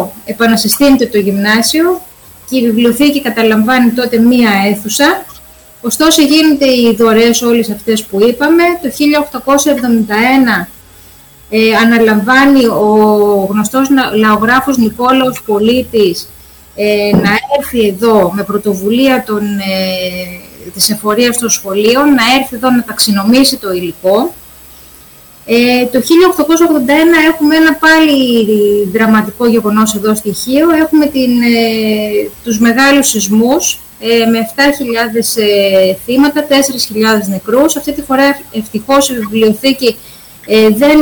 1838 0.00 0.06
επανασυστήνεται 0.24 1.06
το 1.06 1.18
γυμνάσιο 1.18 2.00
και 2.50 2.58
η 2.58 2.62
βιβλιοθήκη 2.62 3.22
καταλαμβάνει 3.22 3.90
τότε 3.90 4.18
μία 4.18 4.50
αίθουσα. 4.66 5.24
Ωστόσο 5.80 6.22
γίνονται 6.22 6.66
οι 6.66 6.94
δωρεές 6.98 7.42
όλες 7.42 7.70
αυτές 7.70 8.04
που 8.04 8.20
είπαμε. 8.28 8.62
Το 8.82 8.88
1871 10.62 10.66
ε, 11.50 11.76
αναλαμβάνει 11.76 12.66
ο 12.66 13.46
γνωστός 13.50 13.88
λαογράφος 14.16 14.76
Νικόλαος 14.76 15.42
Πολίτης 15.42 16.28
ε, 16.74 17.16
να 17.16 17.30
έρθει 17.58 17.86
εδώ 17.86 18.32
με 18.34 18.42
πρωτοβουλία 18.42 19.24
των, 19.26 19.42
ε, 19.58 20.70
της 20.74 20.90
εφορίας 20.90 21.38
των 21.38 21.50
σχολείων, 21.50 22.14
να 22.14 22.22
έρθει 22.40 22.56
εδώ 22.56 22.70
να 22.70 22.82
ταξινομήσει 22.82 23.56
το 23.56 23.72
υλικό. 23.72 24.34
Ε, 25.52 25.86
το 25.92 25.98
1881 25.98 26.02
έχουμε 27.32 27.56
ένα 27.56 27.74
πάλι 27.74 28.46
δραματικό 28.92 29.46
γεγονός 29.46 29.94
εδώ 29.94 30.14
στοιχείο. 30.14 30.70
Έχουμε 30.70 31.06
την, 31.06 31.42
ε, 31.42 32.30
τους 32.44 32.58
μεγάλους 32.58 33.08
σεισμούς 33.08 33.80
ε, 34.00 34.26
με 34.26 34.38
7.000 34.56 35.36
ε, 35.36 35.94
θύματα, 36.04 36.46
4.000 36.48 36.54
νεκρούς. 37.28 37.76
Αυτή 37.76 37.92
τη 37.92 38.02
φορά 38.02 38.40
ευτυχώς 38.52 39.08
η 39.08 39.14
βιβλιοθήκη 39.14 39.96
ε, 40.46 40.68
δεν 40.68 40.98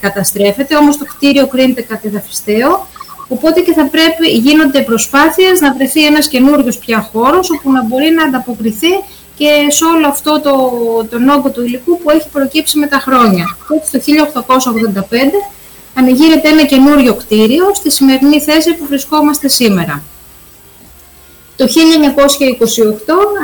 καταστρέφεται, 0.00 0.76
όμως 0.76 0.98
το 0.98 1.04
κτίριο 1.04 1.46
κρίνεται 1.46 1.82
κατεδαφιστέο. 1.82 2.86
Οπότε 3.28 3.60
και 3.60 3.72
θα 3.72 3.86
πρέπει, 3.86 4.28
γίνονται 4.28 4.82
προσπάθειες 4.82 5.60
να 5.60 5.74
βρεθεί 5.74 6.06
ένας 6.06 6.28
καινούριος 6.28 6.78
πια 6.78 7.08
χώρος 7.12 7.50
όπου 7.50 7.72
να 7.72 7.84
μπορεί 7.84 8.10
να 8.10 8.24
ανταποκριθεί 8.24 8.92
και 9.36 9.66
σε 9.68 9.84
όλο 9.84 10.06
αυτό 10.08 10.40
το, 10.40 10.52
τον 11.10 11.28
όγκο 11.28 11.50
του 11.50 11.64
υλικού 11.64 11.98
που 11.98 12.10
έχει 12.10 12.28
προκύψει 12.32 12.78
με 12.78 12.86
τα 12.86 12.98
χρόνια. 12.98 13.56
Έτσι 13.76 13.90
το 13.92 14.00
1885 15.00 15.14
ανοιγείται 15.94 16.48
ένα 16.48 16.64
καινούριο 16.64 17.14
κτίριο 17.14 17.74
στη 17.74 17.90
σημερινή 17.90 18.40
θέση 18.40 18.74
που 18.74 18.86
βρισκόμαστε 18.86 19.48
σήμερα. 19.48 20.02
Το 21.56 21.64
1928 21.64 21.68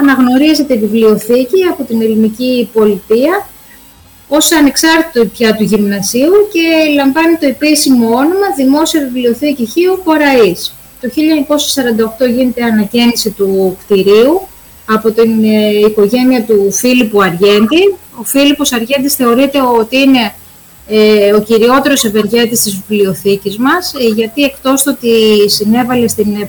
αναγνωρίζεται 0.00 0.74
η 0.74 0.78
βιβλιοθήκη 0.78 1.62
από 1.70 1.84
την 1.84 2.02
ελληνική 2.02 2.68
πολιτεία 2.72 3.48
ως 4.28 4.52
ανεξάρτητο 4.52 5.26
πια 5.26 5.54
του 5.54 5.62
γυμνασίου 5.62 6.32
και 6.52 6.92
λαμβάνει 6.94 7.36
το 7.36 7.46
επίσημο 7.46 8.06
όνομα 8.06 8.46
Δημόσια 8.56 9.00
Βιβλιοθήκη 9.00 9.66
Χίου 9.66 10.00
Κοραής. 10.04 10.74
Το 11.00 11.08
1948 12.26 12.28
γίνεται 12.30 12.64
ανακαίνιση 12.64 13.30
του 13.30 13.76
κτηρίου 13.84 14.48
από 14.94 15.10
την 15.10 15.44
ε, 15.44 15.78
οικογένεια 15.86 16.42
του 16.42 16.72
Φίλιππου 16.72 17.22
Αργέντη. 17.22 17.94
Ο 18.20 18.24
Φίλιππος 18.24 18.72
Αργέντης 18.72 19.14
θεωρείται 19.14 19.58
ότι 19.78 19.96
είναι 19.98 20.32
ε, 20.88 21.32
ο 21.32 21.40
κυριότερος 21.40 22.04
ευεργέτης 22.04 22.60
της 22.60 22.80
βιβλιοθήκης 22.88 23.56
μας, 23.56 23.94
ε, 23.94 24.06
γιατί 24.06 24.42
εκτός 24.42 24.82
του 24.82 24.92
ότι 24.96 25.50
συνέβαλε 25.50 26.08
στην 26.08 26.34
ε, 26.34 26.46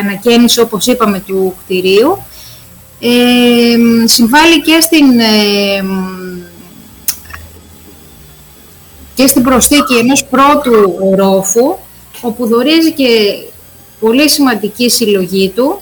ανακαίνιση, 0.00 0.60
όπως 0.60 0.86
είπαμε, 0.86 1.22
του 1.26 1.54
κτηρίου, 1.64 2.18
ε, 3.00 4.06
συμβάλλει 4.06 4.60
και 4.62 4.80
στην, 4.80 5.20
και 9.14 9.26
στην 9.26 9.42
προσθήκη 9.42 9.94
ενός 9.94 10.24
πρώτου 10.24 10.98
ορόφου, 11.00 11.76
όπου 12.20 12.46
δορίζει 12.46 12.92
και 12.92 13.08
πολύ 14.00 14.30
σημαντική 14.30 14.90
συλλογή 14.90 15.52
του, 15.54 15.80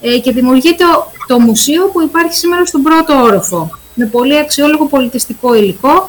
ε, 0.00 0.18
και 0.18 0.32
δημιουργείται 0.32 0.84
το 1.26 1.38
μουσείο 1.38 1.84
που 1.92 2.02
υπάρχει 2.02 2.34
σήμερα 2.34 2.66
στον 2.66 2.82
πρώτο 2.82 3.22
όροφο. 3.22 3.70
Με 3.94 4.06
πολύ 4.06 4.38
αξιόλογο 4.38 4.86
πολιτιστικό 4.86 5.54
υλικό, 5.54 6.08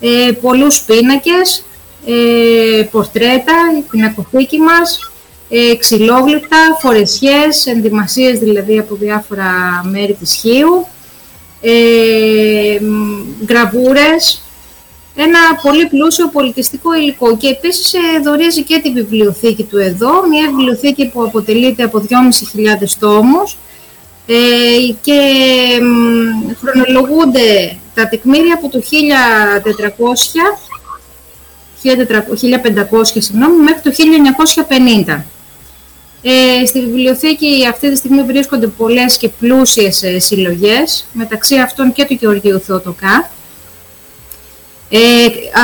ε, 0.00 0.32
πολλούς 0.32 0.82
πίνακες, 0.82 1.64
ε, 2.06 2.82
πορτρέτα, 2.82 3.54
την 3.90 4.04
αποθήκη 4.04 4.58
μας, 4.58 5.10
ε, 5.48 5.74
ξυλόγλυπτα, 5.74 6.56
φορεσιές, 6.80 7.66
ενδυμασίες 7.66 8.38
δηλαδή 8.38 8.78
από 8.78 8.94
διάφορα 8.94 9.82
μέρη 9.84 10.14
της 10.14 10.32
Χίου, 10.32 10.86
ε, 11.60 12.78
γραβούρες, 13.48 14.40
ένα 15.16 15.38
πολύ 15.62 15.86
πλούσιο 15.86 16.28
πολιτιστικό 16.28 16.94
υλικό 16.94 17.36
και 17.36 17.48
επίσης 17.48 17.94
ε, 17.94 17.98
δορίζει 18.22 18.62
και 18.62 18.80
τη 18.82 18.92
βιβλιοθήκη 18.92 19.64
του 19.64 19.78
εδώ, 19.78 20.28
μια 20.28 20.48
βιβλιοθήκη 20.48 21.08
που 21.08 21.22
αποτελείται 21.22 21.82
από 21.82 22.04
2.500 22.80 22.86
τόμους, 22.98 23.56
και 25.00 25.20
χρονολογούνται 26.60 27.76
τα 27.94 28.08
τεκμήρια 28.08 28.54
από 28.54 28.68
το 28.68 28.78
1400 28.78 28.84
1500 31.82 33.04
συγγνώμη, 33.18 33.56
μέχρι 33.62 33.80
το 33.82 33.90
1950. 35.06 35.24
Ε, 36.22 36.66
στη 36.66 36.80
βιβλιοθήκη 36.80 37.66
αυτή 37.70 37.90
τη 37.90 37.96
στιγμή 37.96 38.22
βρίσκονται 38.22 38.66
πολλές 38.66 39.16
και 39.16 39.28
πλούσιες 39.28 40.02
ε, 40.02 40.18
συλλογές, 40.18 41.06
μεταξύ 41.12 41.56
αυτών 41.56 41.92
και 41.92 42.04
του 42.04 42.14
Γεωργίου 42.14 42.60
Θεοτοκά. 42.60 43.30
Ε, 44.88 44.98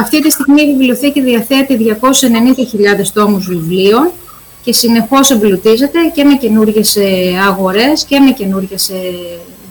αυτή 0.00 0.20
τη 0.20 0.30
στιγμή 0.30 0.62
η 0.62 0.66
βιβλιοθήκη 0.66 1.20
διαθέτει 1.20 1.96
290.000 2.00 3.06
τόμους 3.12 3.46
βιβλίων 3.46 4.10
και 4.64 4.72
συνεχώς 4.72 5.30
εμπλουτίζεται 5.30 5.98
και 6.14 6.24
με 6.24 6.34
καινούργιες 6.34 6.96
ε, 6.96 7.38
αγορές 7.46 8.04
και 8.04 8.20
με 8.20 8.30
καινούργιες 8.30 8.88
ε, 8.88 9.14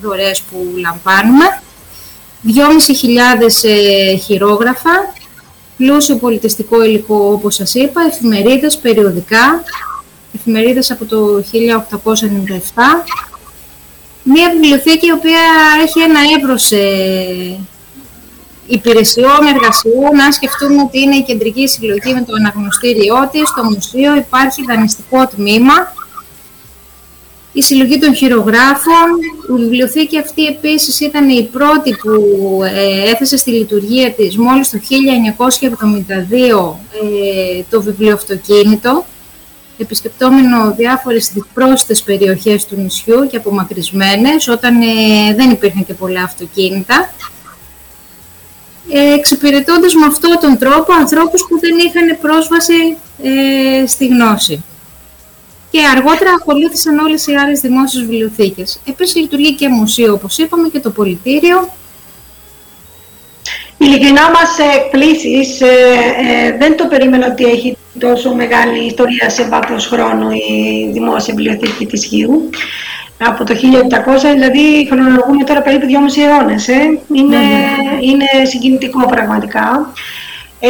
δωρεές 0.01 0.41
που 0.41 0.73
λαμβάνουμε. 0.77 1.61
2.500 2.45 4.19
χειρόγραφα, 4.23 5.13
πλούσιο 5.77 6.15
πολιτιστικό 6.15 6.83
υλικό 6.83 7.29
όπως 7.33 7.55
σας 7.55 7.73
είπα, 7.73 8.01
εφημερίδες, 8.01 8.77
περιοδικά, 8.77 9.63
εφημερίδες 10.35 10.91
από 10.91 11.05
το 11.05 11.43
1897. 11.51 13.03
Μία 14.23 14.49
βιβλιοθήκη 14.51 15.07
η 15.07 15.11
οποία 15.11 15.39
έχει 15.83 15.99
ένα 15.99 16.19
εύρος 16.37 16.71
ε, 16.71 17.59
υπηρεσιών, 18.67 19.45
εργασιών. 19.53 20.15
Να 20.15 20.31
σκεφτούμε 20.31 20.81
ότι 20.81 20.99
είναι 20.99 21.15
η 21.15 21.23
κεντρική 21.23 21.67
συλλογή 21.67 22.13
με 22.13 22.23
το 22.27 22.33
αναγνωστήριό 22.39 23.29
της, 23.31 23.49
στο 23.49 23.63
μουσείο 23.63 24.15
υπάρχει 24.15 24.63
δανειστικό 24.67 25.27
τμήμα, 25.27 25.93
η 27.53 27.61
συλλογή 27.61 27.99
των 27.99 28.15
χειρογράφων. 28.15 29.07
Η 29.49 29.61
βιβλιοθήκη 29.61 30.19
αυτή 30.19 30.45
επίσης 30.45 30.99
ήταν 30.99 31.29
η 31.29 31.43
πρώτη 31.43 31.95
που 32.01 32.59
ε, 32.63 33.09
έθεσε 33.09 33.37
στη 33.37 33.51
λειτουργία 33.51 34.11
της 34.11 34.37
μόλις 34.37 34.69
το 34.69 34.79
1972 34.79 36.75
ε, 37.57 37.61
το 37.69 37.81
βιβλιοαυτοκίνητο, 37.81 39.05
επισκεπτόμενο 39.77 40.73
διάφορες 40.77 41.31
πρόσθετες 41.53 42.01
περιοχές 42.01 42.65
του 42.65 42.75
νησιού 42.75 43.27
και 43.27 43.37
απομακρυσμένες, 43.37 44.47
όταν 44.47 44.81
ε, 44.81 45.33
δεν 45.35 45.49
υπήρχαν 45.49 45.85
και 45.85 45.93
πολλά 45.93 46.23
αυτοκίνητα, 46.23 47.13
ε, 48.89 49.13
εξυπηρετώντας 49.13 49.93
με 49.93 50.05
αυτόν 50.05 50.37
τον 50.41 50.57
τρόπο 50.57 50.93
ανθρώπους 50.93 51.45
που 51.49 51.59
δεν 51.59 51.77
είχαν 51.77 52.17
πρόσβαση 52.21 52.97
ε, 53.23 53.87
στη 53.87 54.07
γνώση 54.07 54.63
και 55.71 55.79
αργότερα 55.95 56.31
ακολούθησαν 56.41 56.97
όλες 56.97 57.27
οι 57.27 57.35
άλλες 57.35 57.59
δημόσιες 57.59 58.05
βιβλιοθήκες. 58.05 58.81
Επίσης 58.85 59.15
λειτουργεί 59.15 59.53
και 59.53 59.67
μουσείο, 59.67 60.13
όπως 60.13 60.37
είπαμε, 60.37 60.67
και 60.69 60.79
το 60.79 60.89
πολιτήριο. 60.89 61.69
Ειλικρινά 63.77 64.29
μας 64.29 64.57
εκπλήσεις, 64.75 65.61
ε, 65.61 65.65
ε, 65.65 66.57
δεν 66.57 66.77
το 66.77 66.85
περίμενα 66.85 67.27
ότι 67.27 67.43
έχει 67.43 67.77
τόσο 67.99 68.33
μεγάλη 68.33 68.85
ιστορία 68.85 69.29
σε 69.29 69.47
βάθος 69.47 69.87
χρόνου 69.87 70.31
η 70.31 70.89
Δημόσια 70.91 71.33
Βιβλιοθήκη 71.33 71.85
της 71.85 72.05
Χίου. 72.05 72.49
Από 73.23 73.43
το 73.43 73.53
1700, 73.53 73.57
δηλαδή 74.33 74.87
χρονολογούμε 74.89 75.43
τώρα 75.43 75.61
περίπου 75.61 75.85
2,5 75.85 76.23
αιώνες. 76.23 76.67
Ε. 76.67 76.99
Είναι, 77.13 77.37
mm 77.37 78.01
είναι 78.01 78.45
συγκινητικό 78.45 79.05
πραγματικά. 79.05 79.91
Ε, 80.59 80.69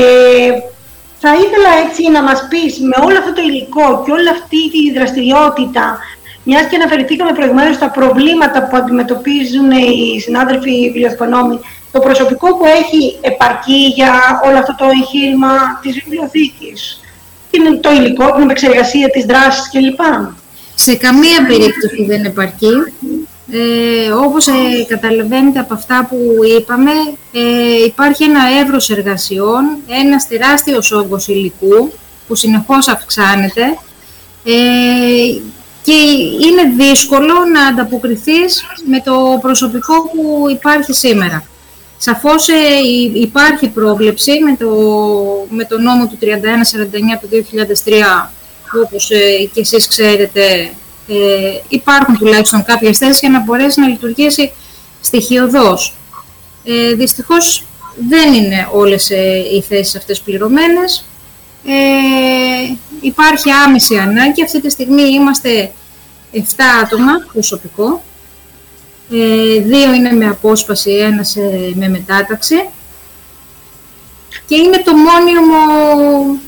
θα 1.19 1.29
ήθελα 1.33 1.71
έτσι 1.87 2.09
να 2.09 2.23
μας 2.23 2.47
πεις 2.49 2.79
με 2.79 3.05
όλο 3.05 3.17
αυτό 3.17 3.33
το 3.33 3.41
υλικό 3.41 4.03
και 4.05 4.11
όλη 4.11 4.29
αυτή 4.29 4.61
τη 4.73 4.91
δραστηριότητα, 4.97 5.97
μιας 6.43 6.65
και 6.65 6.75
αναφερθήκαμε 6.75 7.31
προηγουμένως 7.31 7.75
στα 7.75 7.89
προβλήματα 7.89 8.67
που 8.67 8.77
αντιμετωπίζουν 8.77 9.71
οι 9.71 10.19
συνάδελφοι 10.19 10.71
βιβλιοθηκονόμοι, 10.71 11.59
το 11.91 11.99
προσωπικό 11.99 12.47
που 12.57 12.65
έχει 12.65 13.17
επαρκεί 13.21 13.81
για 13.95 14.13
όλο 14.45 14.57
αυτό 14.57 14.75
το 14.77 14.85
εγχείρημα 14.85 15.53
της 15.81 15.93
βιβλιοθήκης, 15.93 17.01
το 17.81 17.91
υλικό, 17.91 18.31
την 18.31 18.43
επεξεργασία 18.43 19.09
της 19.09 19.25
δράσης 19.25 19.69
κλπ. 19.71 20.01
Σε 20.81 20.95
καμία 20.95 21.45
περίπτωση 21.47 22.05
δεν 22.07 22.25
επαρκεί. 22.25 22.73
Ε, 23.51 24.11
όπως 24.11 24.47
ε, 24.47 24.51
καταλαβαίνετε 24.87 25.59
από 25.59 25.73
αυτά 25.73 26.07
που 26.09 26.17
είπαμε, 26.57 26.91
ε, 27.31 27.83
υπάρχει 27.85 28.23
ένα 28.23 28.39
εύρος 28.61 28.89
εργασιών, 28.89 29.63
ένας 29.87 30.27
τεράστιος 30.27 30.91
όγκος 30.91 31.27
υλικού 31.27 31.91
που 32.27 32.35
συνεχώς 32.35 32.87
αυξάνεται 32.87 33.61
ε, 34.43 34.51
και 35.83 35.93
είναι 36.41 36.85
δύσκολο 36.85 37.33
να 37.53 37.65
ανταποκριθείς 37.65 38.63
με 38.85 39.01
το 39.01 39.39
προσωπικό 39.41 39.93
που 40.01 40.45
υπάρχει 40.49 40.93
σήμερα. 40.93 41.43
Σαφώς 41.97 42.47
ε, 42.47 42.53
υπάρχει 43.13 43.67
πρόβλεψη 43.67 44.31
με 44.43 44.55
το, 44.59 44.69
με 45.49 45.65
το 45.65 45.79
νόμο 45.79 46.07
του 46.07 46.17
3149 46.21 46.25
του 47.21 47.29
2003, 47.85 48.29
όπως 48.85 49.07
και 49.53 49.59
εσείς 49.59 49.87
ξέρετε, 49.87 50.71
ε, 51.07 51.59
υπάρχουν 51.67 52.17
τουλάχιστον 52.17 52.63
κάποιες 52.63 52.97
θέσεις 52.97 53.19
για 53.19 53.29
να 53.29 53.39
μπορέσει 53.39 53.79
να 53.79 53.87
λειτουργήσει 53.87 54.51
στοιχειοδός. 55.01 55.95
Ε, 56.63 56.93
δυστυχώς 56.93 57.65
δεν 58.09 58.33
είναι 58.33 58.67
όλες 58.71 59.09
ε, 59.09 59.37
οι 59.55 59.61
θέσεις 59.61 59.95
αυτές 59.95 60.21
πληρωμένες. 60.21 61.05
Ε, 61.65 62.75
υπάρχει 63.01 63.49
άμεση 63.51 63.97
ανάγκη. 63.97 64.43
Αυτή 64.43 64.61
τη 64.61 64.69
στιγμή 64.69 65.01
είμαστε 65.01 65.71
7 66.33 66.37
άτομα 66.83 67.11
προσωπικό. 67.33 68.03
Ε, 69.11 69.59
δύο 69.59 69.93
είναι 69.93 70.11
με 70.11 70.27
απόσπαση, 70.27 70.91
ένας 70.91 71.35
ε, 71.35 71.71
με 71.75 71.89
μετάταξη. 71.89 72.69
Και 74.47 74.55
είναι 74.55 74.81
το 74.85 74.91
μόνιμο 74.95 76.39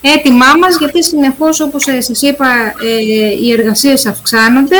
έτοιμά 0.00 0.46
μας, 0.60 0.76
γιατί 0.78 1.04
συνεχώς, 1.04 1.60
όπως 1.60 1.86
ε, 1.86 2.00
σας 2.00 2.22
είπα, 2.22 2.46
ε, 2.82 3.02
οι 3.42 3.52
εργασίες 3.52 4.06
αυξάνονται, 4.06 4.76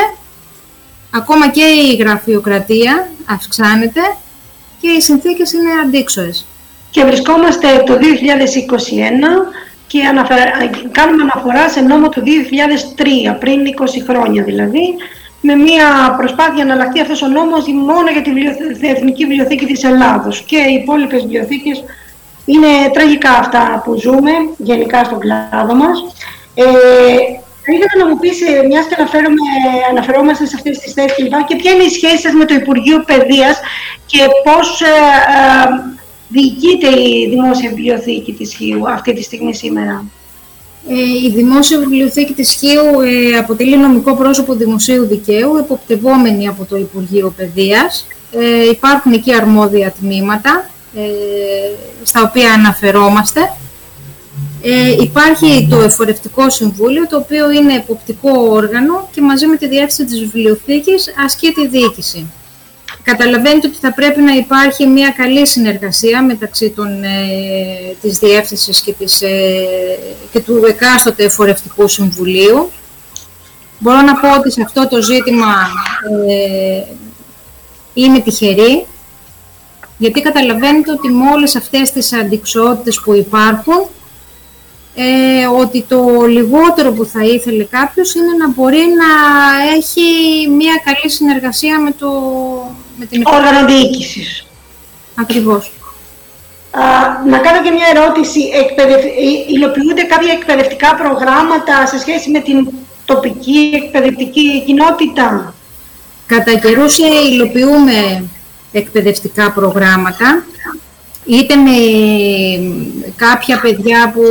ακόμα 1.11 1.49
και 1.49 1.65
η 1.65 1.97
γραφειοκρατία 1.97 3.09
αυξάνεται 3.27 4.01
και 4.81 4.89
οι 4.89 5.01
συνθήκες 5.01 5.53
είναι 5.53 5.71
αντίξωες. 5.85 6.47
Και 6.91 7.05
βρισκόμαστε 7.05 7.83
το 7.87 7.95
2021 7.95 9.53
και 9.87 9.99
κάνουμε 10.93 11.23
αναφορά 11.23 11.69
σε 11.69 11.81
νόμο 11.81 12.09
του 12.09 12.23
2003, 12.25 13.37
πριν 13.39 13.61
20 13.67 14.03
χρόνια 14.09 14.43
δηλαδή, 14.43 14.95
με 15.41 15.55
μια 15.55 16.15
προσπάθεια 16.17 16.65
να 16.65 16.73
αλλάχθεί 16.73 17.01
αυτός 17.01 17.23
ο 17.23 17.27
νόμος 17.27 17.65
μόνο 17.67 18.11
για 18.11 18.23
την 18.23 18.37
Εθνική 18.81 19.25
Βιβλιοθήκη 19.25 19.67
της 19.67 19.85
Ελλάδος 19.85 20.43
και 20.43 20.57
οι 20.57 20.75
υπόλοιπες 20.75 21.23
βιβλιοθήκες 21.23 21.85
είναι 22.53 22.73
τραγικά 22.93 23.31
αυτά 23.31 23.83
που 23.85 23.99
ζούμε 23.99 24.33
γενικά 24.57 25.05
στον 25.05 25.19
κλάδο 25.19 25.75
μας. 25.75 25.97
Ε, 26.55 26.65
θα 27.65 27.71
ήθελα 27.77 27.95
να 28.05 28.09
μου 28.09 28.19
πεις, 28.19 28.41
ε, 28.41 28.67
μιας 28.67 28.87
και 28.87 28.97
αναφερόμαστε 29.91 30.47
σε 30.47 30.55
αυτές 30.57 30.79
τις 30.79 30.93
θέσεις 30.93 31.17
κλπ. 31.17 31.45
και 31.49 31.57
ποια 31.57 31.73
είναι 31.73 31.83
η 31.83 31.89
σχέση 31.89 32.19
σας 32.19 32.33
με 32.33 32.45
το 32.45 32.55
Υπουργείο 32.55 33.05
Παιδείας 33.07 33.61
και 34.07 34.19
πώς 34.45 34.81
ε, 34.81 34.87
ε, 34.87 35.97
διοικείται 36.29 36.89
η 37.01 37.29
Δημόσια 37.31 37.69
Βιβλιοθήκη 37.69 38.33
της 38.33 38.55
Χίου 38.55 38.91
αυτή 38.91 39.13
τη 39.13 39.23
στιγμή 39.23 39.55
σήμερα; 39.55 40.05
Ε, 40.89 41.27
η 41.27 41.31
Δημόσια 41.35 41.79
Βιβλιοθήκη 41.79 42.33
της 42.33 42.51
Χίου 42.51 43.01
ε, 43.01 43.39
αποτελεί 43.39 43.77
νομικό 43.77 44.15
πρόσωπο 44.17 44.55
δημοσίου 44.55 45.07
δικαίου, 45.07 45.57
εποπτευόμενη 45.57 46.49
από 46.49 46.65
το 46.65 46.77
Υπουργείο 46.77 47.35
Παιδείας. 47.37 48.07
Ε, 48.33 48.69
υπάρχουν 48.69 49.13
εκεί 49.13 49.35
αρμόδια 49.35 49.93
τμήματα 50.01 50.51
ε, 50.65 50.78
στα 52.03 52.23
οποία 52.23 52.53
αναφερόμαστε. 52.53 53.41
Ε, 54.63 54.91
υπάρχει 55.01 55.67
το 55.71 55.81
Εφορευτικό 55.81 56.51
Συμβούλιο, 56.51 57.07
το 57.07 57.17
οποίο 57.17 57.51
είναι 57.51 57.75
εποπτικό 57.75 58.31
όργανο 58.31 59.09
και 59.13 59.21
μαζί 59.21 59.47
με 59.47 59.57
τη 59.57 59.69
διεύθυνση 59.69 60.05
της 60.05 60.21
βιβλιοθήκης 60.21 61.15
ασκεί 61.25 61.53
τη 61.53 61.69
διοίκηση. 61.69 62.27
Καταλαβαίνετε 63.03 63.67
ότι 63.67 63.77
θα 63.81 63.93
πρέπει 63.93 64.21
να 64.21 64.33
υπάρχει 64.33 64.87
μια 64.87 65.11
καλή 65.11 65.47
συνεργασία 65.47 66.23
μεταξύ 66.23 66.71
των, 66.71 67.03
ε, 67.03 67.97
της 68.01 68.19
διεύθυνσης 68.19 68.81
και, 68.81 68.93
της, 68.93 69.23
ε, 69.23 69.99
και 70.33 70.41
του 70.41 70.65
εκάστοτε 70.69 71.25
Εφορευτικού 71.25 71.89
Συμβουλίου. 71.89 72.71
Μπορώ 73.79 74.01
να 74.01 74.15
πω 74.15 74.35
ότι 74.39 74.51
σε 74.51 74.63
αυτό 74.63 74.89
το 74.89 75.03
ζήτημα 75.03 75.55
ε, 76.29 76.83
είμαι 77.95 78.21
τυχερή 78.21 78.87
γιατί 79.99 80.21
καταλαβαίνετε 80.21 80.91
ότι 80.91 81.09
με 81.09 81.31
όλες 81.31 81.57
αυτές 81.57 81.91
τις 81.91 82.13
αντικσότητες 82.13 83.01
που 83.05 83.15
υπάρχουν, 83.15 83.87
ε, 84.95 85.47
ότι 85.47 85.85
το 85.89 86.25
λιγότερο 86.27 86.93
που 86.93 87.05
θα 87.05 87.25
ήθελε 87.25 87.65
κάποιος 87.65 88.15
είναι 88.15 88.33
να 88.39 88.49
μπορεί 88.49 88.77
να 88.77 89.11
έχει 89.77 90.03
μια 90.49 90.83
καλή 90.85 91.11
συνεργασία 91.11 91.81
με, 91.81 91.91
το, 91.99 92.11
με 92.97 93.07
την 93.07 93.23
όργανο 93.27 93.67
διοίκησης. 93.67 94.47
Ακριβώς. 95.15 95.73
Α, 96.71 96.83
να 97.29 97.39
κάνω 97.39 97.63
και 97.63 97.71
μια 97.71 97.87
ερώτηση. 97.95 98.41
Εκπαιδευ... 98.55 99.05
Ε, 99.05 99.09
υλοποιούνται 99.49 100.03
κάποια 100.03 100.33
εκπαιδευτικά 100.33 100.95
προγράμματα 100.95 101.87
σε 101.87 101.99
σχέση 101.99 102.31
με 102.31 102.41
την 102.41 102.69
τοπική 103.05 103.71
εκπαιδευτική 103.75 104.63
κοινότητα; 104.67 105.55
Κατά 106.27 106.55
καιρούς 106.55 106.99
υλοποιούμε 107.33 108.29
εκπαιδευτικά 108.73 109.53
προγράμματα, 109.53 110.45
είτε 111.25 111.57
με 111.57 111.71
κάποια 113.17 113.61
παιδιά 113.61 114.13
που 114.15 114.23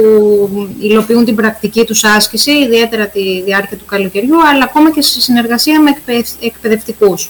υλοποιούν 0.80 1.26
την 1.26 1.36
πρακτική 1.36 1.84
τους 1.84 2.04
άσκηση, 2.04 2.52
ιδιαίτερα 2.52 3.08
τη 3.08 3.42
διάρκεια 3.42 3.78
του 3.78 3.86
καλοκαιριού, 3.86 4.48
αλλά 4.48 4.64
ακόμα 4.64 4.92
και 4.92 5.02
σε 5.02 5.22
συνεργασία 5.22 5.82
με 5.82 5.98
εκπαιδευτικούς. 6.40 7.30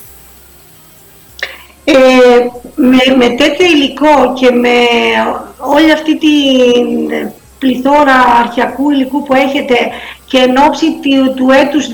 Ε, 1.83 1.95
με, 2.75 3.15
με 3.17 3.29
τέτοιο 3.29 3.65
υλικό 3.65 4.33
και 4.39 4.51
με 4.51 4.75
όλη 5.57 5.91
αυτή 5.91 6.17
την 6.17 7.09
πληθώρα 7.59 8.15
αρχιακού 8.43 8.89
υλικού 8.89 9.23
που 9.23 9.33
έχετε 9.33 9.75
και 10.25 10.37
εν 10.37 10.57
ώψη 10.67 10.85
του, 10.85 11.33
του 11.33 11.49
έτους 11.51 11.87
1821-2021 11.87 11.91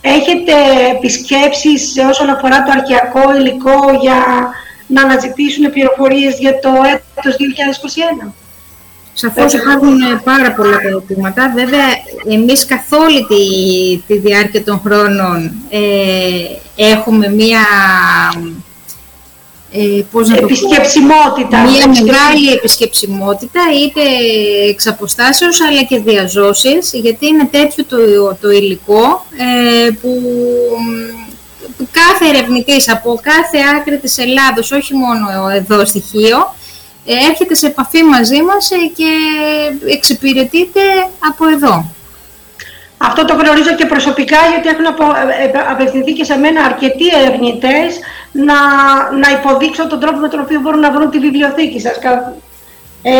έχετε 0.00 0.52
επισκέψεις 0.96 1.94
όσον 2.10 2.28
αφορά 2.30 2.62
το 2.62 2.70
αρχιακό 2.70 3.36
υλικό 3.36 3.98
για 4.00 4.16
να 4.86 5.02
αναζητήσουν 5.02 5.70
πληροφορίες 5.70 6.38
για 6.38 6.58
το 6.58 6.68
έτος 6.68 7.36
2021. 8.24 8.32
Σαφώς 9.14 9.52
υπάρχουν 9.52 10.22
πάρα 10.24 10.52
πολλά 10.52 10.76
ερωτήματα. 10.82 11.52
Βέβαια, 11.54 11.86
εμείς 12.30 12.66
καθ' 12.66 12.92
όλη 12.92 13.26
τη, 13.26 13.44
τη 14.06 14.18
διάρκεια 14.18 14.64
των 14.64 14.80
χρόνων 14.84 15.52
ε, 15.70 15.80
έχουμε 16.76 17.28
μία 17.28 17.60
ε, 19.72 20.02
πώς 20.12 20.28
να 20.28 20.36
επισκεψιμότητα. 20.36 21.58
Μια 21.58 21.88
μεγάλη 21.88 22.52
επισκεψιμότητα, 22.52 23.60
είτε 23.84 24.00
εξ 24.68 24.86
αποστάσεως, 24.86 25.60
αλλά 25.60 25.82
και 25.82 25.98
διαζώσεις, 25.98 26.90
γιατί 26.92 27.26
είναι 27.26 27.48
τέτοιο 27.50 27.84
το, 27.84 27.96
το 28.40 28.50
υλικό 28.50 29.26
ε, 29.36 29.90
που, 29.90 30.22
κάθε 31.90 32.36
ερευνητής 32.36 32.90
από 32.90 33.20
κάθε 33.22 33.58
άκρη 33.78 33.98
της 33.98 34.18
Ελλάδος, 34.18 34.72
όχι 34.72 34.94
μόνο 34.94 35.48
εδώ 35.48 35.84
στοιχείο, 35.84 36.54
ε, 37.04 37.12
έρχεται 37.30 37.54
σε 37.54 37.66
επαφή 37.66 38.02
μαζί 38.02 38.42
μας 38.42 38.70
ε, 38.70 38.76
και 38.96 39.10
εξυπηρετείται 39.92 40.80
από 41.28 41.48
εδώ. 41.48 41.90
Αυτό 42.96 43.24
το 43.24 43.34
γνωρίζω 43.34 43.74
και 43.74 43.86
προσωπικά 43.86 44.36
γιατί 44.50 44.68
έχουν 44.68 44.84
ε, 44.84 44.90
απευθυνθεί 45.70 46.12
και 46.12 46.24
σε 46.24 46.36
μένα 46.36 46.64
αρκετοί 46.64 47.06
ερευνητές 47.22 47.98
να, 48.32 48.58
να 49.22 49.30
υποδείξω 49.38 49.86
τον 49.86 50.00
τρόπο 50.00 50.18
με 50.18 50.28
τον 50.28 50.40
οποίο 50.40 50.60
μπορούν 50.60 50.80
να 50.80 50.92
βρουν 50.92 51.10
τη 51.10 51.18
βιβλιοθήκη 51.18 51.80
σας. 51.80 51.96
Ε, 53.02 53.12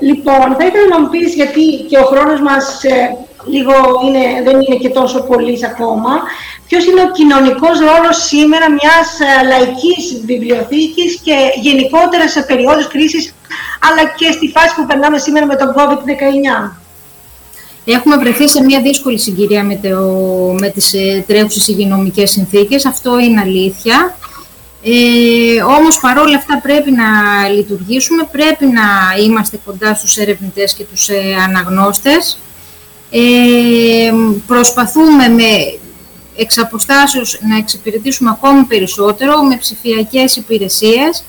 λοιπόν, 0.00 0.46
θα 0.58 0.64
ήθελα 0.66 0.88
να 0.90 1.00
μου 1.00 1.08
πεις, 1.08 1.34
γιατί 1.34 1.64
και 1.88 1.98
ο 1.98 2.04
χρόνος 2.04 2.40
μας 2.40 2.84
ε, 2.84 3.16
λίγο 3.46 3.74
είναι, 4.04 4.42
δεν 4.44 4.60
είναι 4.60 4.76
και 4.76 4.88
τόσο 4.88 5.22
πολύς 5.22 5.64
ακόμα, 5.64 6.12
ποιος 6.68 6.86
είναι 6.86 7.00
ο 7.00 7.10
κοινωνικός 7.10 7.78
ρόλος 7.78 8.16
σήμερα 8.26 8.66
μιας 8.70 9.06
ε, 9.20 9.46
λαϊκής 9.46 10.04
βιβλιοθήκης 10.24 11.20
και 11.24 11.36
γενικότερα 11.60 12.28
σε 12.28 12.42
περίοδους 12.42 12.88
κρίσης, 12.88 13.34
αλλά 13.88 14.02
και 14.18 14.32
στη 14.32 14.46
φάση 14.54 14.74
που 14.74 14.86
περνάμε 14.86 15.18
σήμερα 15.18 15.46
με 15.46 15.56
τον 15.56 15.74
COVID-19; 15.76 16.70
Έχουμε 17.86 18.16
βρεθεί 18.16 18.48
σε 18.48 18.62
μια 18.62 18.80
δύσκολη 18.80 19.18
συγκυρία 19.18 19.64
με, 19.64 19.76
το, 19.82 19.98
με 20.60 20.68
τις 20.68 20.94
ε, 20.94 21.24
τρέχουσες 21.26 21.68
υγειονομικές 21.68 22.30
συνθήκες, 22.30 22.86
αυτό 22.86 23.18
είναι 23.18 23.40
αλήθεια. 23.40 24.16
Ε, 24.86 25.62
όμως 25.62 26.00
παρόλα 26.00 26.36
αυτά 26.36 26.58
πρέπει 26.58 26.90
να 26.90 27.04
λειτουργήσουμε, 27.48 28.28
πρέπει 28.32 28.66
να 28.66 28.82
είμαστε 29.24 29.60
κοντά 29.64 29.94
στους 29.94 30.16
ερευνητές 30.16 30.74
και 30.74 30.84
τους 30.84 31.08
ε, 31.08 31.36
αναγνώστες. 31.48 32.38
Ε, 33.10 34.12
προσπαθούμε 34.46 35.28
με 35.28 35.78
εξ 36.36 36.56
να 37.48 37.56
εξυπηρετήσουμε 37.56 38.30
ακόμη 38.30 38.62
περισσότερο 38.62 39.42
με 39.42 39.56
ψηφιακές 39.56 40.36
υπηρεσίες 40.36 41.24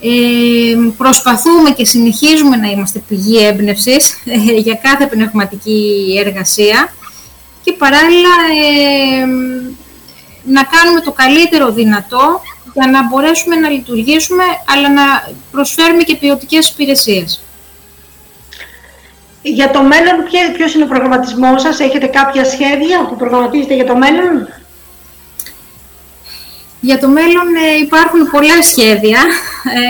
ε, 0.00 0.90
προσπαθούμε 0.96 1.70
και 1.70 1.84
συνεχίζουμε 1.84 2.56
να 2.56 2.68
είμαστε 2.68 2.98
πηγή 3.08 3.46
έμπνευσης 3.46 4.22
ε, 4.24 4.52
για 4.52 4.74
κάθε 4.74 5.06
πνευματική 5.06 6.04
εργασία 6.24 6.94
και 7.62 7.72
παράλληλα 7.72 8.34
ε, 8.62 9.26
να 10.44 10.62
κάνουμε 10.62 11.00
το 11.00 11.12
καλύτερο 11.12 11.72
δυνατό 11.72 12.40
για 12.72 12.86
να 12.86 13.06
μπορέσουμε 13.08 13.56
να 13.56 13.68
λειτουργήσουμε 13.68 14.42
αλλά 14.74 14.92
να 14.92 15.02
προσφέρουμε 15.50 16.02
και 16.02 16.16
ποιοτικές 16.16 16.68
υπηρεσίες. 16.68 17.42
Για 19.42 19.70
το 19.70 19.82
μέλλον, 19.82 20.14
ποιος 20.56 20.74
είναι 20.74 20.84
ο 20.84 20.86
προγραμματισμός 20.86 21.62
σας, 21.62 21.80
έχετε 21.80 22.06
κάποια 22.06 22.44
σχέδια 22.44 23.06
που 23.08 23.16
προγραμματίζετε 23.16 23.74
για 23.74 23.86
το 23.86 23.96
μέλλον; 23.96 24.48
Για 26.80 26.98
το 26.98 27.08
μέλλον 27.08 27.54
ε, 27.54 27.78
υπάρχουν 27.80 28.30
πολλά 28.30 28.62
σχέδια. 28.62 29.20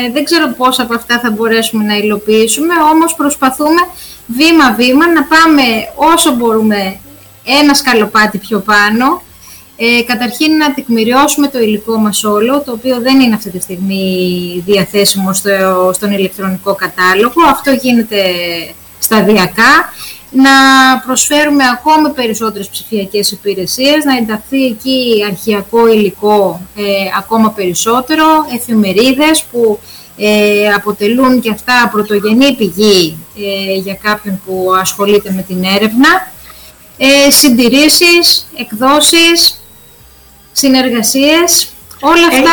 Ε, 0.07 0.13
δεν 0.13 0.25
ξέρω 0.25 0.55
πόσα 0.57 0.83
από 0.83 0.95
αυτά 0.95 1.19
θα 1.19 1.31
μπορέσουμε 1.31 1.85
να 1.85 1.97
υλοποιήσουμε, 1.97 2.75
όμως 2.93 3.15
προσπαθούμε 3.15 3.81
βήμα-βήμα 4.27 5.09
να 5.09 5.23
πάμε 5.25 5.63
όσο 5.95 6.35
μπορούμε 6.35 7.01
ένα 7.45 7.75
σκαλοπάτι 7.75 8.39
πιο 8.39 8.59
πάνω. 8.59 9.23
Ε, 9.77 10.03
καταρχήν 10.03 10.57
να 10.57 10.75
τεκμηριώσουμε 10.75 11.49
το 11.49 11.59
υλικό 11.59 11.97
μας 11.97 12.25
όλο, 12.25 12.63
το 12.63 12.73
οποίο 12.73 13.01
δεν 13.01 13.21
είναι 13.21 13.35
αυτή 13.35 13.51
τη 13.51 13.61
στιγμή 13.61 14.63
διαθέσιμο 14.67 15.33
στο, 15.33 15.91
στον 15.95 16.11
ηλεκτρονικό 16.11 16.75
κατάλογο. 16.75 17.43
Αυτό 17.51 17.71
γίνεται 17.71 18.23
σταδιακά 18.99 19.93
να 20.31 20.51
προσφέρουμε 21.07 21.65
ακόμη 21.73 22.11
περισσότερες 22.11 22.69
ψηφιακές 22.69 23.31
υπηρεσίες, 23.31 24.05
να 24.05 24.17
ενταχθεί 24.17 24.65
εκεί 24.65 25.25
αρχιακό 25.31 25.87
υλικό 25.87 26.61
ε, 26.77 26.83
ακόμα 27.19 27.51
περισσότερο, 27.51 28.25
εφημερίδες 28.55 29.45
που 29.53 29.79
ε, 30.17 30.69
αποτελούν 30.69 31.41
και 31.41 31.51
αυτά 31.51 31.89
πρωτογενή 31.93 32.55
πηγή 32.55 33.17
ε, 33.39 33.75
για 33.75 33.95
κάποιον 33.95 34.41
που 34.47 34.73
ασχολείται 34.81 35.33
με 35.33 35.43
την 35.43 35.65
έρευνα, 35.65 36.33
ε, 36.99 37.31
συντηρήσεις, 37.31 38.47
εκδόσεις, 38.59 39.64
συνεργασίες, 40.55 41.69
όλα 42.01 42.27
αυτά 42.27 42.53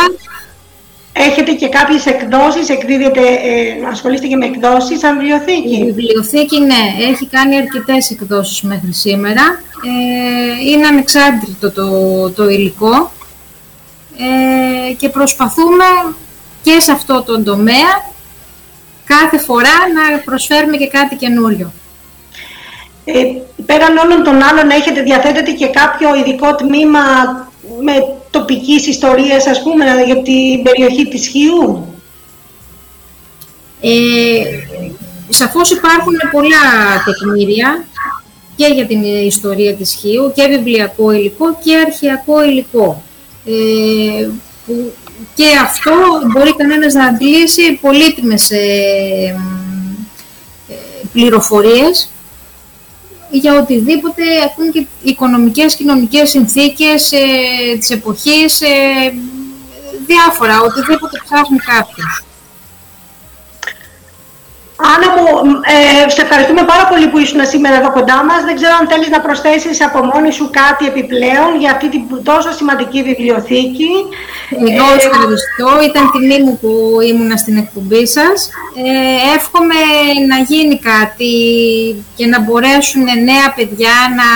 Έχετε 1.14 1.52
και 1.52 1.68
κάποιες 1.68 2.06
εκδόσεις, 2.06 2.70
εκδίδετε, 2.70 3.22
ε, 3.22 3.88
ασχολείστε 3.91 4.28
και 4.28 4.36
με 4.36 4.45
εκδόσεις 4.45 4.99
σαν 4.99 5.18
βιβλιοθήκη; 5.18 5.76
Η 5.76 5.84
βιβλιοθήκη, 5.84 6.60
ναι, 6.60 7.06
έχει 7.12 7.28
κάνει 7.28 7.56
αρκετές 7.58 8.10
εκδόσεις 8.10 8.62
μέχρι 8.62 8.93
σήμερα. 8.93 9.41
Ε, 9.86 10.70
είναι 10.70 10.88
ανεξάρτητο 10.88 11.72
το, 11.72 12.30
το 12.30 12.49
υλικό 12.49 13.12
ε, 14.18 14.93
και 14.93 15.10
προσπαθούμε 15.10 15.86
και 16.62 16.80
σε 16.80 16.91
αυτό 16.91 17.22
το 17.22 17.43
τομέα 17.43 17.91
κάθε 19.06 19.38
φορά 19.38 19.78
να 19.93 20.20
προσφέρουμε 20.20 20.78
και 20.78 20.88
κάτι 20.88 21.16
καινούριο. 21.16 21.72
Ε, 23.06 23.24
πέραν 23.66 23.97
όλων 23.97 24.24
των 24.24 24.41
άλλων 24.41 24.70
έχετε 24.70 25.02
διαθέτετε 25.02 25.52
και 25.52 25.68
κάποιο 25.68 26.16
ειδικό 26.16 26.56
τμήμα 26.56 26.99
με 27.82 28.16
τοπικής 28.30 28.88
ιστορίας, 28.88 29.48
ας 29.48 29.64
πούμε, 29.64 29.86
για 30.06 30.22
την 30.22 30.64
περιοχή 30.64 31.08
της 31.08 31.28
Χιού; 31.28 31.86
Ε, 33.82 33.90
σαφώς 35.30 35.72
υπάρχουν 35.72 36.14
πολλά 36.32 36.66
τεκμήρια 37.06 37.86
και 38.56 38.66
για 38.74 38.86
την 38.86 39.04
ιστορία 39.04 39.76
της 39.76 39.94
Χίου 39.94 40.32
και 40.36 40.48
βιβλιακό 40.48 41.12
υλικό 41.12 41.58
και 41.64 41.78
αρχαιακό 41.78 42.44
υλικό. 42.44 43.04
Ε, 43.46 44.30
που 44.66 44.92
και 45.36 45.46
αυτό 45.64 45.92
μπορεί 46.34 46.56
κανένας 46.56 46.94
να 46.94 47.06
αντλήσει 47.06 47.78
πολύτιμες 47.82 48.52
ε, 48.52 48.58
ε 50.68 50.74
πληροφορίες 51.14 52.10
για 53.32 53.60
οτιδήποτε, 53.60 54.24
ακούν 54.46 54.72
και 54.72 54.86
οικονομικές, 55.04 55.76
κοινωνικές 55.76 56.30
συνθήκες 56.30 57.12
ε, 57.12 57.78
της 57.80 57.90
εποχής, 57.90 58.62
ε, 58.62 59.14
διάφορα, 60.06 60.62
οτιδήποτε 60.62 61.22
ψάχνει 61.24 61.58
κάποιος. 61.58 62.24
Άννα 64.90 65.08
μου, 65.16 65.26
ε, 66.06 66.10
σε 66.10 66.22
ευχαριστούμε 66.22 66.64
πάρα 66.64 66.86
πολύ 66.88 67.08
που 67.08 67.18
ήσουν 67.18 67.46
σήμερα 67.46 67.76
εδώ 67.76 67.92
κοντά 67.92 68.24
μας. 68.24 68.44
Δεν 68.44 68.56
ξέρω 68.56 68.74
αν 68.80 68.88
θέλεις 68.88 69.10
να 69.10 69.20
προσθέσεις 69.22 69.84
από 69.88 70.00
μόνη 70.04 70.32
σου 70.32 70.50
κάτι 70.60 70.86
επιπλέον 70.86 71.52
για 71.60 71.72
αυτή 71.72 71.90
την 71.90 72.02
τόσο 72.24 72.52
σημαντική 72.52 73.04
βιβλιοθήκη. 73.04 73.92
Εγώ 74.50 74.88
ε, 74.92 74.96
ευχαριστώ. 74.96 75.70
Ήταν 75.90 76.12
τιμή 76.12 76.44
μου 76.44 76.58
που 76.62 76.98
ήμουνα 77.10 77.38
στην 77.38 77.58
εκπομπή 77.58 78.08
σας. 78.08 78.50
Ε, 78.76 79.36
εύχομαι 79.36 79.82
να 80.28 80.38
γίνει 80.38 80.80
κάτι 80.80 81.34
και 82.16 82.26
να 82.26 82.40
μπορέσουν 82.40 83.04
νέα 83.04 83.48
παιδιά 83.56 83.96
να 84.20 84.30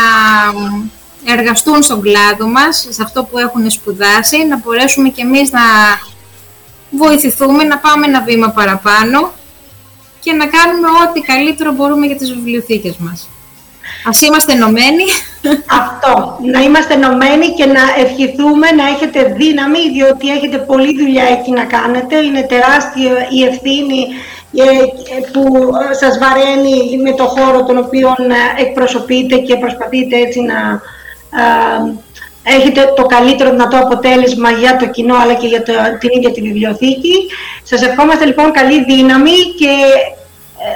εργαστούν 1.34 1.84
στον 1.84 2.02
κλάδο 2.02 2.48
μας, 2.48 2.88
σε 2.90 3.02
αυτό 3.04 3.24
που 3.24 3.38
έχουν 3.38 3.70
σπουδάσει, 3.70 4.46
να 4.46 4.58
μπορέσουμε 4.58 5.10
κι 5.10 5.22
εμείς 5.22 5.52
να 5.52 5.62
βοηθηθούμε, 6.90 7.64
να 7.64 7.78
πάμε 7.78 8.06
ένα 8.06 8.22
βήμα 8.22 8.50
παραπάνω 8.50 9.34
και 10.26 10.34
να 10.34 10.46
κάνουμε 10.56 10.88
ό,τι 11.04 11.20
καλύτερο 11.22 11.72
μπορούμε 11.72 12.06
για 12.06 12.16
τις 12.16 12.34
βιβλιοθήκες 12.34 12.96
μας. 12.98 13.30
Ας 14.08 14.22
είμαστε 14.22 14.52
ενωμένοι. 14.52 15.06
Αυτό, 15.82 16.38
να 16.54 16.60
είμαστε 16.62 16.94
ενωμένοι 16.94 17.48
και 17.58 17.66
να 17.66 17.84
ευχηθούμε 18.04 18.68
να 18.80 18.86
έχετε 18.94 19.20
δύναμη, 19.38 19.82
διότι 19.94 20.30
έχετε 20.30 20.58
πολλή 20.58 20.98
δουλειά 21.02 21.24
εκεί 21.24 21.52
να 21.52 21.66
κάνετε. 21.66 22.16
Είναι 22.18 22.42
τεράστια 22.42 23.12
η 23.38 23.44
ευθύνη 23.44 24.02
ε, 24.64 24.68
που 25.34 25.44
σας 26.02 26.18
βαραίνει 26.18 26.98
με 27.04 27.12
το 27.12 27.26
χώρο 27.26 27.64
τον 27.64 27.78
οποίο 27.78 28.08
ε, 28.08 28.62
εκπροσωπείτε 28.62 29.36
και 29.38 29.56
προσπαθείτε 29.56 30.16
έτσι 30.18 30.40
να 30.42 30.82
έχετε 32.46 32.94
το 32.96 33.06
καλύτερο 33.06 33.50
δυνατό 33.50 33.78
αποτέλεσμα 33.78 34.52
για 34.52 34.76
το 34.78 34.86
κοινό 34.88 35.16
αλλά 35.16 35.34
και 35.34 35.48
για 35.48 35.64
το, 35.64 35.74
την 36.00 36.10
ίδια 36.14 36.32
τη 36.32 36.42
βιβλιοθήκη. 36.42 37.16
Σας 37.64 37.82
ευχόμαστε 37.82 38.26
λοιπόν 38.26 38.52
καλή 38.52 38.84
δύναμη 38.84 39.38
και 39.60 39.72
ε, 40.66 40.70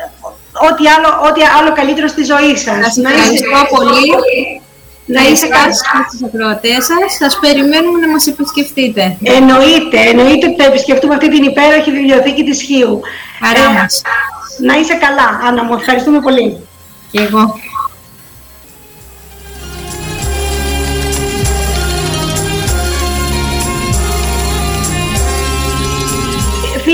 ό,τι, 0.67 0.83
άλλο, 0.95 1.09
ό,τι 1.29 1.41
άλλο 1.59 1.73
καλύτερο 1.73 2.07
στη 2.07 2.23
ζωή 2.23 2.55
σας. 2.57 2.85
Σας 2.85 2.97
ευχαριστώ 2.97 3.75
πολύ. 3.75 4.07
Να 5.05 5.21
είστε 5.29 5.47
καλά 5.47 5.73
στις 6.09 6.23
ακροατές 6.27 6.85
σας. 6.89 7.07
Σας 7.19 7.39
περιμένουμε 7.41 7.99
να 7.99 8.07
μας 8.07 8.27
επισκεφτείτε. 8.27 9.17
Εννοείται, 9.23 9.99
εννοείται 10.11 10.45
ότι 10.47 10.61
θα 10.61 10.67
επισκεφτούμε 10.67 11.13
αυτή 11.13 11.29
την 11.29 11.43
υπέροχη 11.43 11.91
βιβλιοθήκη 11.91 12.43
της 12.43 12.61
Χίου. 12.61 12.99
Χαρά 13.43 13.69
ε, 13.69 13.73
μας. 13.73 14.01
Να 14.59 14.73
είσαι 14.79 14.93
καλά, 14.93 15.27
Άννα 15.47 15.63
μου. 15.63 15.73
Ευχαριστούμε 15.73 16.19
πολύ. 16.19 16.57
Και 17.11 17.19
εγώ. 17.21 17.59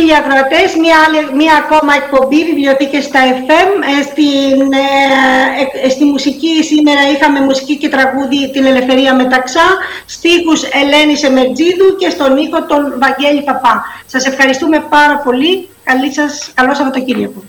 Φίλοι 0.06 0.18
ακροατές, 0.18 0.76
μία, 0.84 1.00
μία 1.36 1.54
ακόμα 1.64 1.94
εκπομπή 1.96 2.44
βιβλιοθήκες 2.44 3.04
στα 3.04 3.20
FM. 3.40 3.70
Ε, 3.92 4.02
στην, 4.10 4.74
ε, 4.74 5.86
ε, 5.86 5.90
στη 5.90 6.04
μουσική 6.04 6.64
σήμερα 6.64 7.02
είχαμε 7.14 7.40
μουσική 7.40 7.78
και 7.78 7.90
τραγούδι 7.90 8.52
την 8.52 8.66
Ελευθερία 8.66 9.16
Μεταξά, 9.16 9.68
στίχους 10.06 10.64
Ελένης 10.64 11.24
Εμερτζίδου 11.24 11.96
και 12.00 12.10
στον 12.10 12.38
ήχο 12.38 12.66
τον 12.66 12.94
Βαγγέλη 13.00 13.42
Παπά. 13.44 13.86
Σας 14.06 14.26
ευχαριστούμε 14.26 14.86
πάρα 14.90 15.18
πολύ. 15.18 15.70
Καλή 15.84 16.14
σας, 16.14 16.52
καλό 16.54 16.74
Σαββατοκύριακο. 16.74 17.44